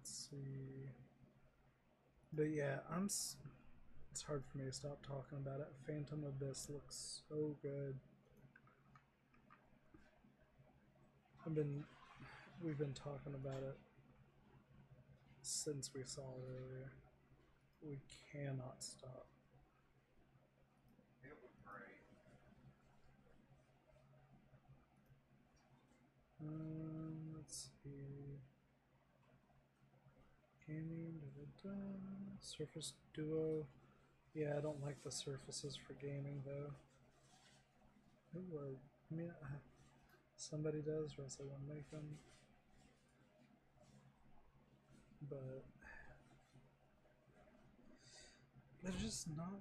Let's 0.08 0.30
see. 0.30 0.88
But 2.32 2.50
yeah, 2.50 2.78
I'm. 2.90 3.04
It's 3.04 4.22
hard 4.26 4.42
for 4.50 4.56
me 4.56 4.64
to 4.64 4.72
stop 4.72 5.04
talking 5.06 5.36
about 5.36 5.60
it. 5.60 5.68
Phantom 5.86 6.24
Abyss 6.26 6.68
looks 6.70 7.20
so 7.28 7.56
good. 7.60 7.94
I've 11.44 11.54
been. 11.54 11.84
We've 12.64 12.78
been 12.78 12.94
talking 12.94 13.34
about 13.34 13.62
it 13.62 13.76
since 15.42 15.90
we 15.94 16.02
saw 16.04 16.22
it 16.22 16.48
earlier. 16.56 16.90
We 17.82 17.98
cannot 18.32 18.76
stop. 18.82 19.26
It 21.22 21.36
was 21.42 21.52
great. 21.66 22.00
Um, 26.40 27.34
let's 27.36 27.68
see. 27.84 27.88
Surface 32.40 32.92
Duo. 33.14 33.66
Yeah, 34.34 34.54
I 34.58 34.60
don't 34.60 34.82
like 34.84 35.02
the 35.04 35.10
surfaces 35.10 35.76
for 35.76 35.94
gaming 35.94 36.42
though. 36.46 36.72
Ooh, 38.36 38.58
uh, 38.58 38.74
I 39.10 39.14
mean, 39.14 39.30
uh, 39.30 39.46
somebody 40.36 40.80
does, 40.80 41.14
or 41.18 41.24
else 41.24 41.38
I 41.40 41.44
won't 41.44 41.68
make 41.68 41.90
them. 41.90 42.18
But 45.28 45.64
they're 48.82 48.92
just 49.00 49.28
not 49.36 49.60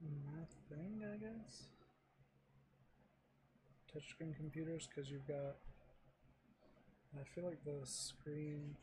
my 0.00 0.42
thing, 0.68 1.02
I 1.04 1.16
guess. 1.16 1.64
touchscreen 3.92 4.36
computers 4.36 4.88
because 4.88 5.10
you've 5.10 5.26
got. 5.26 5.56
I 7.18 7.24
feel 7.34 7.44
like 7.44 7.64
the 7.64 7.84
screen 7.84 8.76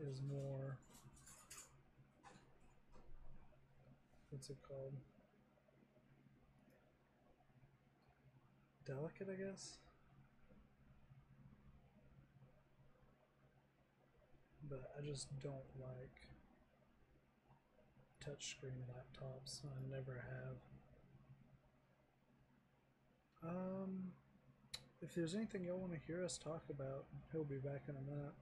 is 0.00 0.20
more. 0.28 0.78
What's 4.34 4.50
it 4.50 4.56
called? 4.66 4.94
Delicate, 8.84 9.28
I 9.30 9.36
guess. 9.40 9.78
But 14.68 14.90
I 14.98 15.06
just 15.06 15.28
don't 15.40 15.54
like 15.80 16.26
touchscreen 18.26 18.82
laptops. 18.90 19.60
I 19.64 19.88
never 19.88 20.24
have. 23.40 23.48
Um, 23.48 24.10
if 25.00 25.14
there's 25.14 25.36
anything 25.36 25.62
y'all 25.62 25.78
want 25.78 25.92
to 25.92 26.00
hear 26.08 26.24
us 26.24 26.38
talk 26.38 26.64
about, 26.70 27.04
he'll 27.30 27.44
be 27.44 27.58
back 27.58 27.82
in 27.88 27.94
a 27.94 28.00
minute. 28.00 28.34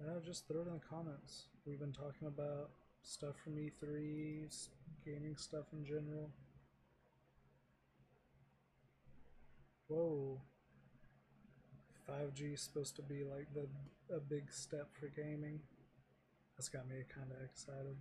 Uh, 0.00 0.18
just 0.26 0.48
throw 0.48 0.62
it 0.62 0.66
in 0.66 0.74
the 0.74 0.80
comments. 0.80 1.44
We've 1.64 1.78
been 1.78 1.92
talking 1.92 2.26
about 2.26 2.70
stuff 3.06 3.36
from 3.42 3.54
E3, 3.56 4.46
s- 4.46 4.68
gaming 5.04 5.36
stuff 5.36 5.66
in 5.72 5.84
general. 5.84 6.28
Whoa. 9.86 10.40
5G 12.08 12.54
is 12.54 12.60
supposed 12.60 12.96
to 12.96 13.02
be 13.02 13.24
like 13.24 13.46
the 13.54 13.66
a 14.14 14.20
big 14.20 14.52
step 14.52 14.88
for 14.98 15.08
gaming. 15.08 15.60
That's 16.56 16.68
got 16.68 16.88
me 16.88 16.96
kind 17.12 17.30
of 17.30 17.44
excited. 17.44 17.96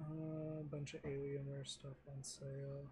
Uh, 0.00 0.60
a 0.60 0.64
bunch 0.64 0.94
of 0.94 1.02
Alienware 1.02 1.66
stuff 1.66 1.96
on 2.08 2.22
sale. 2.22 2.88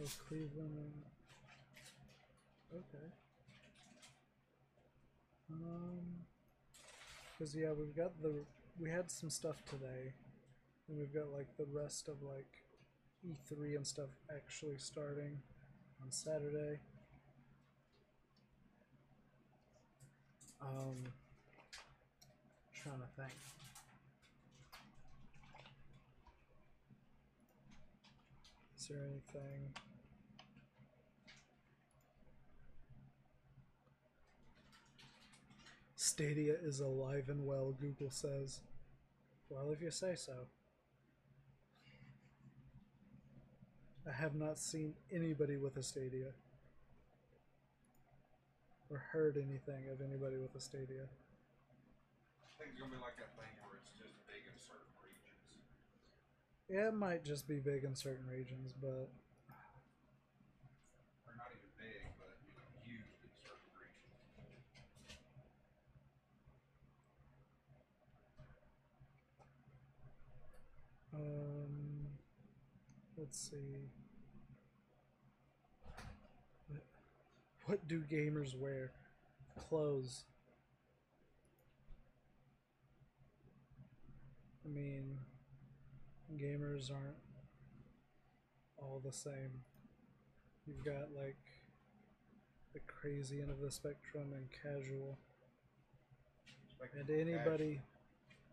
Oh, 0.00 0.04
Cleveland. 0.28 0.92
Okay. 2.72 3.06
Um, 5.50 6.04
cause 7.38 7.54
yeah, 7.56 7.72
we've 7.72 7.96
got 7.96 8.12
the 8.22 8.44
we 8.78 8.90
had 8.90 9.10
some 9.10 9.28
stuff 9.28 9.64
today, 9.64 10.12
and 10.88 10.98
we've 10.98 11.12
got 11.12 11.32
like 11.32 11.48
the 11.56 11.66
rest 11.72 12.08
of 12.08 12.22
like 12.22 12.46
E3 13.26 13.76
and 13.76 13.86
stuff 13.86 14.10
actually 14.32 14.76
starting 14.78 15.38
on 16.00 16.12
Saturday. 16.12 16.78
Um, 20.60 20.96
trying 22.72 23.00
to 23.00 23.06
think. 23.16 23.32
Is 28.76 28.86
there 28.86 28.98
anything? 28.98 29.87
Stadia 36.08 36.54
is 36.62 36.80
alive 36.80 37.28
and 37.28 37.44
well, 37.46 37.72
Google 37.78 38.10
says. 38.10 38.60
Well, 39.50 39.70
if 39.72 39.82
you 39.82 39.90
say 39.90 40.14
so. 40.16 40.34
I 44.04 44.10
have 44.10 44.34
not 44.34 44.58
seen 44.58 44.94
anybody 45.12 45.56
with 45.56 45.76
a 45.76 45.82
Stadia. 45.84 46.32
Or 48.90 48.98
heard 48.98 49.36
anything 49.36 49.88
of 49.88 50.00
anybody 50.00 50.36
with 50.36 50.54
a 50.56 50.60
Stadia. 50.60 51.06
I 51.06 52.48
think 52.58 52.70
it's 52.72 52.80
gonna 52.80 52.90
be 52.92 53.00
like 53.00 53.16
that 53.16 53.30
thing 53.38 53.52
where 53.62 53.78
it's 53.78 53.92
just 53.94 54.14
big 54.26 54.42
in 54.48 54.56
certain 54.58 54.90
regions. 55.00 55.44
Yeah, 56.68 56.88
it 56.88 56.94
might 56.94 57.24
just 57.24 57.46
be 57.48 57.58
big 57.60 57.84
in 57.84 57.94
certain 57.94 58.26
regions, 58.28 58.72
but 58.80 59.08
Or 61.26 61.34
not 61.36 61.46
even 61.54 61.70
big, 61.78 62.02
but 62.18 62.34
you 62.42 62.52
know, 62.58 62.66
huge 62.82 63.06
in 63.22 63.30
certain 63.46 63.70
regions. 63.78 64.10
Um, 71.18 72.06
let's 73.16 73.38
see. 73.50 73.90
What, 77.66 77.86
do 77.86 78.00
gamers 78.00 78.56
wear? 78.56 78.92
Clothes. 79.68 80.24
I 84.64 84.68
mean, 84.68 85.18
gamers 86.36 86.90
aren't 86.90 87.16
all 88.78 89.02
the 89.04 89.12
same. 89.12 89.62
You've 90.66 90.84
got 90.84 91.08
like 91.14 91.36
the 92.72 92.80
crazy 92.80 93.40
end 93.40 93.50
of 93.50 93.60
the 93.60 93.70
spectrum 93.70 94.32
and 94.34 94.46
casual. 94.62 95.18
Expecting 96.68 97.00
And 97.00 97.28
anybody 97.28 97.80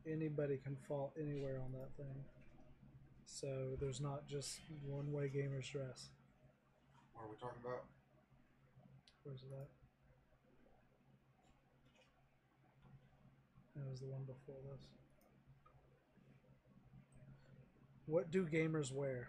anybody 0.10 0.58
can 0.64 0.78
fall 0.88 1.14
anywhere 1.20 1.60
on 1.64 1.72
that 1.74 1.90
thing. 1.98 2.16
So 3.26 3.76
there's 3.80 4.00
not 4.00 4.28
just 4.28 4.60
one 4.86 5.12
way 5.12 5.26
gamers 5.26 5.70
dress. 5.72 6.10
What 7.14 7.26
are 7.26 7.30
we 7.30 7.36
talking 7.36 7.62
about? 7.64 7.84
Where's 9.24 9.42
that? 9.42 9.68
That 13.76 13.90
was 13.90 14.00
the 14.00 14.08
one 14.08 14.22
before 14.22 14.56
this. 14.72 14.88
What 18.06 18.32
do 18.32 18.46
gamers 18.46 18.94
wear? 18.94 19.28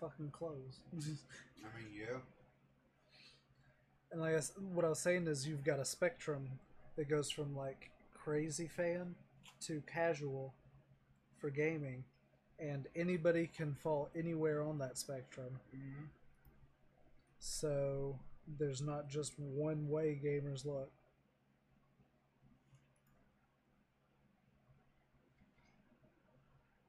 Fucking 0.00 0.30
clothes. 0.30 0.80
I 0.94 0.98
mean, 0.98 1.88
yeah. 1.98 2.18
and 4.12 4.20
like 4.20 4.34
I 4.34 4.40
what 4.72 4.84
I 4.84 4.88
was 4.88 5.00
saying 5.00 5.26
is, 5.26 5.46
you've 5.46 5.64
got 5.64 5.80
a 5.80 5.84
spectrum 5.84 6.48
that 6.96 7.08
goes 7.08 7.30
from 7.30 7.56
like 7.56 7.90
crazy 8.14 8.68
fan 8.68 9.14
to 9.62 9.82
casual 9.92 10.54
for 11.44 11.50
gaming, 11.50 12.02
and 12.58 12.86
anybody 12.96 13.46
can 13.54 13.74
fall 13.74 14.08
anywhere 14.16 14.62
on 14.62 14.78
that 14.78 14.96
spectrum. 14.96 15.58
Mm-hmm. 15.76 16.04
So 17.38 18.18
there's 18.58 18.80
not 18.80 19.10
just 19.10 19.38
one 19.38 19.90
way 19.90 20.18
gamers 20.24 20.64
look. 20.64 20.90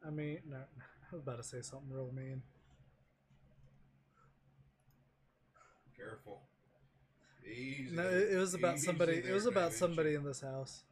I 0.07 0.09
mean, 0.09 0.39
no, 0.49 0.55
I 1.11 1.15
was 1.15 1.21
about 1.21 1.37
to 1.37 1.43
say 1.43 1.61
something 1.61 1.89
real 1.91 2.13
mean. 2.15 2.41
Careful. 5.97 6.43
Easy. 7.45 7.93
No, 7.93 8.03
it, 8.03 8.29
it 8.31 8.37
was 8.37 8.53
about 8.53 8.75
Easy 8.75 8.85
somebody. 8.85 9.17
It 9.17 9.33
was 9.33 9.47
about 9.47 9.71
baby. 9.71 9.79
somebody 9.79 10.15
in 10.15 10.23
this 10.23 10.39
house. 10.39 10.85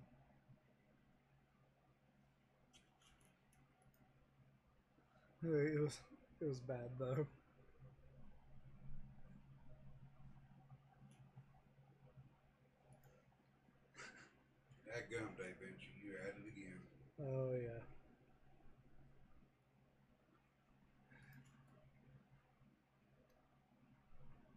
It 5.45 5.79
was. 5.79 5.99
It 6.39 6.47
was 6.47 6.59
bad 6.59 6.89
though. 6.97 7.27
That 14.87 15.11
gum 15.11 15.27
day, 15.37 15.51
Benji. 15.59 15.89
You 16.03 16.13
at 16.21 16.35
it 16.37 16.47
again. 16.47 16.79
Oh 17.21 17.53
yeah. 17.53 17.81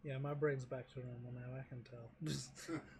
Yeah, 0.03 0.17
my 0.19 0.33
brain's 0.33 0.63
back 0.63 0.87
to 0.93 0.99
normal 0.99 1.33
now. 1.33 1.59
I 1.59 1.63
can 1.67 1.83
tell. 1.83 2.79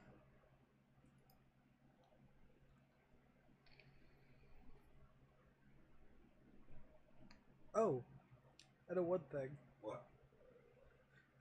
oh, 7.77 8.03
I 8.91 8.95
know 8.95 9.03
one 9.03 9.21
thing. 9.31 9.49
what? 9.81 10.03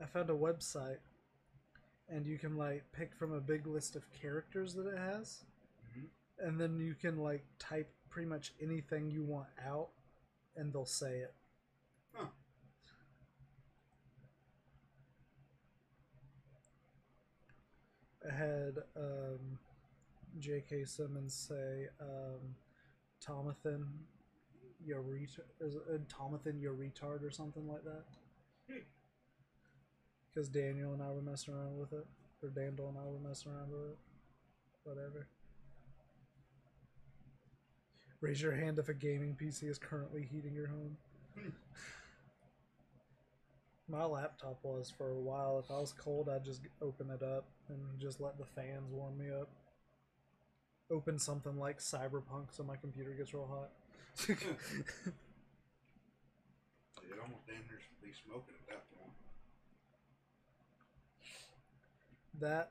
I 0.01 0.05
found 0.07 0.29
a 0.31 0.35
website, 0.35 0.99
and 2.09 2.27
you 2.27 2.39
can 2.39 2.57
like 2.57 2.85
pick 2.93 3.15
from 3.19 3.33
a 3.33 3.41
big 3.41 3.67
list 3.67 3.97
of 3.97 4.03
characters 4.13 4.75
that 4.75 4.87
it 4.87 4.99
has, 4.99 5.45
Mm-hmm. 5.99 6.47
and 6.49 6.61
then 6.61 6.79
you 6.79 6.95
can 6.95 7.19
like 7.19 7.45
type 7.59 7.89
pretty 8.11 8.29
much 8.29 8.53
anything 8.63 9.11
you 9.11 9.23
want 9.25 9.49
out, 9.67 9.89
and 10.57 10.73
they'll 10.73 10.85
say 10.85 11.19
it. 11.21 11.35
Huh. 12.13 12.27
I 18.29 18.35
had 18.35 18.79
um, 18.97 19.59
J.K. 20.41 20.85
Simmons 20.85 21.35
say, 21.35 21.87
um, 22.01 22.55
"Tomathan, 23.25 23.85
you 24.87 24.97
ret- 24.99 25.47
is 25.61 25.75
it 25.75 26.09
Tomathan, 26.09 26.61
you 26.61 26.71
retard" 26.71 27.23
or 27.23 27.31
something 27.31 27.67
like 27.69 27.85
that. 27.85 28.05
Hmm. 28.71 28.79
Because 30.33 30.49
Daniel 30.49 30.93
and 30.93 31.03
I 31.03 31.11
were 31.11 31.23
messing 31.23 31.55
around 31.55 31.79
with 31.79 31.93
it, 31.93 32.07
or 32.43 32.51
Dandel 32.51 32.89
and 32.89 32.99
I 32.99 33.05
were 33.05 33.29
messing 33.29 33.53
around 33.53 33.71
with 33.71 33.91
it, 33.91 33.99
whatever. 34.85 35.27
Raise 38.21 38.41
your 38.41 38.53
hand 38.53 38.79
if 38.79 38.89
a 38.89 38.95
gaming 38.95 39.37
PC 39.41 39.69
is 39.69 39.79
currently 39.79 40.23
heating 40.23 40.55
your 40.55 40.69
home. 40.69 40.97
My 43.89 44.05
laptop 44.05 44.59
was 44.63 44.91
for 44.91 45.11
a 45.11 45.21
while. 45.21 45.59
If 45.59 45.71
I 45.71 45.79
was 45.79 45.93
cold, 45.93 46.29
I'd 46.29 46.45
just 46.45 46.63
open 46.83 47.11
it 47.11 47.23
up 47.23 47.47
and 47.69 47.79
just 48.01 48.21
let 48.21 48.37
the 48.39 48.45
fans 48.45 48.91
warm 48.91 49.17
me 49.19 49.27
up. 49.31 49.49
Open 50.91 51.19
something 51.19 51.57
like 51.57 51.79
Cyberpunk 51.79 52.47
so 52.53 52.63
my 52.63 52.77
computer 52.77 53.11
gets 53.11 53.33
real 53.35 53.47
hot. 53.47 53.71
It 54.19 54.39
almost 57.23 57.47
damn 57.47 57.67
near 57.69 57.81
be 58.03 58.13
smoking 58.25 58.55
at 58.55 58.67
that 58.69 58.85
point. 58.97 59.13
that, 62.41 62.71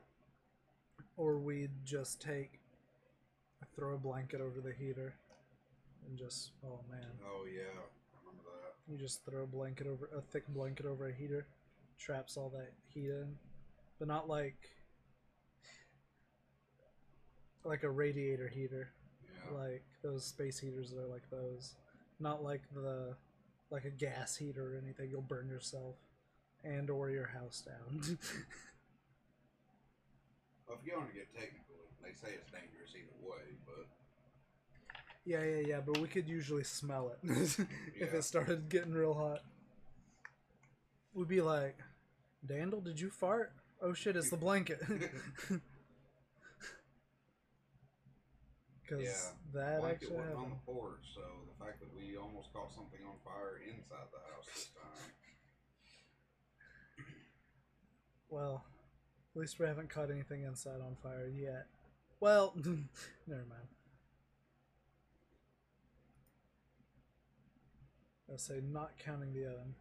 or 1.16 1.38
we'd 1.38 1.70
just 1.84 2.20
take, 2.20 2.60
throw 3.74 3.94
a 3.94 3.98
blanket 3.98 4.40
over 4.40 4.60
the 4.60 4.72
heater, 4.72 5.14
and 6.08 6.18
just, 6.18 6.50
oh 6.64 6.80
man. 6.90 7.06
Oh 7.26 7.44
yeah, 7.46 7.62
I 7.62 8.18
remember 8.24 8.44
that. 8.44 8.92
You 8.92 8.98
just 8.98 9.24
throw 9.24 9.42
a 9.42 9.46
blanket 9.46 9.86
over 9.86 10.10
a 10.16 10.20
thick 10.20 10.46
blanket 10.48 10.86
over 10.86 11.08
a 11.08 11.12
heater, 11.12 11.46
traps 11.98 12.36
all 12.36 12.50
that 12.50 12.72
heat 12.92 13.10
in, 13.10 13.36
but 13.98 14.08
not 14.08 14.28
like 14.28 14.56
like 17.64 17.82
a 17.82 17.90
radiator 17.90 18.48
heater, 18.48 18.90
Yeah. 19.50 19.58
like 19.58 19.84
those 20.02 20.24
space 20.24 20.58
heaters 20.58 20.90
that 20.90 20.98
are 21.00 21.06
like 21.06 21.28
those, 21.30 21.74
not 22.20 22.42
like 22.42 22.62
the 22.74 23.14
like 23.70 23.84
a 23.84 23.90
gas 23.90 24.36
heater 24.36 24.74
or 24.74 24.78
anything. 24.82 25.10
You'll 25.10 25.22
burn 25.22 25.48
yourself 25.48 25.96
and 26.64 26.88
or 26.90 27.10
your 27.10 27.26
house 27.26 27.62
down. 27.66 28.18
Well, 30.68 30.78
if 30.80 30.86
you 30.86 30.96
want 30.96 31.10
to 31.10 31.14
get 31.14 31.32
technical, 31.32 31.76
they 32.02 32.10
say 32.12 32.34
it's 32.34 32.50
dangerous 32.50 32.90
either 32.96 33.14
way, 33.22 33.54
but 33.64 33.86
yeah, 35.24 35.42
yeah, 35.44 35.66
yeah. 35.68 35.80
But 35.84 35.98
we 35.98 36.08
could 36.08 36.28
usually 36.28 36.64
smell 36.64 37.10
it 37.10 37.18
if 37.30 37.58
Yeah. 38.00 38.06
it 38.18 38.24
started 38.24 38.68
getting 38.68 38.92
real 38.92 39.14
hot. 39.14 39.42
We'd 41.14 41.28
be 41.28 41.40
like, 41.40 41.78
"Dandel, 42.46 42.82
did 42.82 42.98
you 43.00 43.10
fart? 43.10 43.52
Oh 43.80 43.92
shit, 43.94 44.16
it's 44.16 44.30
the 44.30 44.36
blanket." 44.46 44.80
Because 48.86 49.02
Yeah, 49.02 49.60
that 49.60 49.80
blanket 49.80 50.04
actually 50.04 50.16
wasn't 50.16 50.36
on 50.38 50.50
the 50.50 50.72
porch, 50.72 51.02
so 51.14 51.22
the 51.50 51.64
fact 51.64 51.80
that 51.80 51.90
we 51.96 52.16
almost 52.16 52.52
caught 52.52 52.70
something 52.72 53.00
on 53.02 53.16
fire 53.24 53.58
inside 53.66 54.06
the 54.12 54.22
house 54.30 54.46
this 54.54 54.70
time. 54.74 55.10
Well, 58.28 58.64
at 59.34 59.40
least 59.40 59.58
we 59.58 59.66
haven't 59.66 59.90
caught 59.90 60.10
anything 60.10 60.42
inside 60.42 60.80
on 60.80 60.96
fire 61.02 61.26
yet. 61.26 61.66
Well, 62.20 62.52
never 63.26 63.44
mind. 63.48 63.68
I 68.32 68.36
say 68.36 68.60
not 68.62 68.98
counting 68.98 69.32
the 69.32 69.46
oven. 69.46 69.74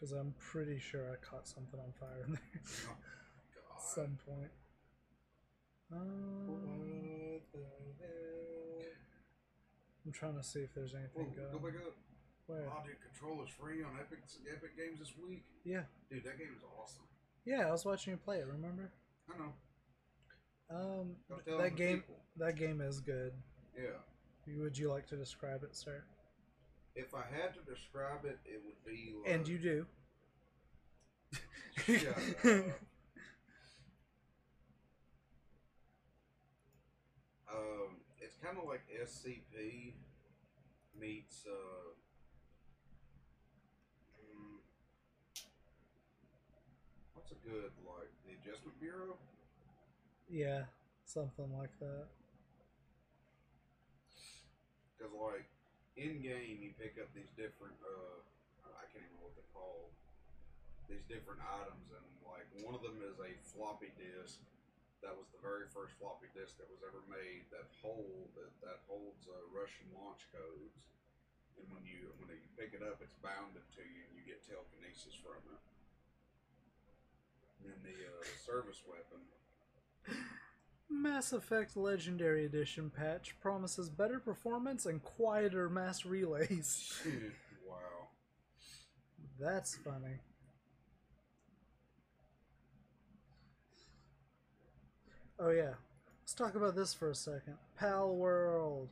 Because 0.00 0.12
I'm 0.12 0.32
pretty 0.38 0.78
sure 0.78 1.12
I 1.12 1.16
caught 1.24 1.46
something 1.46 1.78
on 1.78 1.92
fire 1.92 2.24
in 2.26 2.32
there 2.32 2.40
Oh, 2.88 2.96
at 3.76 3.82
some 3.94 4.16
point. 4.26 4.50
Um, 5.92 6.48
What 6.48 7.42
the 7.52 7.58
hell? 7.58 8.86
I'm 10.06 10.12
trying 10.12 10.36
to 10.36 10.42
see 10.42 10.60
if 10.60 10.72
there's 10.74 10.92
Whoa, 10.92 11.00
anything 11.00 11.34
go 11.36 11.58
going. 11.58 11.74
back 11.74 11.82
up. 11.86 11.94
Where? 12.46 12.66
Oh, 12.68 12.82
dude, 12.84 12.96
Control 13.02 13.42
is 13.44 13.50
free 13.50 13.82
on 13.82 13.90
Epic 14.00 14.20
Epic 14.50 14.76
Games 14.76 14.98
this 14.98 15.12
week. 15.22 15.44
Yeah, 15.64 15.82
Dude, 16.10 16.24
that 16.24 16.38
game 16.38 16.48
is 16.56 16.62
awesome. 16.80 17.04
yeah. 17.44 17.68
I 17.68 17.70
was 17.70 17.84
watching 17.84 18.12
you 18.12 18.16
play 18.16 18.38
it. 18.38 18.46
Remember? 18.46 18.90
I 19.32 19.38
know. 19.38 19.52
Um, 20.74 21.16
Go 21.46 21.58
that 21.58 21.76
game. 21.76 21.98
sequel. 22.00 22.16
That 22.38 22.56
game 22.56 22.80
is 22.80 23.00
good. 23.00 23.32
Yeah. 23.76 23.98
Would 24.58 24.76
you 24.78 24.88
like 24.90 25.06
to 25.08 25.16
describe 25.16 25.62
it, 25.62 25.76
sir? 25.76 26.02
If 26.94 27.14
I 27.14 27.22
had 27.30 27.54
to 27.54 27.60
describe 27.60 28.24
it, 28.24 28.38
it 28.44 28.60
would 28.64 28.84
be 28.84 29.14
like. 29.24 29.34
And 29.34 29.48
you 29.48 29.58
do. 29.58 29.86
Um, 37.50 37.96
it's 38.20 38.36
kind 38.42 38.56
of 38.58 38.64
like 38.68 38.82
SCP 39.02 39.94
meets 40.98 41.44
uh, 41.46 41.90
mm, 44.20 44.58
what's 47.14 47.32
a 47.32 47.48
good 47.48 47.72
like 47.86 48.10
the 48.24 48.32
Adjustment 48.38 48.78
Bureau? 48.80 49.16
yeah, 50.28 50.62
something 51.04 51.50
like 51.58 51.76
that. 51.80 52.06
Because 54.96 55.12
like 55.12 55.48
in 55.96 56.22
game, 56.22 56.62
you 56.62 56.70
pick 56.78 56.96
up 57.00 57.10
these 57.14 57.30
different 57.34 57.76
uh, 57.82 58.20
I 58.68 58.84
can't 58.90 59.04
even 59.04 59.16
remember 59.16 59.30
what 59.30 59.34
they're 59.36 59.54
called. 59.54 59.92
These 60.88 61.06
different 61.06 61.38
items, 61.46 61.86
and 61.94 62.06
like 62.26 62.46
one 62.66 62.74
of 62.74 62.82
them 62.82 62.98
is 63.06 63.18
a 63.22 63.30
floppy 63.54 63.94
disk. 63.94 64.42
That 65.06 65.16
was 65.16 65.30
the 65.32 65.40
very 65.40 65.64
first 65.70 65.96
floppy 65.96 66.28
disk 66.36 66.58
that 66.60 66.68
was 66.68 66.82
ever 66.84 67.00
made. 67.06 67.46
That 67.54 67.70
hold 67.80 68.26
that, 68.36 68.50
that 68.66 68.82
holds 68.90 69.24
uh, 69.30 69.38
Russian 69.54 69.86
launch 69.94 70.26
codes, 70.34 70.90
and 71.56 71.66
when 71.70 71.86
you 71.86 72.10
when 72.18 72.28
you 72.34 72.50
pick 72.58 72.74
it 72.74 72.82
up, 72.82 72.98
it's 72.98 73.16
bounded 73.22 73.64
to 73.78 73.82
you, 73.86 74.02
and 74.10 74.12
you 74.18 74.26
get 74.26 74.42
telekinesis 74.44 75.14
from 75.14 75.40
it. 75.46 75.62
And 77.60 77.70
then 77.70 77.80
the 77.86 77.98
uh, 78.10 78.26
service 78.42 78.82
weapon. 78.84 79.22
Mass 80.90 81.32
Effect 81.32 81.76
Legendary 81.76 82.44
Edition 82.44 82.90
patch 82.90 83.34
promises 83.40 83.88
better 83.88 84.18
performance 84.18 84.86
and 84.86 85.02
quieter 85.02 85.68
mass 85.70 86.04
relays. 86.04 86.92
wow. 87.68 88.08
That's 89.38 89.76
funny. 89.76 90.18
Oh 95.38 95.50
yeah, 95.50 95.72
let's 96.22 96.34
talk 96.34 96.54
about 96.54 96.74
this 96.76 96.92
for 96.92 97.10
a 97.10 97.14
second. 97.14 97.54
Palworld, 97.80 98.88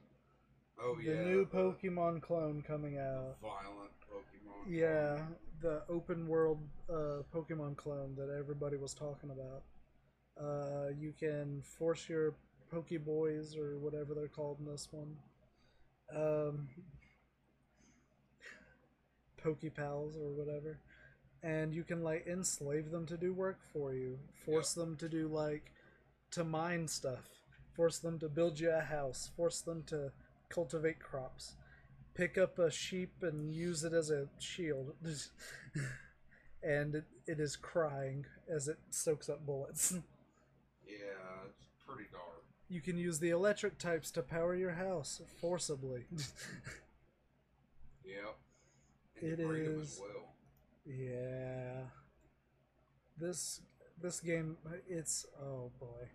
Oh 0.82 0.96
yeah. 1.03 1.16
the 1.16 1.24
new 1.24 1.46
Pokemon 1.46 2.22
clone 2.22 2.62
coming 2.66 2.94
the 2.94 3.03
out. 3.03 3.36
violent 3.42 3.90
Pokemon. 4.11 4.64
Yeah, 4.70 5.18
the 5.61 5.82
open 5.90 6.26
world 6.26 6.61
uh, 6.88 7.22
Pokemon 7.34 7.76
clone 7.76 8.14
that 8.16 8.34
everybody 8.38 8.76
was 8.76 8.94
talking 8.94 9.30
about. 9.30 9.62
Uh, 10.41 10.91
you 10.99 11.12
can 11.18 11.62
force 11.62 12.09
your 12.09 12.34
Pokeboys 12.72 13.57
or 13.57 13.78
whatever 13.78 14.14
they're 14.14 14.28
called 14.28 14.59
in 14.61 14.66
this 14.66 14.89
one. 14.91 15.16
Um, 16.14 16.68
Pokepals 19.43 20.16
or 20.16 20.32
whatever. 20.32 20.78
And 21.43 21.74
you 21.74 21.84
can 21.84 22.03
like 22.03 22.26
enslave 22.26 22.91
them 22.91 23.07
to 23.07 23.16
do 23.16 23.32
work 23.32 23.61
for 23.72 23.95
you. 23.95 24.18
Force 24.45 24.74
them 24.74 24.97
to 24.97 25.09
do 25.09 25.28
like 25.28 25.72
to 26.32 26.45
mine 26.45 26.89
stuff. 26.89 27.28
Force 27.74 27.99
them 27.99 28.18
to 28.18 28.28
build 28.28 28.59
you 28.59 28.70
a 28.70 28.80
house. 28.80 29.30
Force 29.36 29.61
them 29.61 29.84
to 29.86 30.12
cultivate 30.49 30.99
crops 30.99 31.55
pick 32.18 32.36
up 32.36 32.59
a 32.59 32.68
sheep 32.68 33.12
and 33.22 33.55
use 33.55 33.84
it 33.84 33.93
as 33.93 34.11
a 34.11 34.26
shield. 34.41 34.93
and 36.62 36.97
it, 36.97 37.05
it 37.28 37.39
is 37.39 37.55
crying 37.55 38.26
as 38.53 38.66
it 38.66 38.78
soaks 38.91 39.28
up 39.28 39.47
bullets. 39.47 39.95
Yeah, 40.89 41.47
it's 41.49 41.84
pretty 41.86 42.09
dark. 42.11 42.45
You 42.68 42.80
can 42.80 42.97
use 42.99 43.18
the 43.18 43.30
electric 43.30 43.78
types 43.78 44.11
to 44.12 44.22
power 44.22 44.55
your 44.55 44.72
house 44.72 45.20
forcibly. 45.41 46.05
Yep. 48.05 48.36
It 49.16 49.39
you 49.41 49.47
bring 49.47 49.66
'em 49.66 49.80
is- 49.80 49.93
as 49.93 50.01
well. 50.01 50.34
yeah. 50.86 51.80
This 53.18 53.61
this 54.01 54.20
game 54.20 54.57
it's 54.89 55.26
oh 55.41 55.70
boy. 55.78 56.09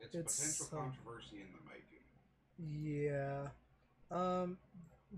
It's, 0.00 0.14
it's, 0.14 0.58
potential 0.58 0.78
um, 0.78 0.84
controversy 0.92 1.36
in 1.36 1.48
the 1.54 2.68
making. 2.68 3.00
Yeah. 3.00 3.48
Um 4.10 4.58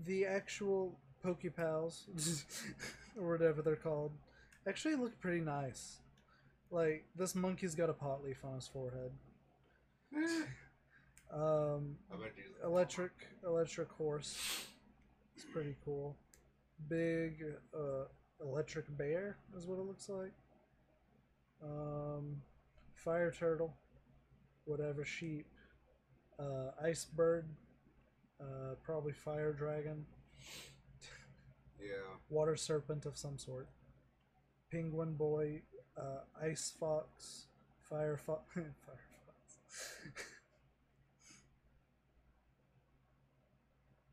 the 0.05 0.25
actual 0.25 0.97
Pokepals 1.25 2.03
or 3.19 3.31
whatever 3.31 3.61
they're 3.61 3.75
called 3.75 4.11
actually 4.67 4.95
look 4.95 5.19
pretty 5.19 5.41
nice. 5.41 5.97
Like 6.71 7.05
this 7.15 7.33
monkey's 7.35 7.75
got 7.75 7.89
a 7.89 7.93
pot 7.93 8.23
leaf 8.23 8.43
on 8.43 8.55
his 8.55 8.67
forehead. 8.67 9.11
Um 11.29 11.97
I 12.09 12.15
bet 12.15 12.31
you. 12.37 12.43
electric 12.63 13.11
electric 13.45 13.89
horse. 13.91 14.65
It's 15.35 15.43
pretty 15.51 15.75
cool. 15.83 16.15
Big 16.87 17.43
uh, 17.77 18.05
electric 18.41 18.85
bear 18.97 19.35
is 19.57 19.65
what 19.67 19.77
it 19.77 19.81
looks 19.85 20.07
like. 20.07 20.31
Um, 21.61 22.41
fire 22.95 23.29
turtle, 23.29 23.73
whatever 24.63 25.03
sheep, 25.03 25.47
uh, 26.39 26.71
ice 26.81 27.03
bird, 27.03 27.45
uh, 28.39 28.75
probably 28.83 29.11
fire 29.11 29.51
dragon, 29.51 30.05
Yeah. 31.77 32.15
water 32.29 32.55
serpent 32.55 33.05
of 33.05 33.17
some 33.17 33.37
sort, 33.37 33.67
penguin 34.71 35.15
boy, 35.15 35.61
uh, 35.97 36.45
Ice 36.45 36.73
Fox, 36.79 37.47
Fire 37.89 38.17
Fox, 38.17 38.43
Fire 38.53 38.71
Fox. 39.25 39.57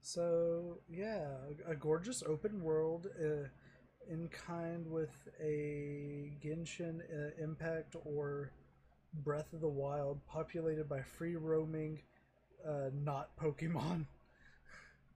so 0.03 0.79
yeah, 0.89 1.29
a, 1.67 1.75
gorgeous 1.75 2.23
open 2.27 2.63
world 2.63 3.09
uh, 3.21 3.49
in 4.11 4.29
kind 4.29 4.87
with 4.87 5.29
a 5.41 6.33
Genshin 6.43 7.01
uh, 7.01 7.43
Impact 7.43 7.97
or 8.05 8.53
Breath 9.23 9.53
of 9.53 9.61
the 9.61 9.69
Wild, 9.69 10.21
populated 10.27 10.89
by 10.89 11.03
free 11.03 11.37
roaming, 11.37 12.01
uh, 12.67 12.91
not 12.93 13.37
Pokemon. 13.37 14.07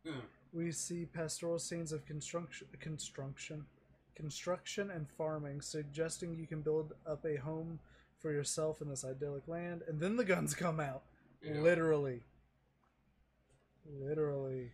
Yeah. 0.05 0.13
We 0.51 0.73
see 0.73 1.05
pastoral 1.05 1.59
scenes 1.59 1.93
of 1.93 2.07
construction, 2.07 2.69
construction, 2.81 3.67
construction 4.19 4.91
and 4.91 5.09
farming, 5.09 5.61
suggesting 5.61 6.35
you 6.35 6.47
can 6.47 6.61
build 6.61 6.93
up 7.07 7.25
a 7.25 7.37
home 7.37 7.79
for 8.19 8.33
yourself 8.33 8.83
in 8.83 8.89
this 8.89 9.05
idyllic 9.05 9.47
land. 9.49 9.83
And 9.89 10.01
then 10.01 10.17
the 10.17 10.25
guns 10.25 10.55
come 10.55 10.81
out, 10.81 11.03
Yeah. 11.41 11.61
literally, 11.61 12.23
literally, 13.87 14.73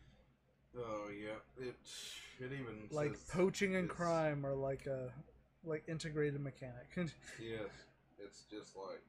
Oh 0.76 1.09
yeah, 1.09 1.36
it 1.64 1.76
it 2.40 2.53
even 2.53 2.88
like 2.90 3.14
poaching 3.28 3.76
and 3.76 3.88
crime 3.88 4.45
are 4.45 4.57
like 4.57 4.86
a 4.86 5.12
like 5.62 5.84
integrated 5.86 6.40
mechanic. 6.40 6.88
Yes, 7.40 7.68
it's 8.18 8.45
just 8.51 8.74
like 8.76 9.03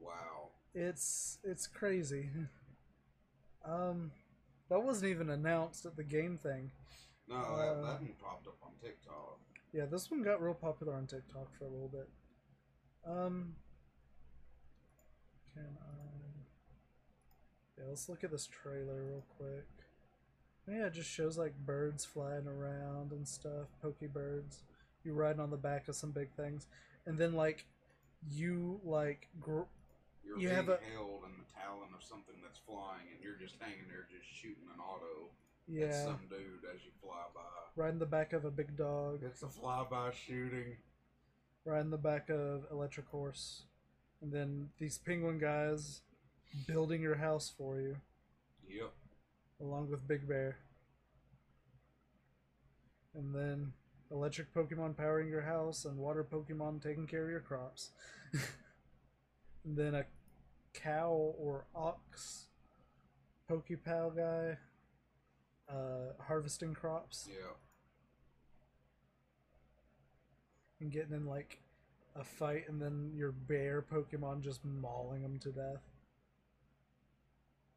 wow. 0.00 0.48
it's 0.74 1.38
it's 1.44 1.66
crazy. 1.66 2.30
Um, 3.66 4.10
that 4.68 4.82
wasn't 4.82 5.10
even 5.10 5.30
announced 5.30 5.86
at 5.86 5.96
the 5.96 6.04
game 6.04 6.36
thing. 6.36 6.70
No, 7.28 7.36
that, 7.36 7.68
Uh, 7.68 7.74
that 7.82 8.00
one 8.02 8.14
popped 8.20 8.46
up 8.46 8.56
on 8.62 8.72
TikTok. 8.82 9.38
Yeah, 9.72 9.86
this 9.86 10.10
one 10.10 10.22
got 10.22 10.42
real 10.42 10.54
popular 10.54 10.94
on 10.94 11.06
TikTok 11.06 11.52
for 11.58 11.64
a 11.64 11.68
little 11.68 11.88
bit. 11.88 12.08
Um, 13.04 13.56
can 15.54 15.76
I? 15.80 15.94
Yeah, 17.78 17.84
let's 17.88 18.08
look 18.08 18.22
at 18.24 18.30
this 18.30 18.46
trailer 18.46 19.02
real 19.04 19.24
quick. 19.36 19.66
Yeah, 20.68 20.86
it 20.86 20.94
just 20.94 21.10
shows 21.10 21.36
like 21.36 21.54
birds 21.66 22.04
flying 22.04 22.46
around 22.46 23.12
and 23.12 23.26
stuff, 23.26 23.68
pokey 23.82 24.06
birds. 24.06 24.62
You 25.04 25.12
riding 25.12 25.40
on 25.40 25.50
the 25.50 25.56
back 25.58 25.88
of 25.88 25.96
some 25.96 26.12
big 26.12 26.30
things, 26.32 26.66
and 27.04 27.18
then 27.18 27.34
like 27.34 27.66
you 28.30 28.80
like 28.84 29.28
gr- 29.40 29.68
You're 30.24 30.38
you 30.38 30.48
being 30.48 30.56
have 30.56 30.68
a- 30.70 30.78
held 30.94 31.24
in 31.24 31.32
the 31.36 31.44
talon 31.52 31.92
of 31.94 32.02
something 32.02 32.36
that's 32.42 32.58
flying, 32.58 33.08
and 33.12 33.22
you're 33.22 33.36
just 33.36 33.56
hanging 33.60 33.86
there, 33.88 34.06
just 34.10 34.24
shooting 34.32 34.64
an 34.72 34.80
auto 34.80 35.28
yeah 35.68 36.04
some 36.04 36.20
dude 36.28 36.64
as 36.74 36.84
you 36.84 36.90
fly 37.00 37.16
by. 37.34 37.40
riding 37.82 37.98
the 37.98 38.06
back 38.06 38.32
of 38.32 38.44
a 38.44 38.50
big 38.50 38.76
dog, 38.76 39.20
It's 39.24 39.42
a 39.42 39.46
flyby 39.46 40.12
shooting. 40.12 40.76
Right 41.64 41.80
in 41.80 41.90
the 41.90 41.96
back 41.96 42.28
of 42.28 42.66
electric 42.70 43.06
horse, 43.08 43.62
and 44.20 44.30
then 44.32 44.68
these 44.78 44.98
penguin 44.98 45.38
guys 45.38 46.02
building 46.66 47.00
your 47.00 47.16
house 47.16 47.52
for 47.56 47.80
you. 47.80 47.96
Yep. 48.68 48.92
along 49.60 49.90
with 49.90 50.06
Big 50.06 50.28
Bear. 50.28 50.58
And 53.14 53.34
then 53.34 53.72
electric 54.10 54.52
Pokemon 54.54 54.96
powering 54.96 55.28
your 55.28 55.42
house 55.42 55.84
and 55.84 55.96
water 55.96 56.24
Pokemon 56.24 56.82
taking 56.82 57.06
care 57.06 57.24
of 57.24 57.30
your 57.30 57.40
crops. 57.40 57.90
and 58.32 59.76
then 59.76 59.94
a 59.94 60.04
cow 60.72 61.34
or 61.38 61.66
ox 61.74 62.46
Pokepal 63.48 64.16
guy 64.16 64.58
uh, 65.68 66.12
harvesting 66.26 66.74
crops 66.74 67.28
Yep. 67.30 67.56
and 70.80 70.90
getting 70.92 71.12
in 71.14 71.26
like 71.26 71.60
a 72.16 72.24
fight 72.24 72.68
and 72.68 72.80
then 72.80 73.10
your 73.14 73.32
bear 73.32 73.82
Pokemon 73.82 74.42
just 74.42 74.64
mauling 74.64 75.22
them 75.22 75.38
to 75.40 75.50
death. 75.50 75.82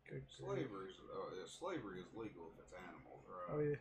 Good. 0.10 0.24
Slavery 0.38 0.90
is 0.90 0.96
uh, 1.12 1.36
yeah, 1.36 1.46
slavery 1.48 2.00
is 2.00 2.06
legal 2.16 2.52
if 2.54 2.64
it's 2.64 2.74
animals, 2.74 3.24
right? 3.28 3.56
Oh 3.56 3.60
yeah. 3.60 3.76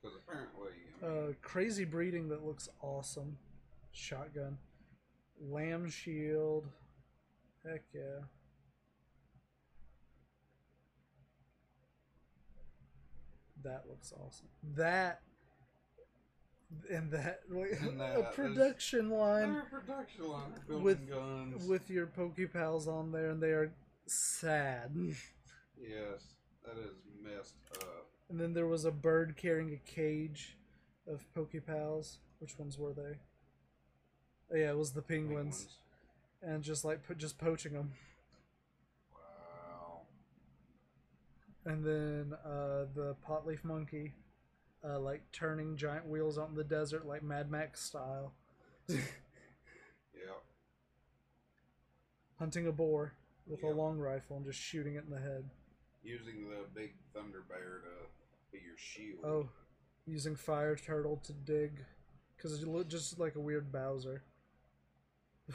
Because 0.00 0.14
apparently, 0.22 0.68
I 1.02 1.06
mean, 1.08 1.30
Uh, 1.30 1.32
crazy 1.42 1.84
breeding 1.84 2.28
that 2.28 2.44
looks 2.44 2.68
awesome. 2.82 3.36
Shotgun. 3.92 4.58
Lamb 5.40 5.88
shield. 5.88 6.68
Heck 7.66 7.82
yeah. 7.92 8.20
That 13.64 13.84
looks 13.88 14.12
awesome. 14.12 14.46
That 14.76 15.20
and 16.90 17.10
that 17.12 17.40
like 17.50 17.78
And 17.80 18.00
a 18.00 18.30
production 18.34 19.10
line 19.10 19.56
a 19.56 19.62
production 19.74 20.28
line 20.28 20.52
with- 20.82 21.08
guns. 21.08 21.66
with 21.66 21.88
your 21.90 22.06
Pokepals 22.06 22.86
on 22.86 23.10
there 23.12 23.30
and 23.30 23.42
they 23.42 23.50
are 23.52 23.72
sad. 24.06 24.90
yes, 25.80 26.34
that 26.64 26.78
is 26.78 26.94
messed 27.22 27.56
up. 27.80 28.06
And 28.30 28.38
then 28.38 28.52
there 28.52 28.66
was 28.66 28.84
a 28.84 28.90
bird 28.90 29.36
carrying 29.36 29.72
a 29.72 29.90
cage 29.90 30.56
of 31.06 31.24
Pokepals. 31.34 32.18
Which 32.40 32.58
ones 32.58 32.78
were 32.78 32.92
they? 32.92 33.16
Oh, 34.52 34.56
yeah, 34.56 34.70
it 34.70 34.76
was 34.78 34.92
the 34.92 35.02
penguins. 35.02 35.66
and 36.42 36.62
just 36.62 36.84
like 36.84 37.02
po- 37.06 37.14
just 37.14 37.38
poaching 37.38 37.72
them. 37.72 37.92
Wow. 39.12 40.02
And 41.64 41.84
then 41.84 42.34
uh, 42.44 42.86
the 42.94 43.14
potleaf 43.26 43.62
monkey, 43.64 44.14
uh, 44.88 44.98
like 45.00 45.22
turning 45.32 45.76
giant 45.76 46.06
wheels 46.08 46.38
out 46.38 46.48
in 46.48 46.54
the 46.54 46.64
desert 46.64 47.06
like 47.06 47.22
Mad 47.22 47.50
Max 47.50 47.80
style, 47.82 48.32
Yep. 48.88 49.02
hunting 52.38 52.66
a 52.66 52.72
boar 52.72 53.12
with 53.46 53.62
Yeah. 53.62 53.70
a 53.70 53.74
long 53.74 53.98
rifle 53.98 54.36
and 54.36 54.46
just 54.46 54.58
shooting 54.58 54.94
it 54.94 55.04
in 55.04 55.10
the 55.10 55.20
head. 55.20 55.50
Using 56.02 56.48
the 56.48 56.64
big 56.74 56.94
thunder 57.12 57.42
bear 57.42 57.80
to 57.80 58.06
be 58.52 58.58
your 58.64 58.76
shield. 58.78 59.24
Oh, 59.24 59.48
using 60.06 60.36
fire 60.36 60.76
turtle 60.76 61.16
to 61.18 61.32
dig, 61.32 61.84
because 62.36 62.62
it 62.62 62.68
looked 62.68 62.90
just 62.90 63.18
like 63.18 63.34
a 63.34 63.40
weird 63.40 63.70
Bowser. 63.72 64.22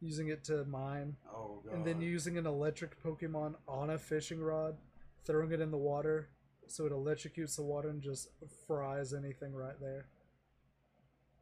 using 0.00 0.28
it 0.28 0.44
to 0.44 0.64
mine, 0.64 1.16
Oh 1.32 1.60
god. 1.64 1.74
and 1.74 1.84
then 1.86 2.00
using 2.00 2.36
an 2.38 2.46
electric 2.46 3.00
Pokemon 3.02 3.56
on 3.68 3.90
a 3.90 3.98
fishing 3.98 4.40
rod, 4.40 4.76
throwing 5.24 5.52
it 5.52 5.60
in 5.60 5.70
the 5.70 5.78
water, 5.78 6.28
so 6.66 6.86
it 6.86 6.92
electrocutes 6.92 7.56
the 7.56 7.62
water 7.62 7.88
and 7.88 8.02
just 8.02 8.28
fries 8.66 9.12
anything 9.12 9.54
right 9.54 9.78
there. 9.80 10.06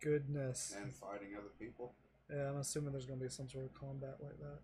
Goodness. 0.02 0.74
and 0.80 0.94
fighting 0.94 1.28
other 1.36 1.50
people. 1.58 1.92
Yeah, 2.32 2.48
I'm 2.48 2.58
assuming 2.58 2.92
there's 2.92 3.06
gonna 3.06 3.20
be 3.20 3.28
some 3.28 3.48
sort 3.48 3.64
of 3.64 3.74
combat 3.74 4.16
like 4.20 4.38
that. 4.38 4.60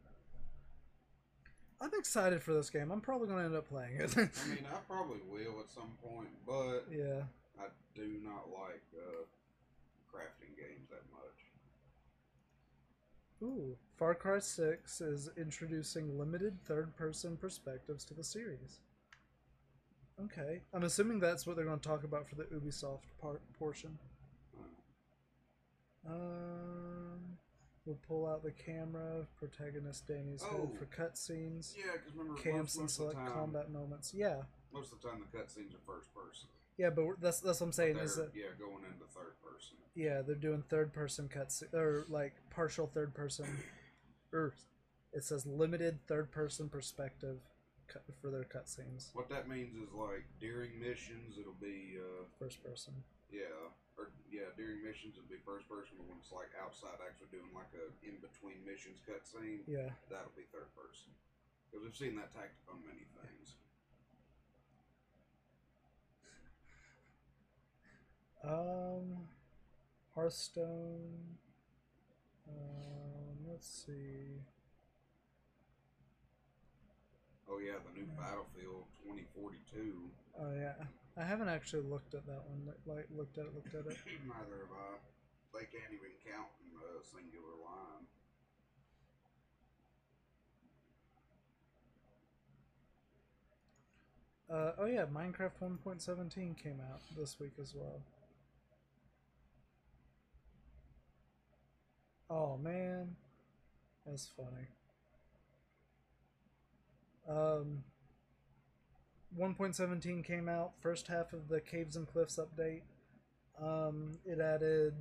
I'm 1.81 1.91
excited 1.99 2.43
for 2.43 2.55
this 2.55 2.71
game. 2.71 2.91
I'm 2.91 3.01
probably 3.03 3.29
gonna 3.29 3.45
end 3.45 3.55
up 3.55 3.69
playing 3.69 3.97
it. 3.97 4.13
I 4.17 4.49
mean, 4.49 4.65
I 4.73 4.79
probably 4.89 5.19
will 5.31 5.61
at 5.61 5.71
some 5.71 5.93
point, 6.03 6.29
but 6.47 6.87
yeah. 6.91 7.23
I 7.59 7.67
do 7.95 8.21
not 8.25 8.49
like 8.51 8.83
uh, 8.97 9.25
crafting 10.11 10.57
games 10.57 10.89
that 10.91 11.03
much. 11.13 11.23
Ooh, 13.43 13.77
Far 13.97 14.15
Cry 14.15 14.39
6 14.39 15.01
is 15.03 15.29
introducing 15.37 16.19
limited 16.19 16.59
third-person 16.65 17.37
perspectives 17.37 18.05
to 18.07 18.15
the 18.15 18.25
series. 18.25 18.81
Okay, 20.25 20.63
I'm 20.73 20.83
assuming 20.85 21.21
that's 21.21 21.47
what 21.47 21.57
they're 21.57 21.65
going 21.67 21.79
to 21.79 21.89
talk 21.89 22.05
about 22.05 22.27
for 22.29 22.37
the 22.37 22.45
Ubisoft 22.45 23.01
part 23.21 23.43
portion. 23.59 23.99
Um, 26.09 27.37
we'll 27.85 27.99
pull 28.09 28.27
out 28.27 28.43
the 28.43 28.53
camera, 28.53 29.27
protagonist 29.39 30.07
Dani's 30.07 30.43
Oh. 30.43 30.71
for 30.79 30.87
cutscenes, 30.87 31.75
yeah, 31.77 31.93
because 31.95 32.15
remember 32.15 32.41
camps, 32.41 32.77
most, 32.77 32.81
and 32.81 32.91
select 32.91 33.17
time, 33.19 33.33
combat 33.33 33.71
moments. 33.71 34.15
Yeah, 34.15 34.43
most 34.73 34.93
of 34.93 35.01
the 35.03 35.09
time 35.09 35.21
the 35.31 35.39
cutscenes 35.39 35.75
are 35.75 35.81
first 35.85 36.15
person. 36.15 36.49
yeah, 36.79 36.91
but 36.91 37.21
that's 37.21 37.41
that's 37.41 37.61
what 37.61 37.67
I'm 37.67 37.73
saying. 37.73 37.97
Is 37.99 38.17
that 38.17 38.31
yeah, 38.35 38.47
going 38.59 38.85
into 38.85 39.05
third 39.13 39.35
person. 39.43 39.77
yeah, 39.95 40.23
they're 40.23 40.35
doing 40.37 40.63
third-person 40.69 41.29
cuts 41.29 41.63
or 41.73 42.05
like 42.09 42.35
partial 42.51 42.87
third-person, 42.87 43.47
or 44.33 44.55
it 45.13 45.25
says 45.25 45.45
limited 45.45 45.99
third-person 46.07 46.69
perspective 46.69 47.41
cut 47.89 48.05
for 48.21 48.31
their 48.31 48.45
cutscenes. 48.45 49.15
What 49.15 49.29
that 49.31 49.49
means 49.49 49.75
is 49.75 49.93
like 49.95 50.27
during 50.41 50.79
missions 50.79 51.39
it'll 51.39 51.59
be 51.61 51.97
uh, 51.99 52.25
First 52.39 52.63
person. 52.63 52.95
yeah, 53.31 53.51
or 53.97 54.11
yeah, 54.31 54.51
during 54.57 54.83
missions 54.85 55.15
it'll 55.17 55.31
be 55.31 55.41
first 55.45 55.69
person, 55.69 55.97
but 55.99 56.07
when 56.11 56.19
it's 56.19 56.33
like 56.33 56.51
outside, 56.61 56.99
actually 57.03 57.31
doing 57.33 57.51
like 57.55 57.71
a 57.79 57.87
in 58.07 58.19
between 58.21 58.61
missions 58.67 58.99
cutscene, 59.07 59.63
Yeah. 59.67 59.91
that'll 60.11 60.35
be 60.37 60.45
third 60.53 60.69
person. 60.77 61.11
Because 61.71 61.83
we've 61.83 61.97
seen 61.99 62.15
that 62.21 62.31
tactic 62.35 62.63
on 62.71 62.83
many 62.87 63.07
things. 63.23 63.57
Um, 68.45 69.29
Hearthstone. 70.15 71.37
Um, 72.49 73.37
let's 73.51 73.85
see. 73.87 74.43
Oh 77.49 77.59
yeah, 77.59 77.79
the 77.87 77.95
new 77.95 78.07
Battlefield 78.19 78.91
2042. 79.07 80.11
Oh 80.39 80.53
yeah, 80.59 80.75
I 81.17 81.25
haven't 81.25 81.49
actually 81.49 81.83
looked 81.83 82.15
at 82.15 82.27
that 82.27 82.43
one. 82.51 82.75
Like 82.87 83.07
looked 83.15 83.39
at 83.39 83.47
it, 83.47 83.55
looked 83.55 83.75
at 83.75 83.87
it. 83.87 83.97
Neither 84.27 84.67
have 84.67 84.75
I. 84.75 84.99
they 85.55 85.67
can't 85.71 85.95
even 85.95 86.11
count 86.27 86.51
in 86.67 86.75
a 86.75 87.03
singular 87.07 87.55
line. 87.63 88.07
Uh, 94.49 94.73
oh 94.79 94.87
yeah, 94.87 95.07
Minecraft 95.07 95.59
1.17 95.61 96.57
came 96.57 96.81
out 96.93 97.01
this 97.17 97.39
week 97.41 97.55
as 97.61 97.75
well. 97.75 98.01
Oh 102.29 102.57
man, 102.57 103.17
that's 104.05 104.29
funny. 104.37 104.67
Um, 107.29 107.83
1.17 109.39 110.25
came 110.25 110.49
out, 110.49 110.73
first 110.81 111.09
half 111.09 111.33
of 111.33 111.49
the 111.49 111.61
Caves 111.61 111.97
and 111.97 112.07
Cliffs 112.07 112.39
update. 112.39 112.83
Um, 113.61 114.19
it 114.25 114.41
added 114.41 114.95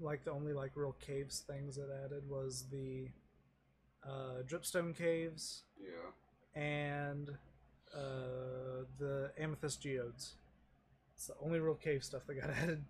like 0.00 0.24
the 0.24 0.30
only 0.30 0.52
like 0.52 0.72
real 0.74 0.94
caves 1.04 1.40
things 1.40 1.78
it 1.78 1.88
added 2.04 2.28
was 2.28 2.66
the 2.70 3.08
uh, 4.06 4.42
dripstone 4.46 4.94
caves 4.96 5.62
Yeah. 5.80 6.60
and 6.60 7.30
uh, 7.94 8.84
the 8.98 9.32
amethyst 9.38 9.82
geodes. 9.82 10.34
It's 11.14 11.26
the 11.28 11.34
only 11.42 11.60
real 11.60 11.74
cave 11.74 12.04
stuff 12.04 12.26
that 12.26 12.34
got 12.40 12.50
added. 12.62 12.84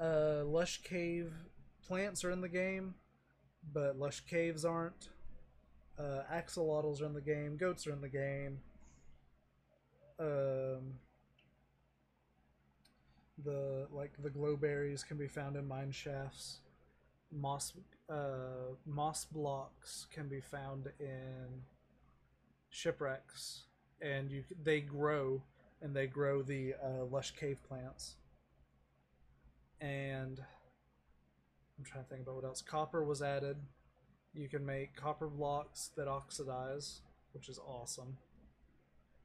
Uh, 0.00 0.44
lush 0.44 0.80
cave 0.82 1.32
plants 1.86 2.24
are 2.24 2.30
in 2.30 2.40
the 2.40 2.48
game, 2.48 2.94
but 3.72 3.98
lush 3.98 4.20
caves 4.20 4.64
aren't. 4.64 5.08
Uh, 5.98 6.22
axolotls 6.32 7.02
are 7.02 7.06
in 7.06 7.14
the 7.14 7.20
game. 7.20 7.56
Goats 7.56 7.86
are 7.86 7.92
in 7.92 8.00
the 8.00 8.08
game. 8.08 8.60
Um, 10.20 10.94
the 13.44 13.86
like 13.90 14.12
the 14.22 14.30
glowberries 14.30 15.06
can 15.06 15.16
be 15.16 15.28
found 15.28 15.56
in 15.56 15.66
mine 15.66 15.90
shafts. 15.90 16.58
Moss 17.32 17.72
uh, 18.08 18.74
moss 18.86 19.24
blocks 19.24 20.06
can 20.12 20.28
be 20.28 20.40
found 20.40 20.88
in 20.98 21.62
shipwrecks, 22.70 23.64
and 24.00 24.30
you 24.30 24.44
they 24.62 24.80
grow 24.80 25.42
and 25.82 25.94
they 25.94 26.06
grow 26.06 26.42
the 26.42 26.74
uh, 26.82 27.04
lush 27.04 27.32
cave 27.32 27.58
plants. 27.68 28.16
And 29.80 30.40
I'm 31.78 31.84
trying 31.84 32.04
to 32.04 32.10
think 32.10 32.22
about 32.22 32.36
what 32.36 32.44
else. 32.44 32.62
Copper 32.62 33.04
was 33.04 33.22
added. 33.22 33.56
You 34.34 34.48
can 34.48 34.64
make 34.64 34.94
copper 34.94 35.26
blocks 35.26 35.90
that 35.96 36.08
oxidize, 36.08 37.00
which 37.32 37.48
is 37.48 37.58
awesome. 37.66 38.18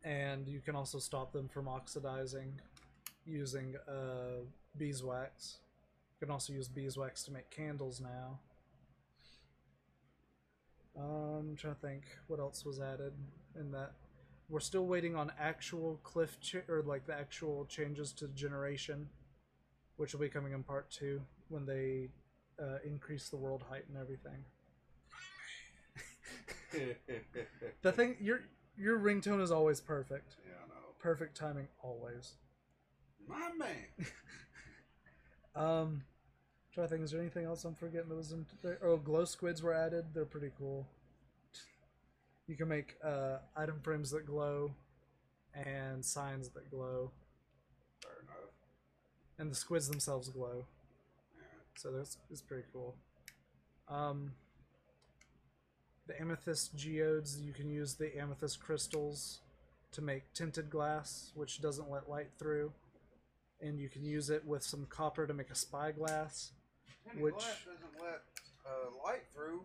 And 0.04 0.48
you 0.48 0.60
can 0.60 0.76
also 0.76 1.00
stop 1.00 1.32
them 1.32 1.48
from 1.48 1.68
oxidizing 1.68 2.60
using 3.26 3.76
uh, 3.88 4.44
beeswax. 4.78 5.58
You 6.20 6.28
can 6.28 6.34
also 6.34 6.54
use 6.54 6.68
beeswax 6.68 7.24
to 7.24 7.32
make 7.32 7.50
candles 7.50 8.02
now. 8.02 8.40
Um, 10.98 11.50
I'm 11.50 11.56
trying 11.56 11.76
to 11.76 11.82
think 11.82 12.04
what 12.28 12.40
else 12.40 12.66
was 12.66 12.80
added 12.80 13.14
in 13.60 13.72
that. 13.72 13.94
We're 14.50 14.60
still 14.60 14.86
waiting 14.86 15.16
on 15.16 15.32
actual 15.40 16.00
cliff 16.04 16.38
or 16.68 16.84
like 16.84 17.08
the 17.08 17.14
actual 17.14 17.66
changes 17.66 18.12
to 18.14 18.28
generation, 18.30 19.08
which 19.98 20.14
will 20.14 20.20
be 20.20 20.30
coming 20.30 20.54
in 20.54 20.64
part 20.64 20.92
two 20.92 21.22
when 21.50 21.66
they 21.66 22.10
uh, 22.62 22.78
increase 22.86 23.30
the 23.30 23.38
world 23.38 23.64
height 23.70 23.86
and 23.88 23.98
everything. 23.98 24.44
The 27.82 27.92
thing 27.92 28.16
your 28.20 28.42
your 28.78 28.98
ringtone 29.00 29.42
is 29.42 29.52
always 29.52 29.80
perfect. 29.82 30.36
yeah, 30.46 30.54
I 30.64 30.68
know. 30.70 30.86
Perfect 31.00 31.38
timing 31.38 31.68
always. 31.82 32.34
My 33.28 33.50
man. 33.58 33.68
Um, 35.56 36.02
try 36.74 36.88
think. 36.88 37.04
Is 37.04 37.12
there 37.12 37.22
anything 37.22 37.46
else 37.46 37.64
I'm 37.64 37.76
forgetting 37.76 38.10
that 38.10 38.16
was 38.16 38.32
in 38.32 38.48
there? 38.64 38.80
Oh, 38.84 38.98
glow 38.98 39.24
squids 39.26 39.62
were 39.62 39.72
added. 39.74 40.06
They're 40.16 40.26
pretty 40.26 40.50
cool. 40.58 40.88
You 42.48 42.56
can 42.56 42.68
make 42.68 42.96
uh, 43.04 43.38
item 43.56 43.80
frames 43.84 44.10
that 44.12 44.26
glow, 44.26 44.72
and 45.54 46.04
signs 46.04 46.50
that 46.50 46.72
glow, 46.72 47.12
Fair 48.02 48.12
enough. 48.24 48.50
and 49.38 49.52
the 49.52 49.56
squids 49.56 49.88
themselves 49.88 50.28
glow. 50.30 50.66
Yeah. 51.38 51.44
So 51.78 51.92
that's 51.92 52.18
is 52.32 52.42
pretty 52.42 52.64
cool. 52.74 52.96
Um, 53.88 54.32
the 56.08 56.20
amethyst 56.20 56.76
geodes. 56.76 57.40
You 57.40 57.54
can 57.54 57.70
use 57.70 57.96
the 57.96 58.18
amethyst 58.18 58.60
crystals 58.60 59.40
to 59.92 60.02
make 60.02 60.34
tinted 60.34 60.70
glass, 60.70 61.32
which 61.36 61.62
doesn't 61.62 61.90
let 61.90 62.10
light 62.10 62.30
through, 62.40 62.72
and 63.62 63.80
you 63.80 63.90
can 63.90 64.04
use 64.04 64.30
it 64.30 64.46
with 64.46 64.64
some 64.64 64.86
copper 64.90 65.28
to 65.28 65.34
make 65.34 65.50
a 65.50 65.56
spyglass. 65.56 66.52
Which- 67.18 67.36
glass 67.36 67.58
doesn't 67.66 68.02
let 68.02 68.22
uh, 68.66 69.06
light 69.06 69.24
through. 69.34 69.62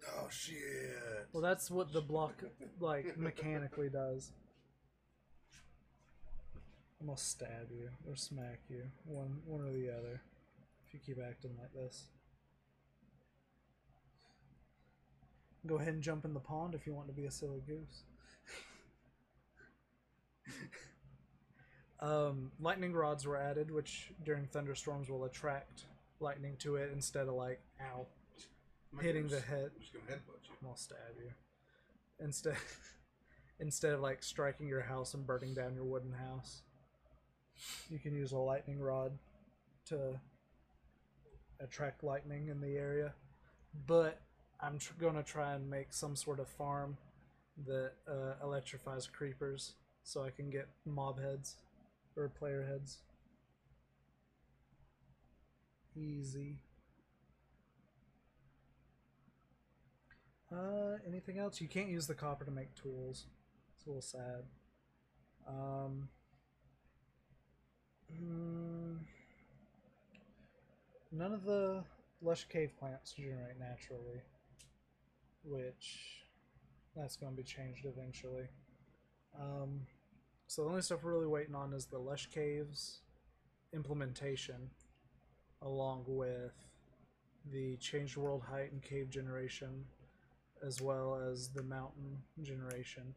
No 0.00 0.28
shit. 0.28 1.28
Well, 1.32 1.42
that's 1.42 1.70
what 1.70 1.92
the 1.92 2.02
block 2.02 2.44
like 2.78 3.16
mechanically 3.16 3.88
does. 3.88 4.32
I'm 7.00 7.06
gonna 7.06 7.18
stab 7.18 7.70
you 7.70 7.88
or 8.08 8.16
smack 8.16 8.60
you, 8.68 8.82
one 9.06 9.40
one 9.46 9.60
or 9.60 9.72
the 9.72 9.90
other, 9.90 10.22
if 10.86 10.94
you 10.94 11.00
keep 11.04 11.22
acting 11.22 11.52
like 11.58 11.72
this. 11.72 12.04
Go 15.66 15.76
ahead 15.76 15.94
and 15.94 16.02
jump 16.02 16.24
in 16.24 16.34
the 16.34 16.40
pond 16.40 16.74
if 16.74 16.86
you 16.86 16.94
want 16.94 17.08
to 17.08 17.14
be 17.14 17.24
a 17.24 17.30
silly 17.30 17.62
goose. 17.66 18.02
um, 22.00 22.52
lightning 22.60 22.92
rods 22.92 23.26
were 23.26 23.36
added, 23.36 23.70
which 23.70 24.12
during 24.24 24.46
thunderstorms 24.46 25.08
will 25.08 25.24
attract 25.24 25.84
lightning 26.20 26.56
to 26.58 26.76
it 26.76 26.90
instead 26.92 27.28
of 27.28 27.34
like 27.34 27.60
ow 27.80 28.06
hitting 29.00 29.28
the 29.28 29.40
head. 29.40 29.70
I'm 29.74 29.80
just 29.80 29.92
gonna 29.92 30.04
headbutt 30.06 30.44
you. 30.44 30.68
I'll 30.68 30.76
stab 30.76 30.98
you. 31.18 31.30
Instead, 32.20 32.56
instead 33.60 33.92
of 33.92 34.00
like 34.00 34.22
striking 34.22 34.66
your 34.66 34.82
house 34.82 35.14
and 35.14 35.26
burning 35.26 35.54
down 35.54 35.74
your 35.74 35.84
wooden 35.84 36.12
house, 36.12 36.62
you 37.90 37.98
can 37.98 38.14
use 38.14 38.32
a 38.32 38.38
lightning 38.38 38.80
rod 38.80 39.12
to 39.86 40.20
attract 41.60 42.04
lightning 42.04 42.48
in 42.48 42.60
the 42.60 42.76
area. 42.76 43.12
But 43.86 44.20
I'm 44.64 44.78
tr- 44.78 44.94
going 44.98 45.16
to 45.16 45.22
try 45.22 45.54
and 45.54 45.68
make 45.68 45.92
some 45.92 46.16
sort 46.16 46.40
of 46.40 46.48
farm 46.48 46.96
that 47.66 47.92
uh, 48.08 48.42
electrifies 48.42 49.06
creepers, 49.06 49.74
so 50.02 50.24
I 50.24 50.30
can 50.30 50.50
get 50.50 50.68
mob 50.86 51.20
heads 51.20 51.56
or 52.16 52.28
player 52.28 52.64
heads. 52.64 52.98
Easy. 55.94 56.60
Uh, 60.50 60.96
anything 61.06 61.38
else? 61.38 61.60
You 61.60 61.68
can't 61.68 61.88
use 61.88 62.06
the 62.06 62.14
copper 62.14 62.44
to 62.44 62.50
make 62.50 62.74
tools. 62.74 63.26
It's 63.76 63.86
a 63.86 63.88
little 63.90 64.02
sad. 64.02 64.44
Um, 65.46 66.08
mm, 68.12 68.98
none 71.12 71.32
of 71.32 71.44
the 71.44 71.84
lush 72.22 72.46
cave 72.48 72.72
plants 72.78 73.12
generate 73.12 73.58
naturally, 73.58 74.22
which 75.44 76.24
that's 76.96 77.16
going 77.16 77.32
to 77.32 77.36
be 77.36 77.42
changed 77.42 77.86
eventually. 77.86 78.48
Um, 79.38 79.80
so 80.46 80.62
the 80.62 80.68
only 80.68 80.82
stuff 80.82 81.02
we're 81.02 81.12
really 81.12 81.26
waiting 81.26 81.54
on 81.54 81.72
is 81.72 81.86
the 81.86 81.98
lush 81.98 82.26
caves 82.26 83.00
implementation, 83.72 84.70
along 85.62 86.04
with 86.06 86.52
the 87.52 87.76
changed 87.76 88.16
world 88.16 88.42
height 88.42 88.72
and 88.72 88.82
cave 88.82 89.10
generation 89.10 89.84
as 90.64 90.80
well 90.80 91.20
as 91.30 91.48
the 91.48 91.62
mountain 91.62 92.18
generation. 92.42 93.14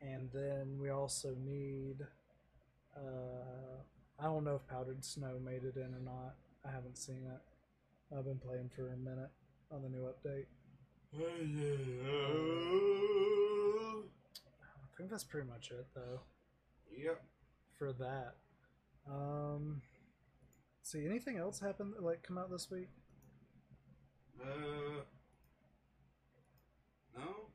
And 0.00 0.30
then 0.32 0.78
we 0.80 0.90
also 0.90 1.34
need. 1.44 1.96
Uh, 2.96 3.80
I 4.18 4.24
don't 4.24 4.44
know 4.44 4.54
if 4.54 4.66
powdered 4.68 5.04
snow 5.04 5.40
made 5.44 5.64
it 5.64 5.76
in 5.76 5.94
or 5.94 6.00
not. 6.04 6.36
I 6.64 6.70
haven't 6.70 6.96
seen 6.96 7.22
it. 7.26 8.16
I've 8.16 8.24
been 8.24 8.38
playing 8.38 8.70
for 8.74 8.92
a 8.92 8.96
minute 8.96 9.30
on 9.72 9.82
the 9.82 9.88
new 9.88 10.06
update. 10.06 10.46
I 11.16 11.22
think 14.96 15.10
that's 15.10 15.24
pretty 15.24 15.48
much 15.48 15.70
it, 15.70 15.86
though, 15.94 16.20
Yep. 16.96 17.22
for 17.78 17.92
that. 17.92 18.36
Um, 19.06 19.82
see, 20.82 21.04
anything 21.06 21.36
else 21.36 21.60
happen 21.60 21.94
like 22.00 22.22
come 22.22 22.38
out 22.38 22.50
this 22.50 22.70
week? 22.70 22.88
Uh, 24.42 25.02
no. 27.16 27.50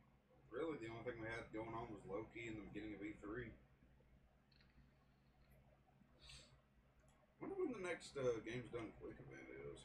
Really, 0.52 0.77
the 0.80 0.90
only 0.91 1.03
thing 1.03 1.22
we 1.22 1.27
had 1.27 1.52
going 1.53 1.73
on 1.73 1.88
was 1.91 2.02
Loki 2.10 2.48
in 2.48 2.56
the 2.56 2.61
beginning 2.73 2.95
of 2.95 3.02
E3. 3.02 3.52
Wonder 7.41 7.56
when 7.56 7.72
the 7.81 7.88
next 7.88 8.18
uh, 8.18 8.40
Games 8.45 8.69
Done 8.72 8.91
Quick 8.99 9.15
event 9.19 9.48
is. 9.73 9.80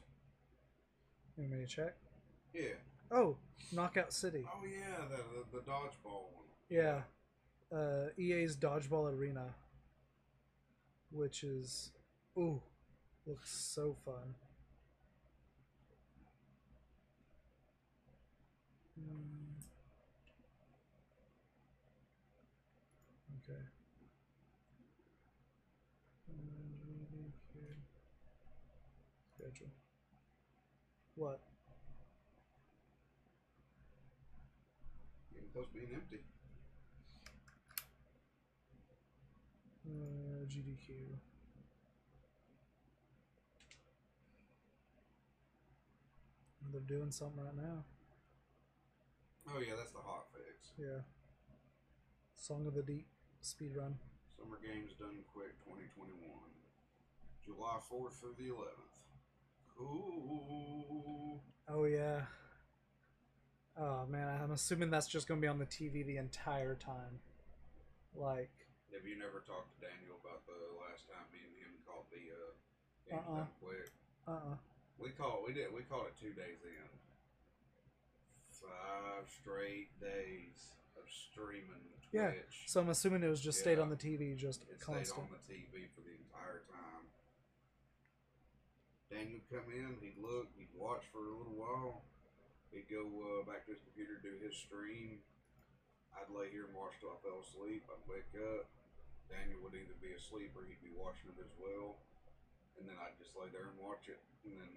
You 1.37 1.43
want 1.43 1.53
me 1.53 1.59
to 1.65 1.67
check? 1.67 1.95
Yeah. 2.53 2.75
Oh, 3.11 3.37
Knockout 3.71 4.13
City. 4.13 4.43
Oh 4.45 4.65
yeah, 4.65 5.05
the 5.09 5.17
the, 5.17 5.59
the 5.59 5.71
dodgeball 5.71 6.25
one. 6.33 6.45
Yeah. 6.69 7.01
Uh, 7.75 8.09
EA's 8.17 8.55
Dodgeball 8.55 9.11
Arena. 9.11 9.53
Which 11.11 11.43
is. 11.43 11.91
Ooh. 12.37 12.61
Looks 13.25 13.51
so 13.51 13.95
fun. 14.05 14.35
Hmm. 18.95 19.55
Okay. 23.43 23.59
Uh, 26.29 27.29
Schedule. 29.37 29.71
What? 31.15 31.39
To 35.55 35.63
being 35.73 35.87
empty. 35.93 36.19
Uh, 39.87 40.43
GDQ. 40.51 41.15
They're 46.73 46.81
doing 46.81 47.09
something 47.09 47.41
right 47.41 47.55
now. 47.55 47.85
Oh 49.47 49.59
yeah, 49.61 49.75
that's 49.77 49.91
the 49.91 49.99
hot 49.99 50.25
fix. 50.33 50.73
Yeah. 50.77 51.03
Song 52.35 52.67
of 52.67 52.73
the 52.73 52.83
Deep 52.83 53.07
speed 53.39 53.77
run. 53.77 53.95
Summer 54.37 54.59
Games 54.61 54.91
Done 54.99 55.23
Quick 55.33 55.55
2021. 55.63 56.19
July 57.45 57.79
4th 57.89 58.19
through 58.19 58.35
the 58.37 58.51
11th. 58.51 58.99
Cool. 59.77 61.41
Oh 61.69 61.85
yeah. 61.85 62.23
Oh 63.77 64.05
man, 64.07 64.27
I'm 64.41 64.51
assuming 64.51 64.89
that's 64.89 65.07
just 65.07 65.27
gonna 65.27 65.41
be 65.41 65.47
on 65.47 65.59
the 65.59 65.65
TV 65.65 66.05
the 66.05 66.17
entire 66.17 66.75
time. 66.75 67.19
Like, 68.15 68.51
Have 68.95 69.03
you 69.03 69.19
never 69.19 69.43
talked 69.43 69.75
to 69.75 69.77
Daniel 69.83 70.15
about 70.23 70.47
the 70.47 70.55
last 70.79 71.03
time 71.11 71.27
me 71.35 71.43
and 71.43 71.51
him 71.59 71.73
called 71.83 72.07
the 72.07 72.23
uh, 72.31 73.19
Uh-uh. 73.19 73.45
Quick? 73.59 73.91
uh, 74.27 74.31
uh 74.31 74.57
We 74.97 75.09
called. 75.11 75.43
We 75.45 75.51
did. 75.53 75.73
We 75.75 75.83
called 75.83 76.07
it 76.07 76.15
two 76.15 76.31
days 76.31 76.63
in. 76.63 76.87
Five 78.47 79.27
straight 79.27 79.91
days 79.99 80.79
of 80.95 81.03
streaming 81.11 81.83
Twitch. 82.09 82.15
Yeah, 82.15 82.31
So 82.65 82.79
I'm 82.79 82.89
assuming 82.89 83.23
it 83.23 83.27
was 83.29 83.41
just 83.43 83.59
stayed 83.59 83.77
on 83.77 83.89
the 83.89 83.99
TV, 83.99 84.35
just 84.37 84.63
It 84.63 84.79
stayed 84.79 84.95
constant. 84.95 85.19
on 85.19 85.27
the 85.35 85.43
TV 85.53 85.91
for 85.93 85.99
the 86.01 86.15
entire 86.15 86.63
time. 86.71 87.03
Daniel 89.11 89.43
would 89.43 89.49
come 89.51 89.67
in, 89.75 89.97
he'd 90.01 90.17
look, 90.17 90.47
he'd 90.57 90.71
watch 90.73 91.03
for 91.11 91.19
a 91.19 91.35
little 91.35 91.53
while. 91.59 92.01
He'd 92.75 92.91
go 92.91 93.07
uh, 93.07 93.47
back 93.47 93.63
to 93.65 93.71
his 93.71 93.79
computer, 93.87 94.19
do 94.19 94.35
his 94.43 94.51
stream. 94.51 95.23
I'd 96.11 96.27
lay 96.27 96.51
here 96.51 96.67
and 96.67 96.75
watch 96.75 96.99
till 96.99 97.15
I 97.15 97.19
fell 97.23 97.39
asleep. 97.39 97.87
I'd 97.87 98.03
wake 98.03 98.27
up. 98.35 98.67
Daniel 99.31 99.63
would 99.63 99.79
either 99.79 99.95
be 100.03 100.11
asleep 100.11 100.51
or 100.59 100.67
he'd 100.67 100.83
be 100.83 100.91
watching 100.91 101.31
it 101.31 101.39
as 101.39 101.55
well. 101.55 102.03
And 102.75 102.83
then 102.83 102.99
I'd 102.99 103.15
just 103.15 103.31
lay 103.31 103.47
there 103.55 103.71
and 103.71 103.79
watch 103.79 104.11
it. 104.11 104.19
And 104.43 104.59
then, 104.59 104.73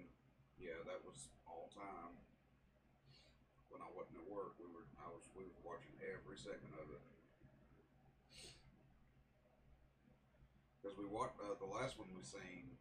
yeah, 0.55 0.79
that 0.87 1.03
was 1.03 1.27
all 1.43 1.67
time. 1.75 2.15
When 3.67 3.83
I 3.83 3.91
wasn't 3.91 4.23
at 4.23 4.31
work, 4.31 4.55
we 4.55 4.71
were 4.71 4.87
I 4.97 5.11
was 5.11 5.27
we 5.35 5.43
were 5.43 5.63
watching 5.67 5.93
every 5.99 6.39
second 6.39 6.71
of 6.79 6.87
it. 6.89 7.03
Because 10.79 10.95
we 10.95 11.03
watched 11.03 11.35
uh, 11.43 11.59
the 11.59 11.67
last 11.67 11.99
one 11.99 12.07
we 12.15 12.23
seen, 12.23 12.79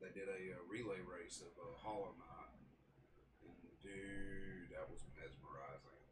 they 0.00 0.08
did 0.16 0.26
a, 0.26 0.56
uh 0.56 0.64
relay 0.66 1.04
race 1.04 1.44
of 1.44 1.52
uh, 1.60 1.76
Hollow 1.84 2.16
Knight, 2.18 2.37
dude, 3.88 4.68
that 4.76 4.84
was 4.92 5.00
mesmerizing. 5.16 6.04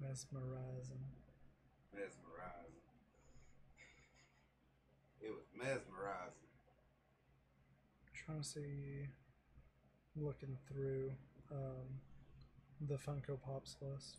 Mesmerizing. 0.00 1.04
Mesmerizing. 1.94 2.88
It 5.20 5.30
was 5.30 5.46
mesmerizing. 5.56 6.50
trying 8.26 8.40
to 8.42 8.44
see. 8.44 9.08
Looking 10.14 10.58
through 10.68 11.10
um, 11.50 11.88
the 12.86 12.96
Funko 12.96 13.38
Pops 13.42 13.76
list. 13.80 14.16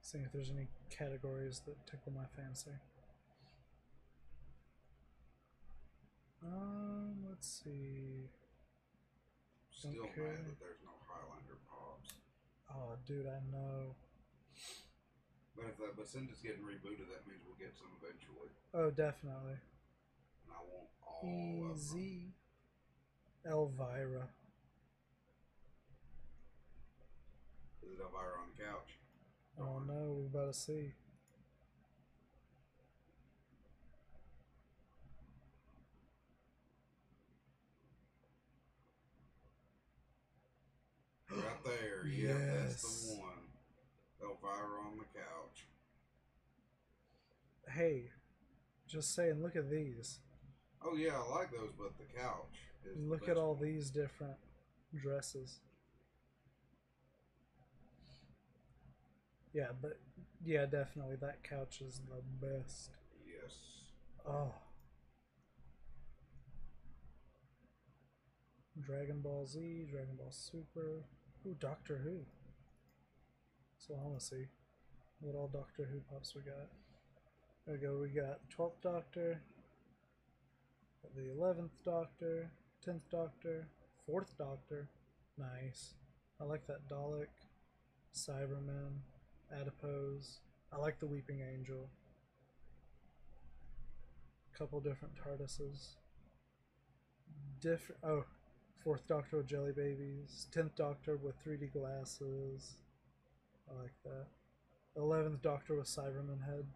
Seeing 0.00 0.24
if 0.24 0.32
there's 0.32 0.50
any 0.50 0.68
categories 0.88 1.60
that 1.66 1.76
tickle 1.86 2.12
my 2.14 2.24
fancy. 2.34 2.70
Um, 6.44 7.24
let's 7.28 7.62
see. 7.64 8.28
Still 9.70 10.04
Okay. 10.04 10.20
mad 10.22 10.46
that 10.46 10.58
there's 10.60 10.82
no 10.84 10.92
Highlander 11.06 11.58
pops. 11.68 12.14
Oh, 12.70 12.96
dude, 13.06 13.26
I 13.26 13.40
know. 13.50 13.94
But 15.56 15.66
if 15.66 15.76
that, 15.78 15.96
it's 16.30 16.40
getting 16.40 16.62
rebooted, 16.62 17.08
that 17.10 17.26
means 17.26 17.42
we'll 17.46 17.56
get 17.56 17.76
some 17.76 17.88
eventually. 18.02 18.50
Oh, 18.74 18.90
definitely. 18.90 19.52
And 20.44 20.50
I 20.52 20.60
want 20.62 20.88
all. 21.06 21.72
Easy. 21.74 22.32
Elvira. 23.44 24.28
Is 27.82 27.90
it 27.92 27.98
Elvira 28.00 28.38
on 28.40 28.48
the 28.56 28.62
couch? 28.64 28.98
Oh 29.58 29.80
no, 29.80 30.16
we 30.18 30.26
about 30.26 30.52
to 30.54 30.58
see. 30.58 30.92
Right 42.02 42.12
there. 42.16 42.28
Yeah, 42.36 42.62
that's 42.66 43.08
the 43.08 43.20
one. 43.20 43.28
Elvira 44.20 44.80
on 44.86 44.98
the 44.98 45.04
couch. 45.18 45.66
Hey, 47.68 48.10
just 48.88 49.14
saying, 49.14 49.42
look 49.42 49.56
at 49.56 49.70
these. 49.70 50.20
Oh 50.84 50.96
yeah, 50.96 51.12
I 51.16 51.34
like 51.38 51.50
those, 51.52 51.70
but 51.78 51.92
the 51.98 52.04
couch 52.20 52.58
is. 52.84 52.96
the 52.96 53.08
Look 53.08 53.28
at 53.28 53.36
all 53.36 53.54
one. 53.54 53.64
these 53.64 53.90
different 53.90 54.36
dresses. 55.00 55.60
Yeah, 59.52 59.68
but 59.80 59.98
yeah, 60.44 60.66
definitely 60.66 61.16
that 61.20 61.42
couch 61.42 61.82
is 61.86 62.00
the 62.08 62.46
best. 62.46 62.90
Yes. 63.26 63.54
Oh. 64.26 64.52
Dragon 68.80 69.20
Ball 69.20 69.46
Z, 69.46 69.86
Dragon 69.90 70.16
Ball 70.16 70.30
Super. 70.30 71.04
Ooh, 71.46 71.56
Doctor 71.60 72.00
Who. 72.04 72.20
So 73.78 73.94
I 73.94 74.06
want 74.06 74.18
to 74.18 74.24
see 74.24 74.44
what 75.20 75.34
all 75.34 75.48
Doctor 75.48 75.88
Who 75.90 76.00
pops 76.10 76.34
we 76.34 76.42
got. 76.42 76.68
There 77.66 77.76
we 77.76 77.86
go. 77.86 77.98
We 78.00 78.08
got 78.08 78.40
the 78.48 78.54
12th 78.56 78.82
Doctor, 78.82 79.40
the 81.16 81.22
11th 81.22 81.70
Doctor, 81.84 82.50
10th 82.86 83.02
Doctor, 83.10 83.68
4th 84.08 84.36
Doctor. 84.38 84.88
Nice. 85.38 85.94
I 86.40 86.44
like 86.44 86.66
that 86.66 86.88
Dalek, 86.88 87.26
Cyberman, 88.14 88.98
Adipose. 89.52 90.40
I 90.72 90.76
like 90.76 90.98
the 91.00 91.06
Weeping 91.06 91.40
Angel 91.40 91.88
couple 94.62 94.80
different 94.80 95.14
TARDISes. 95.16 95.96
Different. 97.60 98.00
Oh, 98.04 98.24
fourth 98.82 99.06
Doctor 99.06 99.38
with 99.38 99.46
jelly 99.46 99.72
babies. 99.72 100.46
Tenth 100.52 100.74
Doctor 100.74 101.16
with 101.16 101.34
3D 101.44 101.72
glasses. 101.72 102.74
I 103.68 103.80
like 103.80 103.94
that. 104.04 104.26
Eleventh 104.96 105.40
Doctor 105.42 105.76
with 105.76 105.86
Cyberman 105.86 106.44
head. 106.44 106.66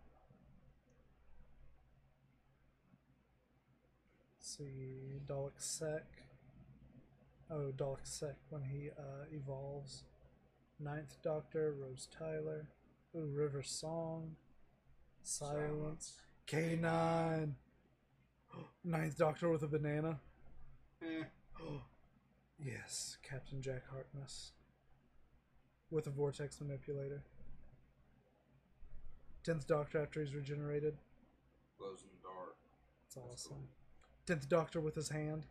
Let's 4.39 4.57
see, 4.57 5.21
Dalek 5.27 5.59
Sec. 5.59 6.05
Oh, 7.51 7.73
Dalek 7.77 8.05
Sec 8.05 8.37
when 8.51 8.63
he 8.63 8.91
uh, 8.99 9.25
evolves. 9.33 10.05
Ninth 10.79 11.17
Doctor, 11.23 11.75
Rose 11.81 12.09
Tyler. 12.17 12.69
Ooh, 13.17 13.31
River 13.35 13.63
Song. 13.63 14.37
Silence. 15.23 16.21
K9. 16.47 17.53
Ninth 18.85 19.19
Doctor 19.19 19.51
with 19.51 19.63
a 19.63 19.69
banana. 19.69 20.21
Eh. 21.03 21.25
yes, 22.59 23.17
Captain 23.23 23.61
Jack 23.61 23.83
Harkness. 23.91 24.53
With 25.91 26.07
a 26.07 26.11
vortex 26.11 26.61
manipulator. 26.61 27.23
Tenth 29.45 29.67
Doctor 29.69 30.03
after 30.03 30.21
he's 30.21 30.35
regenerated. 30.35 30.97
Glows 31.79 32.03
in 32.03 32.09
the 32.09 32.23
dark. 32.23 32.57
That's 33.05 33.15
That's 33.15 33.47
awesome. 33.47 33.57
cool. 33.59 33.69
Tenth 34.27 34.49
Doctor 34.49 34.81
with 34.81 34.97
his 34.97 35.09
hand. 35.11 35.47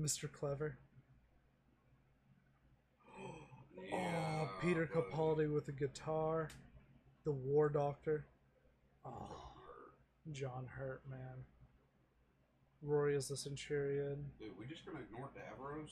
Mr. 0.00 0.30
Clever. 0.30 0.78
Oh, 3.78 3.82
yeah, 3.90 4.40
oh, 4.42 4.48
Peter 4.62 4.86
buddy. 4.92 5.06
Capaldi 5.06 5.52
with 5.54 5.68
a 5.68 5.72
guitar. 5.72 6.48
The 7.24 7.32
War 7.32 7.68
Doctor. 7.68 8.24
Oh, 9.04 9.52
John 10.32 10.66
Hurt, 10.66 11.02
man. 11.08 11.44
Rory 12.86 13.16
is 13.16 13.28
the 13.28 13.36
Centurion. 13.36 14.24
Dude, 14.38 14.50
we 14.58 14.66
just 14.66 14.86
gonna 14.86 15.00
ignore 15.00 15.28
Davros? 15.36 15.90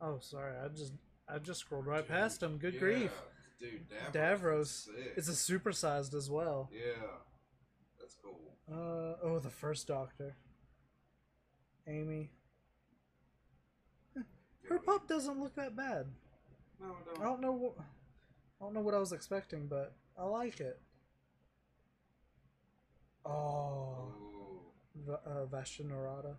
Oh, 0.00 0.18
sorry, 0.20 0.52
I 0.62 0.68
just 0.68 0.92
I 1.28 1.38
just 1.38 1.60
scrolled 1.60 1.86
right 1.86 2.06
Dude, 2.06 2.08
past 2.16 2.42
him. 2.42 2.58
Good 2.58 2.74
yeah. 2.74 2.80
grief. 2.80 3.12
Dude, 3.58 3.86
Davros. 4.12 4.88
Davros. 4.88 4.88
It's 5.16 5.28
a 5.28 5.32
supersized 5.32 6.14
as 6.14 6.30
well. 6.30 6.70
yeah, 6.72 7.02
that's 7.98 8.16
cool. 8.22 8.38
Uh 8.70 9.16
oh, 9.22 9.38
the 9.42 9.50
first 9.50 9.86
Doctor. 9.88 10.36
Amy. 11.88 12.30
Eh, 14.16 14.20
Her 14.68 14.78
pup 14.78 15.08
doesn't 15.08 15.40
look 15.40 15.54
that 15.56 15.74
bad. 15.76 16.06
No, 16.80 16.86
I 16.86 16.90
I 16.90 17.14
don't. 17.14 17.20
I 17.20 17.24
don't 17.24 17.40
know 17.40 17.52
what 17.52 17.74
I 17.78 18.64
don't 18.64 18.74
know 18.74 18.80
what 18.80 18.94
I 18.94 18.98
was 18.98 19.12
expecting, 19.12 19.66
but 19.66 19.94
I 20.18 20.24
like 20.24 20.60
it. 20.60 20.80
Oh, 23.24 24.12
Va- 25.06 25.20
uh. 25.26 26.34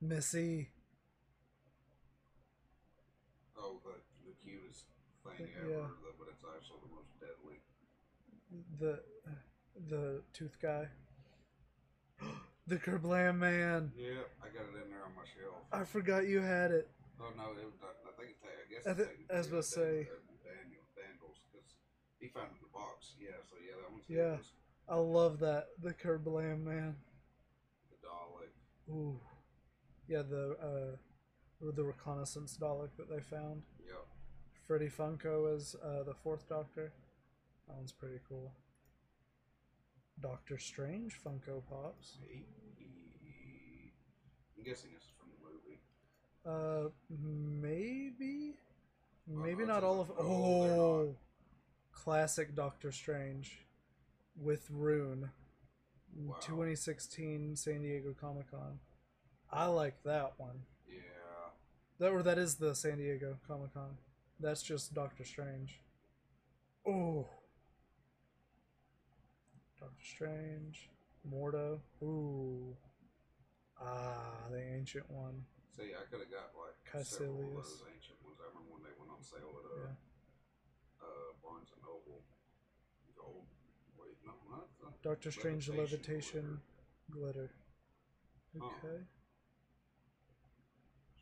Missy. 0.00 0.68
oh, 3.58 3.80
the 3.84 3.94
the 4.26 4.34
cutest 4.44 4.84
thing 5.24 5.48
Yeah. 5.54 5.62
ever, 5.62 5.88
the- 6.02 6.14
but 6.18 6.28
it's 6.28 6.44
actually 6.44 6.80
the 6.82 6.94
most 6.94 7.18
deadly. 7.20 7.60
The 8.78 9.02
the 9.88 10.22
tooth 10.32 10.58
guy. 10.60 10.88
the 12.66 12.76
Kerblam 12.76 13.38
man. 13.38 13.92
Yeah, 13.96 14.22
I 14.42 14.48
got 14.48 14.64
it 14.68 14.82
in 14.84 14.90
there 14.90 15.04
on 15.04 15.14
my 15.14 15.24
shelf. 15.24 15.62
I 15.72 15.84
forgot 15.84 16.26
you 16.26 16.40
had 16.40 16.70
it. 16.72 16.88
Oh 17.20 17.30
no, 17.36 17.52
it 17.52 17.64
was, 17.64 17.74
I 17.82 18.12
think 18.20 18.30
it's, 18.36 18.42
I 18.44 18.70
guess 18.70 18.86
I 18.86 18.90
it's 18.90 18.98
thi- 19.00 19.04
technically 19.06 19.34
I 19.34 19.38
was 19.38 19.46
about 19.48 19.56
to 19.56 19.68
say- 19.68 20.00
uh, 20.10 20.20
Daniel 20.44 20.84
Daniels 20.94 21.38
because 21.50 21.74
he 22.20 22.28
found 22.28 22.48
it 22.52 22.56
in 22.56 22.62
the 22.62 22.72
box. 22.72 23.14
Yeah, 23.18 23.30
so 23.48 23.56
yeah, 23.64 23.76
that 23.80 23.90
one's 23.90 24.04
Yeah. 24.08 24.36
I 24.88 24.96
love 24.96 25.38
that. 25.40 25.68
The 25.82 25.94
Kerblam 25.94 26.62
man. 26.62 26.96
Ooh. 28.88 29.20
Yeah, 30.08 30.22
the 30.22 30.56
uh 30.62 30.96
the 31.74 31.84
reconnaissance 31.84 32.56
Dalek 32.60 32.90
that 32.96 33.08
they 33.08 33.20
found. 33.20 33.62
Yep. 33.86 34.06
Freddie 34.66 34.90
Funko 34.90 35.54
is 35.54 35.76
uh, 35.82 36.02
the 36.02 36.14
fourth 36.14 36.48
Doctor. 36.48 36.92
That 37.66 37.76
one's 37.76 37.92
pretty 37.92 38.18
cool. 38.28 38.52
Doctor 40.20 40.58
Strange 40.58 41.18
Funko 41.24 41.62
Pops. 41.68 42.18
He, 42.28 42.44
he, 42.78 43.92
I'm 44.56 44.64
guessing 44.64 44.90
this 44.92 45.02
is 45.02 45.10
from 45.18 45.28
the 45.30 45.40
movie. 45.44 45.80
Uh, 46.46 46.90
maybe, 47.10 48.54
maybe 49.26 49.64
no, 49.64 49.74
not 49.74 49.84
all 49.84 50.00
of. 50.00 50.10
Oh, 50.18 51.14
classic 51.92 52.54
Doctor 52.54 52.92
Strange 52.92 53.66
with 54.40 54.68
Rune, 54.70 55.30
Wow. 56.18 56.36
2016 56.40 57.56
San 57.56 57.82
Diego 57.82 58.14
Comic 58.18 58.50
Con. 58.50 58.78
I 59.52 59.66
like 59.66 60.02
that 60.04 60.32
one. 60.38 60.60
Yeah. 60.88 61.00
That 61.98 62.12
or 62.12 62.22
that 62.22 62.38
is 62.38 62.56
the 62.56 62.74
San 62.74 62.98
Diego 62.98 63.36
Comic 63.46 63.74
Con. 63.74 63.96
That's 64.40 64.62
just 64.62 64.94
Doctor 64.94 65.24
Strange. 65.24 65.80
Oh. 66.86 67.28
Doctor 69.78 70.04
Strange. 70.04 70.88
Mordo. 71.28 71.80
Ooh. 72.02 72.76
Ah, 73.80 74.48
the 74.50 74.62
ancient 74.74 75.04
one. 75.10 75.44
See, 75.76 75.92
I 75.92 76.04
could 76.08 76.20
have 76.24 76.32
got 76.32 76.48
like 76.56 77.04
several 77.04 77.60
of 77.60 77.68
those 77.68 77.84
ancient 77.92 78.16
ones. 78.24 78.40
I 78.40 78.48
remember 78.48 78.72
when 78.72 78.82
they 78.88 78.94
went 78.96 79.12
on 79.12 79.20
sale 79.20 79.52
at 79.52 79.66
uh, 79.68 79.84
Yeah. 79.84 81.04
uh, 81.04 81.28
Barnes 81.44 81.68
and 81.76 81.82
Noble. 81.84 82.24
Gold. 83.12 83.44
Wait, 84.00 84.16
no, 84.24 84.32
not 84.48 84.72
the 84.80 84.88
Doctor 85.06 85.30
Strange 85.30 85.68
Levitation 85.68 86.58
Glitter. 87.12 87.52
Oh. 88.60 88.66
Okay. 88.66 89.04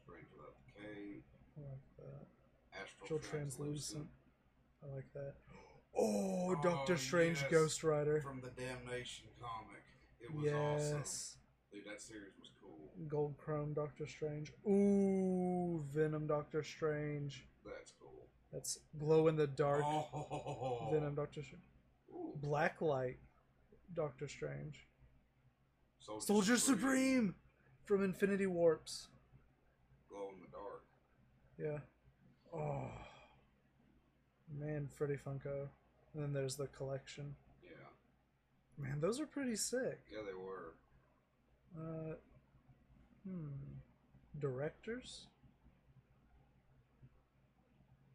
Strange 0.02 0.26
Decay. 0.32 1.20
I 1.58 1.60
like 1.60 1.84
that. 1.98 2.26
Astral 2.72 3.02
Astral 3.02 3.18
Translucent. 3.18 4.06
Translucent. 4.06 4.06
I 4.82 4.94
like 4.96 5.12
that. 5.12 5.34
Oh, 5.98 6.48
oh 6.48 6.54
Doctor 6.62 6.94
Oh, 6.94 6.96
Strange 6.96 7.42
yes. 7.42 7.50
Ghost 7.50 7.84
Rider. 7.84 8.22
From 8.22 8.40
the 8.40 8.48
Damnation 8.58 9.26
comic. 9.38 9.82
It 10.18 10.32
was 10.34 10.44
Yes. 10.46 10.94
awesome. 11.02 11.40
Dude, 11.70 11.84
that 11.84 12.00
series 12.00 12.32
was 12.40 12.50
cool. 12.62 12.90
Gold 13.06 13.36
Chrome 13.36 13.74
Doctor 13.74 14.06
Strange. 14.06 14.50
Ooh, 14.66 15.84
Venom 15.92 16.26
Doctor 16.26 16.62
Strange. 16.62 17.46
That's 17.66 17.92
cool. 18.00 18.28
That's 18.50 18.78
glow 18.98 19.28
in 19.28 19.36
the 19.36 19.46
dark 19.46 19.82
Oh. 19.84 20.88
Venom 20.90 21.14
Doctor 21.14 21.42
Strange. 21.42 21.64
Ooh. 22.14 22.32
Blacklight 22.40 23.16
Doctor 23.94 24.28
Strange. 24.28 24.86
Soldier, 25.98 26.26
Soldier 26.26 26.56
Supreme 26.56 27.34
from 27.84 28.04
Infinity 28.04 28.46
Warps. 28.46 29.08
Glow 30.10 30.28
in 30.34 30.40
the 30.40 30.48
dark. 30.50 30.84
Yeah. 31.58 31.78
Oh. 32.54 32.90
Man, 34.58 34.88
Freddy 34.92 35.16
Funko. 35.16 35.68
And 36.14 36.22
then 36.22 36.32
there's 36.32 36.56
the 36.56 36.66
collection. 36.68 37.34
Yeah. 37.62 37.88
Man, 38.78 39.00
those 39.00 39.20
are 39.20 39.26
pretty 39.26 39.56
sick. 39.56 40.00
Yeah, 40.12 40.20
they 40.26 40.34
were. 40.34 40.74
Uh, 41.76 42.14
hmm. 43.28 43.48
Directors? 44.38 45.26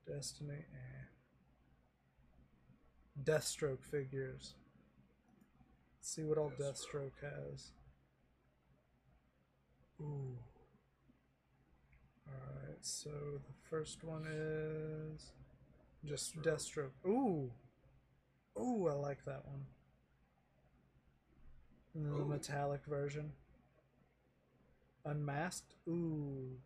Destiny. 0.08 0.54
Eh. 0.54 1.06
Deathstroke 3.24 3.84
figures. 3.84 4.56
Let's 6.00 6.16
see 6.16 6.24
what 6.24 6.38
all 6.38 6.52
Deathstroke. 6.58 7.12
Has. 7.22 7.72
Ooh. 10.02 10.38
Alright, 12.28 12.78
so 12.82 13.10
the 13.10 13.70
first 13.70 14.04
one 14.04 14.26
is 14.26 15.34
just 16.06 16.42
Deathstroke. 16.42 16.92
Ooh. 17.06 17.52
Ooh, 18.58 18.88
I 18.90 18.94
like 18.94 19.26
that 19.26 19.46
one. 19.46 19.66
And 21.94 22.06
then 22.06 22.14
the 22.14 22.24
Ooh. 22.24 22.30
metallic 22.30 22.86
version. 22.86 23.34
Unmasked. 25.06 25.76
Ooh. 25.88 26.58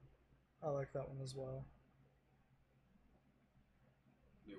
I 0.62 0.70
like 0.70 0.94
that 0.94 1.10
one 1.10 1.20
as 1.24 1.36
well. 1.36 1.66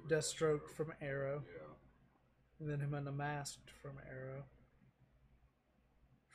Deathstroke 0.08 0.68
from 0.68 0.92
Arrow. 1.00 1.42
Yeah. 1.46 1.74
And 2.60 2.68
then 2.68 2.80
him 2.80 2.94
unmasked 2.94 3.70
from 3.70 3.92
Arrow. 4.10 4.44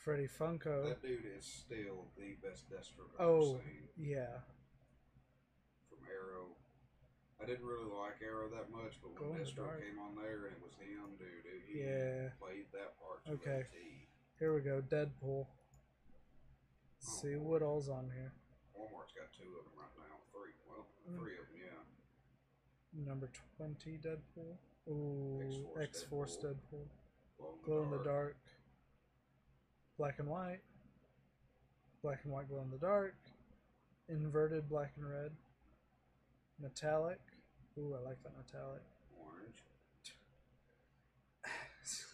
Freddy 0.10 0.26
Funko. 0.26 0.90
That 0.90 1.03
dude 1.06 1.22
is 1.38 1.45
still 1.45 2.10
the 2.18 2.34
best 2.41 2.65
Deathstroke 2.65 3.14
I've 3.19 3.30
Oh, 3.30 3.61
seen 3.61 3.86
yeah. 3.95 4.41
from 5.88 5.99
Arrow. 6.10 6.48
I 7.40 7.45
didn't 7.45 7.64
really 7.64 7.86
like 7.86 8.18
Arrow 8.26 8.49
that 8.49 8.72
much, 8.72 8.98
but 9.03 9.14
when 9.22 9.38
the 9.38 9.45
came 9.45 9.99
on 10.02 10.15
there 10.18 10.49
and 10.49 10.56
it 10.57 10.61
was 10.65 10.73
him, 10.81 11.14
dude, 11.22 11.45
he 11.68 11.81
Yeah. 11.84 12.30
played 12.40 12.65
that 12.72 12.98
part 12.98 13.22
Okay. 13.30 13.68
Here 14.40 14.52
we 14.52 14.61
go. 14.61 14.81
Deadpool. 14.81 15.45
Let's 16.98 17.22
see 17.22 17.36
what 17.36 17.61
all's 17.61 17.88
on 17.90 18.10
here. 18.10 18.34
Walmart's 18.76 19.14
got 19.14 19.31
two 19.34 19.60
of 19.60 19.65
them 19.65 19.77
right 19.77 19.95
now. 20.10 20.18
Three. 20.34 20.53
Well, 20.68 20.88
Mm. 21.07 21.19
three 21.19 21.38
of 21.38 21.48
them, 21.49 21.57
yeah. 21.57 23.06
Number 23.06 23.30
20 23.57 23.99
Deadpool. 23.99 24.57
Ooh, 24.88 25.77
X-Force 25.80 26.38
Deadpool. 26.38 26.88
Deadpool. 27.38 27.60
The, 27.61 27.65
Glow 27.65 27.84
in 27.84 27.91
the 27.91 28.03
dark. 28.03 28.38
Black 30.00 30.16
and 30.20 30.30
white. 30.30 30.62
Black 32.02 32.22
and 32.24 32.32
white 32.32 32.48
glow 32.48 32.62
in 32.62 32.72
the 32.72 32.78
dark. 32.78 33.16
Inverted 34.08 34.70
black 34.70 34.94
and 34.96 35.06
red. 35.06 35.32
Metallic. 36.58 37.20
Ooh, 37.78 37.94
I 38.00 38.08
like 38.08 38.24
that 38.24 38.32
metallic. 38.38 38.82
Orange. 39.22 39.66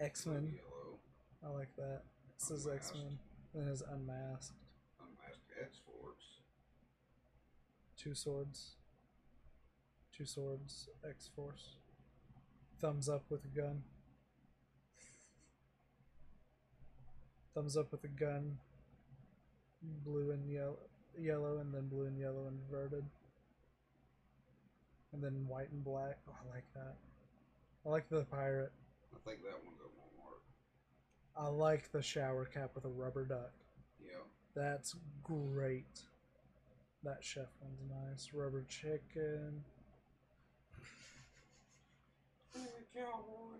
X 0.00 0.26
Men. 0.26 0.52
Yellow. 0.56 0.98
I 1.44 1.56
like 1.56 1.74
that. 1.76 2.02
This 2.40 2.50
is 2.50 2.66
X 2.66 2.92
Men. 2.92 3.16
Then 3.54 3.68
his 3.68 3.82
unmasked. 3.82 4.56
Unmasked 4.98 5.46
X 5.62 5.78
Force. 5.86 6.40
Two 7.96 8.16
swords. 8.16 8.72
Two 10.12 10.26
swords. 10.26 10.88
X 11.08 11.30
Force. 11.36 11.76
Thumbs 12.80 13.08
up 13.08 13.26
with 13.30 13.44
a 13.44 13.48
gun. 13.56 13.84
Thumbs 17.54 17.76
up 17.76 17.90
with 17.92 18.04
a 18.04 18.08
gun. 18.08 18.58
Blue 20.04 20.30
and 20.30 20.50
yellow, 20.50 20.78
yellow, 21.18 21.58
and 21.58 21.74
then 21.74 21.88
blue 21.88 22.06
and 22.06 22.18
yellow 22.18 22.48
inverted. 22.48 23.04
And 25.12 25.22
then 25.22 25.46
white 25.48 25.70
and 25.72 25.82
black. 25.82 26.18
Oh, 26.28 26.32
I 26.32 26.54
like 26.54 26.64
that. 26.74 26.94
I 27.84 27.88
like 27.88 28.08
the 28.08 28.26
pirate. 28.30 28.72
I 29.12 29.18
think 29.28 29.42
that 29.42 29.58
one's 29.64 29.80
at 29.80 29.86
Walmart. 29.86 30.42
I 31.36 31.48
like 31.48 31.90
the 31.92 32.02
shower 32.02 32.44
cap 32.44 32.70
with 32.74 32.84
a 32.84 32.88
rubber 32.88 33.24
duck. 33.24 33.52
Yeah. 34.00 34.22
That's 34.54 34.94
great. 35.24 36.02
That 37.02 37.18
chef 37.22 37.48
one's 37.60 37.80
nice. 37.88 38.30
Rubber 38.34 38.64
chicken. 38.68 39.64
Cowboy. 42.94 43.58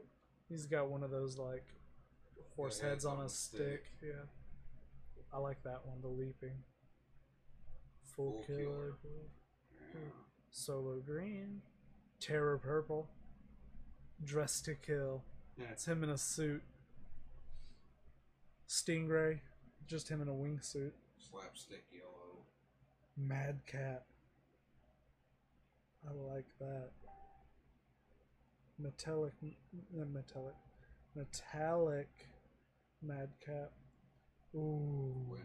He's 0.48 0.66
got 0.66 0.90
one 0.90 1.02
of 1.02 1.10
those 1.10 1.38
like 1.38 1.66
horse 2.56 2.80
heads 2.80 3.04
on 3.04 3.20
a 3.24 3.28
stick. 3.28 3.60
stick. 3.60 3.84
Yeah. 4.02 4.24
I 5.32 5.38
like 5.38 5.62
that 5.64 5.80
one, 5.84 6.00
the 6.00 6.08
leaping. 6.08 6.62
Full, 8.16 8.32
Full 8.32 8.44
killer. 8.46 8.62
killer. 9.02 9.28
Yeah. 9.94 10.00
Solo 10.50 11.00
green. 11.04 11.62
Terror 12.20 12.58
Purple. 12.58 13.08
Dress 14.24 14.60
to 14.62 14.74
Kill. 14.74 15.22
Yeah. 15.56 15.66
It's 15.72 15.86
him 15.86 16.02
in 16.04 16.10
a 16.10 16.18
suit. 16.18 16.62
Stingray. 18.68 19.40
Just 19.86 20.08
him 20.08 20.20
in 20.20 20.28
a 20.28 20.32
wingsuit. 20.32 20.92
Slapstick 21.18 21.84
yellow. 21.92 22.44
Madcap. 23.16 24.04
I 26.08 26.12
like 26.12 26.46
that. 26.60 26.90
Metallic, 28.78 29.32
metallic, 29.92 30.54
metallic, 31.14 32.08
Madcap. 33.02 33.72
Ooh, 34.54 35.36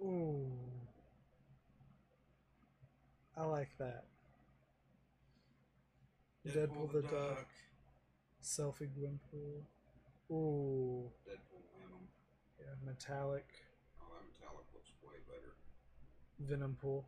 ooh. 0.00 0.50
I 3.36 3.44
like 3.44 3.70
that. 3.78 4.04
Deadpool, 6.46 6.92
the, 6.92 7.02
duck. 7.02 7.46
Selfie 8.42 8.88
Gwenpool. 8.90 9.62
Ooh, 10.30 11.10
Deadpool 11.28 11.62
Venom. 11.78 12.08
yeah, 12.58 12.74
metallic 12.84 13.46
Oh, 14.00 14.06
that 14.14 14.24
metallic 14.26 14.66
looks 14.74 14.90
way 15.02 15.14
better. 15.28 15.54
Venom 16.40 16.76
Pool. 16.80 17.06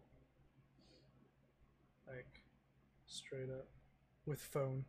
Like, 2.06 2.44
straight 3.06 3.50
up. 3.50 3.66
With 4.26 4.40
phone. 4.40 4.84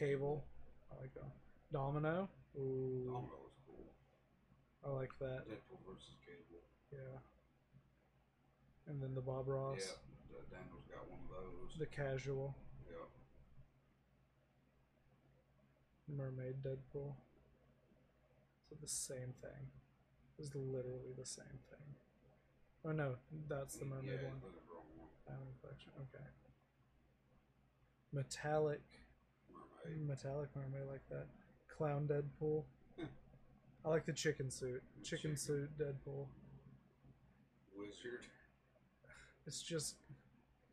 Cable. 0.00 0.42
I 0.90 0.98
like 1.02 1.12
that. 1.12 1.28
Domino. 1.70 2.30
Ooh. 2.56 3.04
Domino 3.04 3.36
looks 3.44 3.60
cool. 3.68 3.92
I 4.82 4.88
like 4.96 5.12
that. 5.20 5.44
Deadpool 5.44 5.84
versus 5.86 6.16
Cable. 6.24 6.64
Yeah. 6.90 7.20
And 8.88 9.02
then 9.02 9.14
the 9.14 9.20
Bob 9.20 9.46
Ross. 9.46 9.76
Yeah, 9.76 10.40
Daniel's 10.50 10.88
got 10.88 11.04
one 11.10 11.20
of 11.20 11.28
those. 11.28 11.78
The 11.78 11.84
casual. 11.84 12.56
yeah. 12.88 13.04
Mermaid 16.08 16.62
Deadpool. 16.64 17.12
So 18.70 18.76
the 18.80 18.88
same 18.88 19.34
thing. 19.42 19.68
It's 20.38 20.54
literally 20.54 21.12
the 21.18 21.26
same 21.26 21.60
thing. 21.68 21.94
Oh 22.86 22.92
no, 22.92 23.16
that's 23.46 23.76
the 23.76 23.84
mermaid 23.84 24.20
yeah, 24.22 24.28
one. 24.28 24.40
wrong 24.72 24.88
one. 24.96 25.08
Diamond 25.26 25.60
collection. 25.60 25.92
Okay. 26.00 26.24
Metallic 28.14 28.99
Metallic 30.06 30.48
mermaid 30.54 30.88
like 30.90 31.06
that. 31.10 31.26
Clown 31.76 32.06
Deadpool. 32.08 32.64
I 33.84 33.88
like 33.88 34.04
the 34.06 34.12
chicken 34.12 34.50
suit. 34.50 34.82
Chicken 35.02 35.30
Chicken. 35.32 35.36
suit 35.36 35.70
Deadpool. 35.78 36.26
Wizard. 37.76 38.26
It's 39.46 39.62
just 39.62 39.96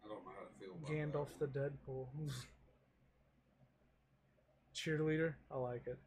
I 0.04 0.10
don't 0.10 0.24
know 0.26 0.32
how 0.38 0.46
to 0.46 0.54
feel 0.60 0.76
about 0.76 0.92
Gandalf 0.92 1.40
the. 1.40 1.48
Deadpool. 1.48 2.08
cheerleader, 4.76 5.34
I 5.52 5.58
like 5.58 5.88
it. 5.88 5.98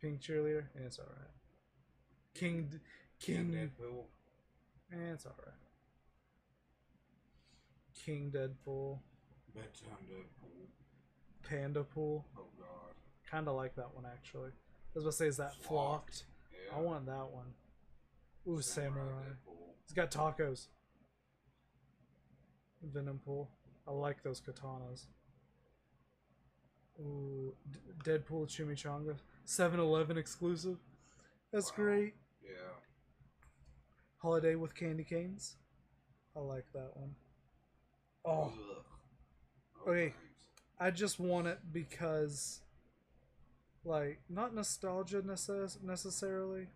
Pink 0.00 0.20
cheerleader, 0.20 0.64
eh, 0.76 0.82
it's 0.86 0.98
alright. 0.98 1.30
King, 2.34 2.68
D- 2.70 2.78
King 3.20 3.50
King, 3.50 3.70
Deadpool. 3.80 4.04
eh, 4.92 5.12
it's 5.12 5.26
alright. 5.26 5.54
King 8.04 8.30
Deadpool, 8.34 8.98
Bedtime 9.54 10.06
Deadpool. 10.10 10.66
Panda 11.48 11.84
Pool, 11.84 12.24
Oh 12.38 12.46
god. 12.58 12.94
kind 13.30 13.48
of 13.48 13.54
like 13.56 13.74
that 13.76 13.94
one 13.94 14.04
actually. 14.06 14.50
I 14.50 14.94
was 14.94 15.04
about 15.04 15.10
to 15.12 15.16
say, 15.16 15.26
is 15.26 15.36
that 15.38 15.54
flocked? 15.54 15.64
Flocked. 15.66 16.24
Yeah. 16.52 16.76
I 16.78 16.80
want 16.80 17.06
that 17.06 17.28
one. 17.30 17.54
Ooh, 18.48 18.60
samurai. 18.60 19.22
Deadpool. 19.46 19.74
He's 19.86 19.94
got 19.94 20.10
tacos. 20.10 20.66
Venom 22.82 23.20
pool. 23.24 23.48
I 23.86 23.92
like 23.92 24.22
those 24.22 24.40
katanas. 24.40 25.06
Ooh, 27.00 27.54
D- 27.70 27.78
Deadpool 28.04 28.46
chimichanga. 28.48 29.16
7-Eleven 29.46 30.18
exclusive. 30.18 30.78
That's 31.52 31.70
Wow. 31.70 31.76
great. 31.76 32.14
Yeah. 32.42 32.50
Holiday 34.18 34.54
with 34.56 34.74
candy 34.74 35.04
canes. 35.04 35.56
I 36.36 36.40
like 36.40 36.64
that 36.74 36.96
one. 36.96 37.14
Oh, 38.24 38.52
Ugh. 38.52 38.84
Okay. 39.88 40.14
I 40.82 40.90
just 40.90 41.20
want 41.20 41.46
it 41.46 41.60
because, 41.72 42.60
like, 43.84 44.18
not 44.28 44.52
nostalgia 44.52 45.22
necess- 45.22 45.80
necessarily, 45.80 46.66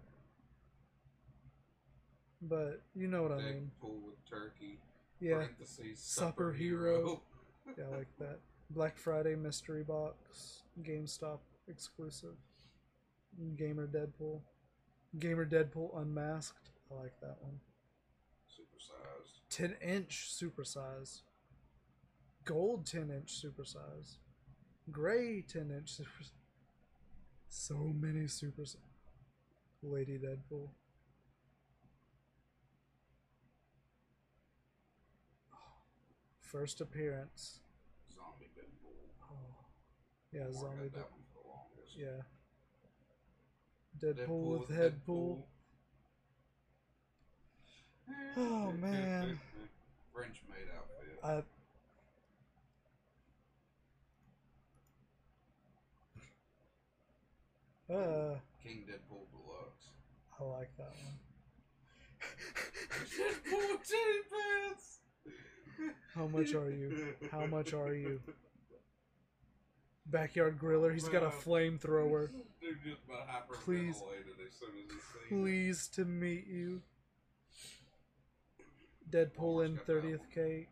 but 2.40 2.82
you 2.94 3.08
know 3.08 3.22
what 3.24 3.32
I 3.32 3.38
mean. 3.38 3.72
Deadpool 3.82 4.02
with 4.06 4.24
turkey. 4.30 4.78
Yeah. 5.20 5.46
Supper 5.94 6.52
hero. 6.52 7.22
Yeah, 7.76 7.82
I 7.92 7.96
like 7.96 8.16
that. 8.20 8.38
Black 8.70 8.96
Friday 8.96 9.34
mystery 9.34 9.82
box, 9.82 10.62
GameStop 10.84 11.38
exclusive. 11.66 12.36
Gamer 13.56 13.88
Deadpool, 13.88 14.38
Gamer 15.18 15.44
Deadpool 15.46 16.00
unmasked. 16.00 16.70
I 16.92 17.02
like 17.02 17.18
that 17.22 17.38
one. 17.40 17.58
Supersized. 18.48 19.40
Ten 19.50 19.74
inch 19.82 20.28
supersize. 20.30 21.22
Gold 22.46 22.86
ten 22.86 23.10
inch 23.10 23.42
supersize. 23.42 24.16
Gray 24.90 25.42
ten 25.42 25.70
inch 25.70 25.90
super. 25.90 26.08
So 27.48 27.74
many 27.94 28.26
supers. 28.28 28.76
Lady 29.82 30.18
Deadpool. 30.18 30.70
First 36.40 36.80
appearance. 36.80 37.60
Zombie 38.14 38.46
Deadpool. 38.56 38.94
Oh, 39.30 39.66
yeah, 40.32 40.50
zombie. 40.52 40.84
had 40.84 40.92
Dead- 40.92 41.00
that 41.02 41.10
one 41.10 41.24
for 41.34 41.42
the 41.42 41.48
longest. 41.48 41.96
yeah. 41.96 42.22
Deadpool, 44.26 44.60
with 44.60 44.68
Headpool. 44.70 45.42
Oh, 48.36 48.72
man. 48.72 49.40
French 50.14 50.42
made 50.48 50.68
outfit. 50.76 51.18
I. 51.24 51.42
Uh, 57.88 58.34
King 58.62 58.84
Deadpool 58.88 59.26
Deluxe. 59.30 59.86
I 60.40 60.44
like 60.44 60.70
that 60.76 60.92
one. 61.04 61.18
Deadpool 63.16 63.78
titty 63.86 64.22
pants. 64.30 64.98
How 66.14 66.26
much 66.26 66.54
are 66.54 66.70
you? 66.70 67.14
How 67.30 67.46
much 67.46 67.74
are 67.74 67.94
you? 67.94 68.20
Backyard 70.06 70.58
griller. 70.58 70.92
He's 70.92 71.08
got 71.08 71.22
a 71.22 71.28
flamethrower. 71.28 72.28
Dude 72.60 72.78
just 72.84 73.02
about 73.06 73.28
hyperventilated 73.28 73.64
Please. 73.64 73.96
as 73.96 74.02
soon 74.58 74.68
as 74.68 74.92
he 74.92 75.28
seen. 75.28 75.42
Pleased 75.42 75.94
to 75.94 76.04
meet 76.04 76.46
you. 76.46 76.82
Deadpool 79.10 79.64
in 79.64 79.76
Walmart's 79.76 79.86
got 79.86 79.86
that 79.86 80.02
30th 80.02 80.30
cake. 80.34 80.68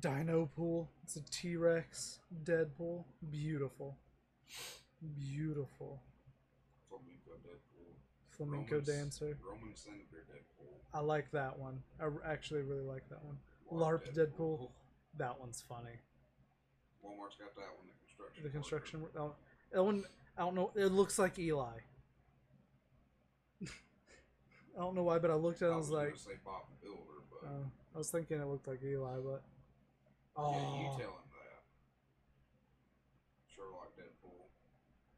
Dino 0.00 0.50
Pool. 0.56 0.90
It's 1.04 1.16
a 1.16 1.22
T 1.22 1.56
Rex. 1.56 2.18
Deadpool. 2.44 3.04
Beautiful. 3.30 3.96
Beautiful. 5.18 6.00
Flamenco 6.88 7.32
Deadpool. 7.44 7.94
Flamenco 8.30 8.74
Roman- 8.76 8.84
dancer. 8.84 9.38
Roman 9.44 9.74
Senator 9.74 10.24
Deadpool. 10.30 10.78
I 10.94 11.00
like 11.00 11.30
that 11.32 11.58
one. 11.58 11.82
I 12.00 12.08
actually 12.30 12.62
really 12.62 12.82
like 12.82 13.08
that 13.08 13.24
one. 13.24 13.38
Larp 13.72 14.04
LARP 14.04 14.14
Deadpool. 14.14 14.70
That 15.18 15.38
one's 15.40 15.60
funny. 15.60 15.98
Walmart's 17.04 17.36
got 17.36 17.54
that 17.56 17.76
one. 17.76 17.86
The 17.88 17.94
construction. 18.06 18.44
The 18.44 18.50
construction. 18.50 19.02
That 19.14 19.22
one, 19.22 19.32
that 19.72 19.82
one. 19.82 20.04
I 20.38 20.42
don't 20.42 20.54
know. 20.54 20.70
It 20.74 20.86
looks 20.92 21.18
like 21.18 21.38
Eli. 21.38 21.78
I 23.62 23.66
don't 24.78 24.94
know 24.94 25.02
why, 25.02 25.18
but 25.18 25.30
I 25.30 25.34
looked 25.34 25.62
at 25.62 25.66
it 25.66 25.70
I 25.70 25.74
and 25.74 25.80
was 25.80 25.90
was 25.90 25.98
like, 25.98 26.14
Builder, 26.82 27.22
but 27.30 27.46
uh, 27.46 27.64
I 27.94 27.98
was 27.98 28.10
thinking 28.10 28.40
it 28.40 28.46
looked 28.46 28.66
like 28.68 28.82
Eli, 28.82 29.16
but 29.16 29.42
yeah, 30.38 30.44
you 30.44 30.88
oh, 30.88 30.96
tell 30.96 31.12
him 31.12 31.28
that. 31.36 31.62
Sherlock 33.54 33.92
Deadpool. 33.98 34.48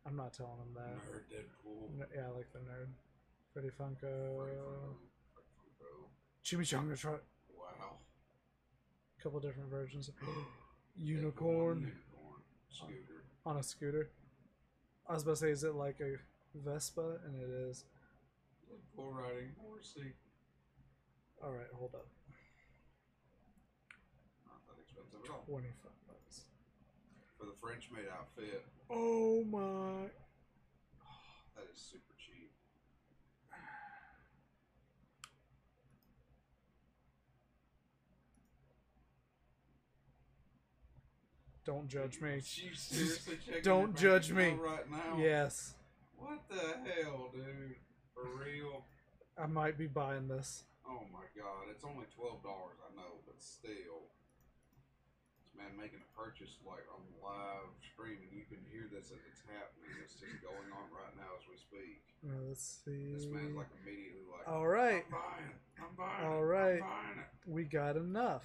I'm 0.07 0.17
not 0.17 0.33
telling 0.35 0.59
him 0.59 0.75
that. 0.75 0.97
Nerd 1.09 1.25
Deadpool. 1.33 2.07
Yeah, 2.15 2.29
I 2.29 2.37
like 2.37 2.53
the 2.53 2.59
nerd. 2.59 2.89
Freddy 3.53 3.69
Funko, 3.69 4.37
Freddy 4.37 4.57
Funko. 4.59 4.97
Freddy 5.33 5.53
Funko. 5.57 6.09
Chimichanga 6.45 6.99
truck. 6.99 7.23
Wow. 7.57 7.97
couple 9.23 9.41
different 9.41 9.71
versions. 9.71 10.11
Unicorn 10.97 11.79
Unicorn. 11.81 11.93
Scooter. 12.69 13.25
on 13.47 13.57
a 13.57 13.63
scooter. 13.63 14.11
I 15.09 15.15
was 15.15 15.23
about 15.23 15.33
to 15.33 15.37
say, 15.37 15.51
is 15.51 15.65
it 15.65 15.75
like 15.75 16.01
a 16.01 16.17
Vespa? 16.55 17.19
And 17.25 17.35
it 17.37 17.51
is. 17.51 17.85
Deadpool 18.69 19.15
riding 19.15 19.53
horsey. 19.61 20.13
All 21.43 21.53
right, 21.53 21.69
hold 21.73 21.95
up. 21.95 22.07
Not 24.47 24.61
that 24.67 24.81
expensive 24.81 25.21
at 25.25 25.31
all. 25.31 25.45
Twenty-five 25.47 25.99
bucks. 26.09 26.43
For 27.39 27.47
the 27.47 27.57
French 27.61 27.91
made 27.93 28.09
outfit, 28.11 28.65
Oh 28.91 29.45
my. 29.45 30.09
That 31.57 31.65
is 31.73 31.81
super 31.81 32.15
cheap. 32.19 32.53
Don't 41.65 41.89
judge 41.89 42.21
me. 42.21 42.43
Don't 43.63 43.97
judge 43.97 44.33
me. 44.33 44.51
Right 44.51 44.91
now? 44.91 45.17
Yes. 45.19 45.75
What 46.17 46.41
the 46.49 46.57
hell, 46.59 47.31
dude? 47.33 47.77
For 48.13 48.25
real? 48.39 48.85
I 49.43 49.47
might 49.47 49.79
be 49.79 49.87
buying 49.87 50.29
this. 50.29 50.65
Oh 50.87 51.03
my 51.13 51.25
god, 51.37 51.71
it's 51.71 51.85
only 51.85 52.05
twelve 52.15 52.43
dollars, 52.43 52.77
I 52.87 52.95
know, 52.95 53.21
but 53.27 53.43
still. 53.43 54.13
Man 55.55 55.71
making 55.79 56.03
a 56.03 56.11
purchase 56.19 56.59
like 56.67 56.83
on 56.91 57.03
live 57.23 57.71
stream 57.95 58.19
and 58.27 58.33
you 58.35 58.43
can 58.51 58.59
hear 58.75 58.91
this 58.91 59.15
as 59.15 59.23
it's 59.31 59.43
happening. 59.47 59.95
It's 60.03 60.19
just 60.19 60.43
going 60.43 60.69
on 60.75 60.87
right 60.91 61.15
now 61.15 61.31
as 61.39 61.47
we 61.47 61.55
speak. 61.57 62.03
Uh, 62.27 62.51
let's 62.51 62.83
see. 62.85 63.15
This 63.15 63.31
man's 63.31 63.55
like 63.55 63.71
immediately 63.83 64.27
like 64.27 64.47
All 64.51 64.67
right, 64.67 65.07
I'm 65.07 65.15
buying 65.15 65.49
it. 65.51 65.61
I'm 65.79 65.95
buying 65.95 66.23
All 66.27 66.43
it. 66.43 66.51
right. 66.51 66.83
I'm 66.83 66.91
buying 66.91 67.19
it. 67.23 67.31
we 67.47 67.65
got 67.65 67.95
enough. 67.97 68.45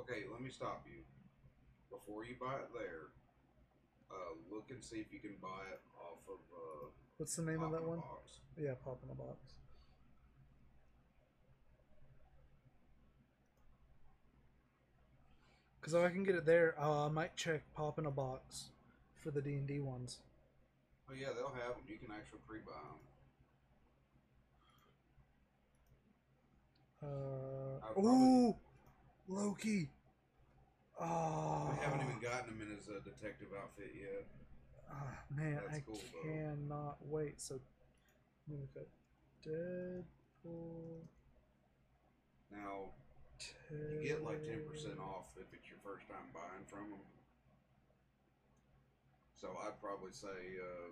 Okay, 0.00 0.26
let 0.30 0.40
me 0.42 0.50
stop 0.50 0.84
you. 0.86 1.02
Before 1.90 2.24
you 2.24 2.34
buy 2.38 2.54
it 2.62 2.70
there, 2.74 3.10
uh, 4.10 4.34
look 4.50 4.70
and 4.70 4.82
see 4.82 4.98
if 4.98 5.10
you 5.12 5.18
can 5.20 5.34
buy 5.40 5.62
it 5.72 5.80
off 5.98 6.22
of 6.28 6.40
uh, 6.52 6.86
What's 7.16 7.36
the 7.36 7.42
name 7.42 7.62
of 7.62 7.72
that 7.72 7.82
one? 7.82 7.98
Box. 7.98 8.40
Yeah, 8.58 8.74
pop 8.84 9.00
in 9.02 9.10
a 9.10 9.14
box. 9.14 9.55
Cause 15.86 15.94
if 15.94 16.02
I 16.02 16.08
can 16.10 16.24
get 16.24 16.34
it 16.34 16.44
there, 16.44 16.74
uh, 16.80 17.06
I 17.06 17.08
might 17.10 17.36
check 17.36 17.62
pop 17.72 18.00
in 18.00 18.06
a 18.06 18.10
box 18.10 18.70
for 19.22 19.30
the 19.30 19.40
D 19.40 19.54
and 19.54 19.68
D 19.68 19.78
ones. 19.78 20.18
Oh 21.08 21.14
yeah, 21.14 21.28
they'll 21.32 21.54
have 21.64 21.76
them. 21.76 21.84
You 21.88 21.96
can 21.96 22.08
actually 22.10 22.40
pre-buy 22.44 22.72
them. 22.72 22.98
Uh, 27.08 27.86
I'll 27.86 27.92
probably- 27.92 28.10
ooh, 28.10 28.56
Loki. 29.28 29.88
Oh, 30.98 31.68
I 31.70 31.74
haven't 31.84 32.00
even 32.08 32.18
gotten 32.18 32.54
him 32.54 32.62
in 32.62 32.76
his 32.76 32.88
uh, 32.88 32.98
detective 33.04 33.50
outfit 33.56 33.92
yet. 33.94 34.26
Ah, 34.90 35.16
man, 35.30 35.60
That's 35.66 35.76
I 35.76 35.80
cool, 35.86 36.00
though. 36.12 36.28
cannot 36.28 36.96
wait. 37.06 37.40
So, 37.40 37.60
let 38.48 38.58
me 38.58 38.60
look 38.60 38.82
at 38.82 38.88
Deadpool. 39.48 40.98
Now 42.50 42.90
you 43.70 43.98
get 44.02 44.22
like 44.22 44.42
ten 44.46 44.62
percent 44.62 44.98
off 45.02 45.34
if 45.38 45.50
it's 45.50 45.66
your 45.66 45.80
first 45.82 46.06
time 46.06 46.30
buying 46.30 46.66
from 46.70 46.90
them. 46.94 47.04
So 49.34 49.52
I'd 49.66 49.76
probably 49.82 50.16
say 50.16 50.58
uh, 50.58 50.90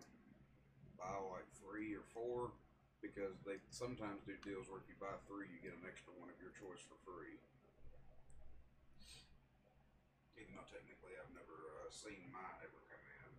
buy 1.00 1.16
like 1.32 1.48
three 1.58 1.96
or 1.96 2.04
four 2.12 2.52
because 3.00 3.40
they 3.44 3.60
sometimes 3.72 4.24
do 4.24 4.36
deals 4.44 4.68
where 4.68 4.80
if 4.80 4.88
you 4.88 4.96
buy 5.00 5.16
three, 5.28 5.48
you 5.48 5.60
get 5.60 5.76
an 5.76 5.84
extra 5.84 6.12
one 6.16 6.28
of 6.28 6.38
your 6.40 6.52
choice 6.56 6.80
for 6.84 6.96
free. 7.04 7.36
Even 10.36 10.56
though 10.56 10.68
technically 10.68 11.14
I've 11.16 11.32
never 11.32 11.56
uh, 11.84 11.90
seen 11.92 12.28
mine 12.32 12.58
ever 12.64 12.80
come 12.90 13.04
in. 13.22 13.32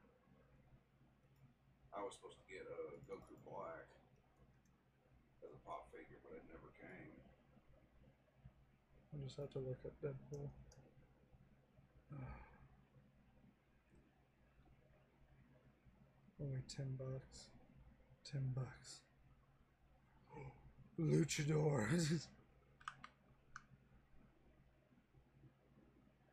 I 1.96 2.00
was 2.04 2.18
supposed 2.18 2.40
to 2.40 2.48
get 2.50 2.66
a 2.66 3.00
Goku 3.08 3.36
Black 3.48 3.88
as 5.46 5.52
a 5.54 5.60
pop 5.64 5.88
figure, 5.96 6.20
but 6.26 6.36
it 6.36 6.44
never 6.50 6.70
came. 9.16 9.22
I 9.22 9.26
just 9.26 9.38
have 9.38 9.50
to 9.52 9.60
look 9.60 9.80
at 9.86 10.02
Deadpool. 10.02 10.50
Only 16.42 16.62
ten 16.68 16.96
bucks. 16.98 17.50
Ten 18.30 18.54
bucks. 18.56 19.02
Luchador. 21.00 21.88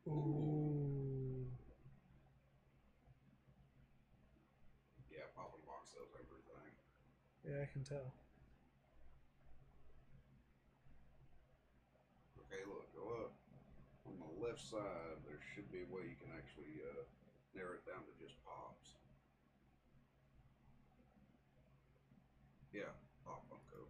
Ooh. 0.07 1.47
Yeah, 5.09 5.19
Pop 5.35 5.53
and 5.55 5.65
Box 5.65 5.91
sells 5.93 6.09
everything. 6.13 6.73
Yeah, 7.45 7.61
I 7.63 7.65
can 7.71 7.83
tell. 7.83 8.13
Okay, 12.53 12.69
look, 12.69 12.85
go 12.93 13.09
up. 13.25 13.33
On 14.05 14.13
the 14.13 14.45
left 14.45 14.61
side, 14.61 15.17
there 15.25 15.41
should 15.55 15.71
be 15.73 15.81
a 15.81 15.89
way 15.89 16.05
you 16.05 16.13
can 16.21 16.29
actually 16.37 16.85
uh, 16.85 17.01
narrow 17.57 17.73
it 17.73 17.81
down 17.81 18.05
to 18.05 18.13
just 18.21 18.37
pops. 18.45 18.93
Yeah, 22.71 22.93
Pop 23.25 23.41
Funko. 23.49 23.89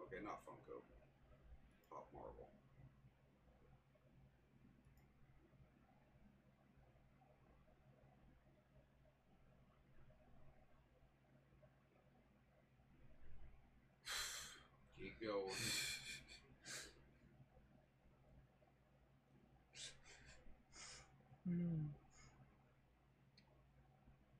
Okay, 0.00 0.24
not 0.24 0.40
Funko. 0.48 0.80
Pop 1.92 2.08
Marvel. 2.14 2.48
Keep 15.00 15.16
going. 15.26 15.56
Hmm. 21.48 21.90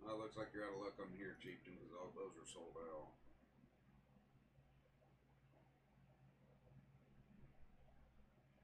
Well, 0.05 0.15
it 0.15 0.21
looks 0.21 0.37
like 0.37 0.55
you're 0.55 0.63
out 0.63 0.77
of 0.77 0.85
luck 0.85 0.95
on 1.01 1.11
here, 1.31 1.39
Chieftain, 1.39 1.78
because 1.78 1.94
all 1.94 2.11
those 2.19 2.35
are 2.35 2.48
sold 2.51 2.74
out. 2.74 3.15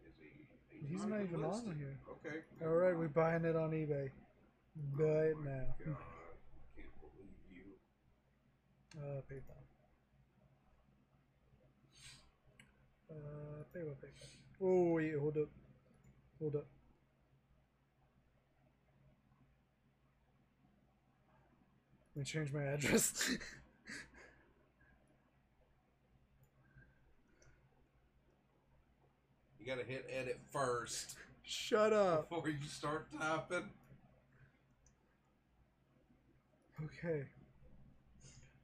Is 0.03 0.15
he? 0.19 0.87
He's 0.87 1.07
not 1.07 1.23
even 1.23 1.45
on 1.45 1.77
here. 1.79 1.99
Okay. 2.19 2.43
All 2.67 2.75
right, 2.75 2.97
we're 2.97 3.09
buying 3.09 3.45
it 3.45 3.55
on 3.55 3.71
eBay. 3.71 4.11
Buy 4.99 5.31
it 5.31 5.37
Oh 5.39 5.45
my 5.45 5.51
now. 5.51 5.67
God, 5.79 5.97
can't 6.75 6.95
believe 6.99 7.39
you. 7.55 7.79
Uh, 8.99 9.21
PayPal. 9.31 9.63
Uh, 13.11 13.63
PayPal, 13.75 13.95
PayPal. 14.03 14.29
Oh 14.61 14.93
wait, 14.95 15.15
hold 15.19 15.37
up, 15.37 15.49
hold 16.41 16.57
up. 16.57 16.67
Let 22.17 22.21
me 22.21 22.25
change 22.25 22.51
my 22.53 22.63
address. 22.63 23.37
You 29.59 29.75
gotta 29.75 29.85
hit 29.85 30.09
edit 30.09 30.39
first 30.53 31.17
Shut 31.43 31.93
up. 31.93 32.29
before 32.29 32.49
you 32.49 32.55
start 32.69 33.09
typing. 33.19 33.69
Okay. 36.85 37.25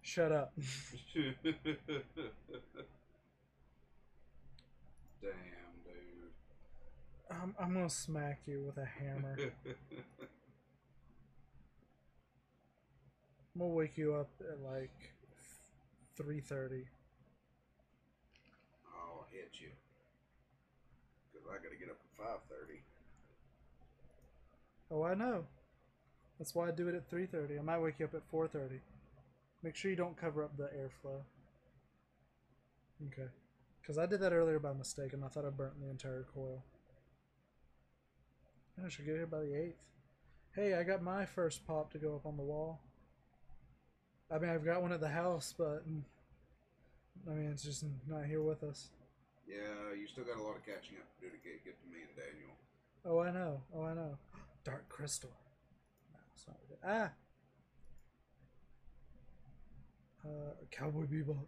Shut 0.01 0.31
up. 0.31 0.53
Damn, 1.15 1.33
dude. 5.21 5.33
I'm, 7.33 7.55
I'm 7.59 7.75
gonna 7.75 7.91
smack 7.91 8.43
you 8.47 8.63
with 8.65 8.77
a 8.77 8.87
hammer. 8.87 9.37
I'm 13.55 13.61
gonna 13.61 13.73
wake 13.75 13.99
you 13.99 14.15
up 14.15 14.31
at 14.41 14.61
like 14.61 15.15
3:30. 16.19 16.87
I'll 18.95 19.27
hit 19.31 19.51
you. 19.61 19.69
Because 21.33 21.47
I 21.49 21.63
gotta 21.63 21.77
get 21.77 21.91
up 21.91 21.99
at 22.19 22.27
5.30. 22.51 22.83
Oh, 24.91 25.03
I 25.03 25.15
know. 25.15 25.47
That's 26.39 26.55
why 26.55 26.69
I 26.69 26.71
do 26.71 26.89
it 26.89 26.95
at 26.95 27.11
3:30. 27.11 27.59
I 27.59 27.63
might 27.63 27.79
wake 27.79 27.99
you 27.99 28.07
up 28.07 28.15
at 28.15 28.29
4:30. 28.31 28.81
Make 29.63 29.77
sure 29.77 29.91
you 29.91 29.97
don't 29.97 30.17
cover 30.17 30.43
up 30.45 30.57
the 30.57 30.69
airflow. 30.69 31.23
Okay. 33.09 33.29
Because 33.81 33.99
I 33.99 34.07
did 34.07 34.21
that 34.21 34.33
earlier 34.33 34.59
by 34.59 34.73
mistake, 34.73 35.13
and 35.13 35.25
I 35.25 35.29
thought 35.29 35.45
I 35.45 35.51
burnt 35.51 35.81
the 35.81 35.89
entire 35.89 36.25
coil. 36.35 36.65
I 38.83 38.89
should 38.89 39.05
get 39.05 39.17
here 39.17 39.27
by 39.27 39.41
the 39.41 39.55
8th. 39.55 39.85
Hey, 40.55 40.75
I 40.75 40.83
got 40.83 41.03
my 41.03 41.27
first 41.27 41.67
pop 41.67 41.93
to 41.93 41.99
go 41.99 42.17
up 42.17 42.27
on 42.27 42.37
the 42.37 42.43
wall. 42.43 42.81
I 44.31 44.39
mean, 44.39 44.51
I've 44.51 44.65
got 44.65 44.83
one 44.83 44.93
at 44.93 45.01
the 45.01 45.09
house, 45.09 45.55
but 45.57 45.89
mm, 45.89 46.03
I 47.31 47.35
mean, 47.35 47.51
it's 47.51 47.63
just 47.63 47.85
not 48.09 48.25
here 48.25 48.43
with 48.43 48.63
us. 48.63 48.91
Yeah, 49.47 49.95
you 49.99 50.07
still 50.07 50.25
got 50.25 50.39
a 50.39 50.43
lot 50.43 50.57
of 50.57 50.65
catching 50.65 50.97
up 50.99 51.07
to 51.21 51.27
do 51.27 51.31
to 51.31 51.37
get, 51.43 51.65
get 51.65 51.81
to 51.83 51.89
me 51.89 52.01
and 52.03 52.17
Daniel. 52.17 52.53
Oh, 53.05 53.19
I 53.19 53.31
know. 53.31 53.61
Oh, 53.75 53.83
I 53.83 53.95
know. 53.95 54.17
Dark 54.65 54.89
crystal. 54.89 55.33
No, 56.13 56.21
it's 56.35 56.47
not 56.47 56.57
good. 56.69 56.79
Ah. 56.85 57.11
Uh, 60.25 60.55
Cowboy 60.71 61.05
Bebop. 61.05 61.47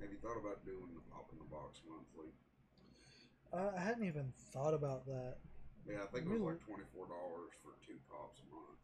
Have 0.00 0.10
you 0.10 0.18
thought 0.20 0.38
about 0.38 0.64
doing 0.64 0.94
the 0.94 1.00
pop 1.10 1.30
in 1.32 1.38
the 1.38 1.44
box 1.44 1.80
monthly? 1.88 2.30
Uh, 3.52 3.70
I 3.76 3.80
hadn't 3.80 4.04
even 4.04 4.32
thought 4.52 4.74
about 4.74 5.06
that. 5.06 5.36
Yeah, 5.86 6.02
I 6.02 6.10
think 6.10 6.26
it 6.26 6.34
Really? 6.34 6.42
was 6.42 6.58
like 6.58 6.66
twenty 6.66 6.86
four 6.90 7.06
dollars 7.06 7.54
for 7.62 7.78
two 7.86 7.98
pops 8.10 8.42
a 8.42 8.46
month. 8.50 8.82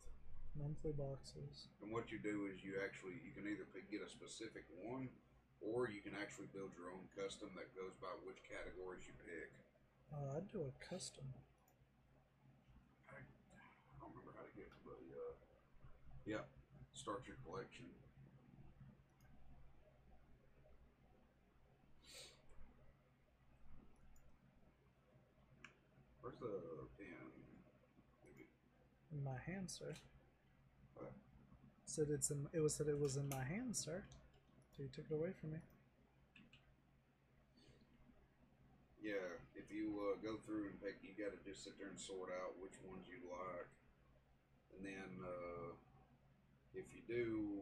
Monthly 0.55 0.95
boxes. 0.95 1.67
And 1.83 1.91
what 1.91 2.13
you 2.15 2.23
do 2.23 2.47
is 2.47 2.63
you 2.63 2.79
actually 2.79 3.19
you 3.27 3.35
can 3.35 3.49
either 3.51 3.67
pick, 3.75 3.91
get 3.91 4.07
a 4.07 4.09
specific 4.09 4.63
one, 4.79 5.11
or 5.59 5.91
you 5.91 5.99
can 5.99 6.15
actually 6.15 6.47
build 6.55 6.71
your 6.79 6.95
own 6.95 7.03
custom 7.19 7.51
that 7.59 7.75
goes 7.75 7.97
by 7.99 8.13
which 8.23 8.39
categories 8.47 9.03
you 9.11 9.15
pick. 9.27 9.51
Uh, 10.15 10.39
I'd 10.39 10.47
do 10.53 10.63
a 10.63 10.73
custom. 10.79 11.27
I, 13.11 13.19
I 13.19 13.93
don't 13.99 14.13
remember 14.15 14.31
how 14.39 14.47
to 14.47 14.55
get 14.55 14.71
to 14.71 14.81
the 14.87 15.01
uh, 15.11 15.35
yeah. 16.23 16.45
Start 16.95 17.27
your 17.27 17.41
collection. 17.43 17.89
Where's 26.21 26.39
the 26.39 26.87
pen? 26.99 27.27
Maybe. 28.23 28.47
In 29.13 29.23
my 29.23 29.37
hand, 29.47 29.71
sir. 29.71 29.95
Said 31.85 32.09
it's 32.09 32.31
in. 32.31 32.49
It 32.53 32.61
was 32.61 32.75
said 32.75 32.89
it 32.89 32.99
was 32.99 33.17
in 33.17 33.29
my 33.29 33.45
hand, 33.45 33.77
sir. 33.77 34.03
So 34.73 34.83
you 34.83 34.89
took 34.89 35.05
it 35.11 35.15
away 35.15 35.37
from 35.37 35.53
me. 35.53 35.61
Yeah, 39.05 39.29
if 39.53 39.69
you 39.69 40.01
uh, 40.01 40.17
go 40.25 40.41
through 40.41 40.73
and 40.73 40.81
pick, 40.81 40.97
you 41.05 41.13
got 41.13 41.37
to 41.37 41.41
just 41.45 41.65
sit 41.65 41.77
there 41.77 41.93
and 41.93 42.01
sort 42.01 42.33
out 42.33 42.57
which 42.63 42.79
ones 42.89 43.05
you 43.11 43.21
like, 43.29 43.69
and 44.73 44.81
then 44.87 45.11
uh, 45.21 45.77
if 46.73 46.87
you 46.95 47.03
do 47.05 47.61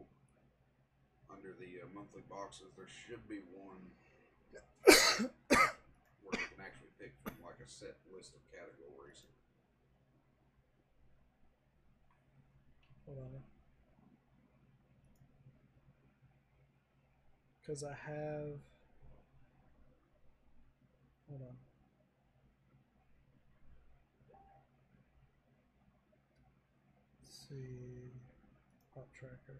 under 1.27 1.51
the 1.57 1.83
uh, 1.83 1.89
monthly 1.91 2.23
boxes, 2.31 2.71
there 2.77 2.87
should 2.87 3.25
be 3.27 3.43
one 3.51 3.83
where 6.23 6.39
you 6.39 6.47
can 6.55 6.63
actually 6.63 6.93
pick 7.01 7.11
from 7.25 7.35
like 7.43 7.59
a 7.59 7.67
set 7.67 7.99
list 8.13 8.31
of 8.37 8.41
categories. 8.47 9.27
Hold 13.13 13.25
on. 13.25 13.41
Because 17.59 17.83
I 17.83 17.89
have. 17.89 18.59
Hold 21.29 21.41
on. 21.41 21.55
Let's 27.21 27.47
see. 27.49 28.11
Pop 28.93 29.07
tracker. 29.17 29.59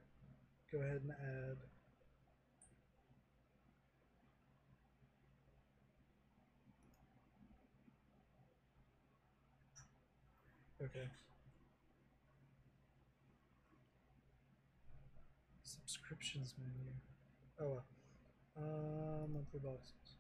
Go 0.72 0.80
ahead 0.80 1.02
and 1.04 1.12
add. 1.12 1.58
Okay. 10.86 11.08
Subscriptions 16.12 16.60
menu. 16.60 16.92
Oh, 17.56 17.80
well. 17.80 17.88
Uh, 18.60 19.24
monthly 19.32 19.64
boxes. 19.64 20.20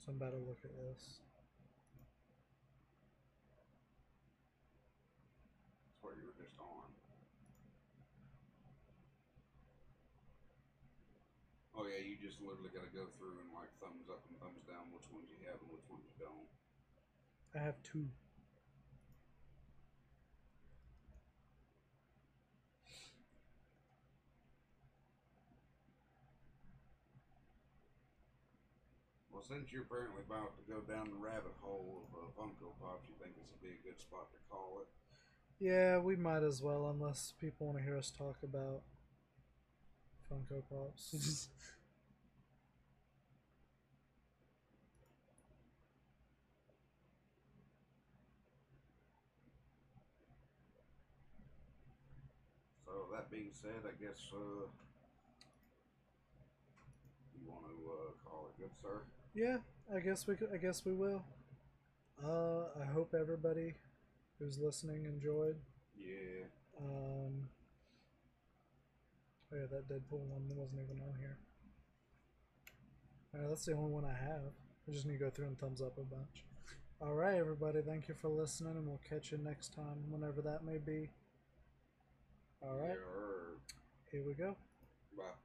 So 0.00 0.08
I'm 0.08 0.16
about 0.16 0.32
to 0.32 0.40
look 0.40 0.64
at 0.64 0.72
this. 0.72 1.20
That's 5.84 6.00
what 6.00 6.16
you 6.16 6.24
were 6.24 6.38
just 6.40 6.56
on. 6.56 6.88
Oh 11.76 11.84
yeah, 11.84 12.00
you 12.00 12.16
just 12.24 12.40
literally 12.40 12.72
got 12.72 12.88
to 12.88 12.94
go 12.96 13.04
through 13.20 13.36
and 13.36 13.52
like 13.52 13.68
thumbs 13.84 14.08
up 14.08 14.24
and 14.32 14.40
thumbs 14.40 14.64
down 14.64 14.88
which 14.96 15.04
ones 15.12 15.28
you 15.28 15.36
have 15.44 15.60
and 15.60 15.68
which 15.68 15.84
ones 15.92 16.08
you 16.08 16.16
don't. 16.24 16.48
I 17.52 17.60
have 17.60 17.76
two. 17.84 18.08
Well, 29.34 29.42
since 29.42 29.72
you're 29.72 29.82
apparently 29.82 30.22
about 30.22 30.54
to 30.54 30.62
go 30.70 30.78
down 30.86 31.10
the 31.10 31.18
rabbit 31.18 31.58
hole 31.60 32.06
of 32.06 32.14
uh, 32.14 32.30
Funko 32.38 32.70
Pops, 32.80 33.08
you 33.08 33.18
think 33.20 33.34
this 33.34 33.50
would 33.50 33.60
be 33.60 33.74
a 33.74 33.82
good 33.82 34.00
spot 34.00 34.30
to 34.30 34.38
call 34.48 34.78
it? 34.80 34.86
Yeah, 35.58 35.98
we 35.98 36.14
might 36.14 36.44
as 36.44 36.62
well, 36.62 36.88
unless 36.88 37.34
people 37.40 37.66
want 37.66 37.78
to 37.78 37.84
hear 37.84 37.98
us 37.98 38.12
talk 38.16 38.36
about 38.44 38.82
Funko 40.30 40.62
Pops. 40.70 41.48
So 52.84 53.08
that 53.12 53.28
being 53.28 53.50
said, 53.50 53.82
I 53.82 53.90
guess 53.98 54.20
uh, 54.32 54.68
you 57.34 57.42
want 57.50 57.64
to 57.66 57.74
uh, 57.90 58.12
call 58.22 58.46
it 58.46 58.60
good, 58.60 58.70
sir. 58.80 59.02
Yeah, 59.34 59.58
I 59.94 60.00
guess 60.00 60.26
we 60.26 60.36
could, 60.36 60.48
I 60.52 60.56
guess 60.56 60.84
we 60.84 60.92
will. 60.92 61.22
Uh, 62.24 62.64
I 62.80 62.84
hope 62.84 63.14
everybody 63.18 63.74
who's 64.38 64.58
listening 64.58 65.04
enjoyed. 65.06 65.56
Yeah. 65.96 66.46
Um, 66.80 67.48
oh 69.52 69.56
yeah, 69.56 69.66
that 69.70 69.88
Deadpool 69.88 70.20
one 70.20 70.42
wasn't 70.56 70.80
even 70.80 71.00
on 71.00 71.14
here. 71.18 71.38
Alright, 73.34 73.48
that's 73.48 73.64
the 73.64 73.72
only 73.74 73.90
one 73.90 74.04
I 74.04 74.12
have. 74.14 74.52
I 74.88 74.92
just 74.92 75.06
need 75.06 75.18
to 75.18 75.24
go 75.24 75.30
through 75.30 75.46
and 75.46 75.58
thumbs 75.58 75.82
up 75.82 75.98
a 75.98 76.02
bunch. 76.02 76.44
Alright, 77.02 77.34
everybody, 77.34 77.80
thank 77.82 78.08
you 78.08 78.14
for 78.14 78.28
listening, 78.28 78.76
and 78.76 78.86
we'll 78.86 79.00
catch 79.08 79.32
you 79.32 79.38
next 79.38 79.74
time, 79.74 80.04
whenever 80.08 80.40
that 80.42 80.64
may 80.64 80.78
be. 80.78 81.10
Alright, 82.62 82.90
Yeah, 82.90 83.72
here 84.10 84.24
we 84.24 84.34
go. 84.34 84.56
Bye. 85.16 85.44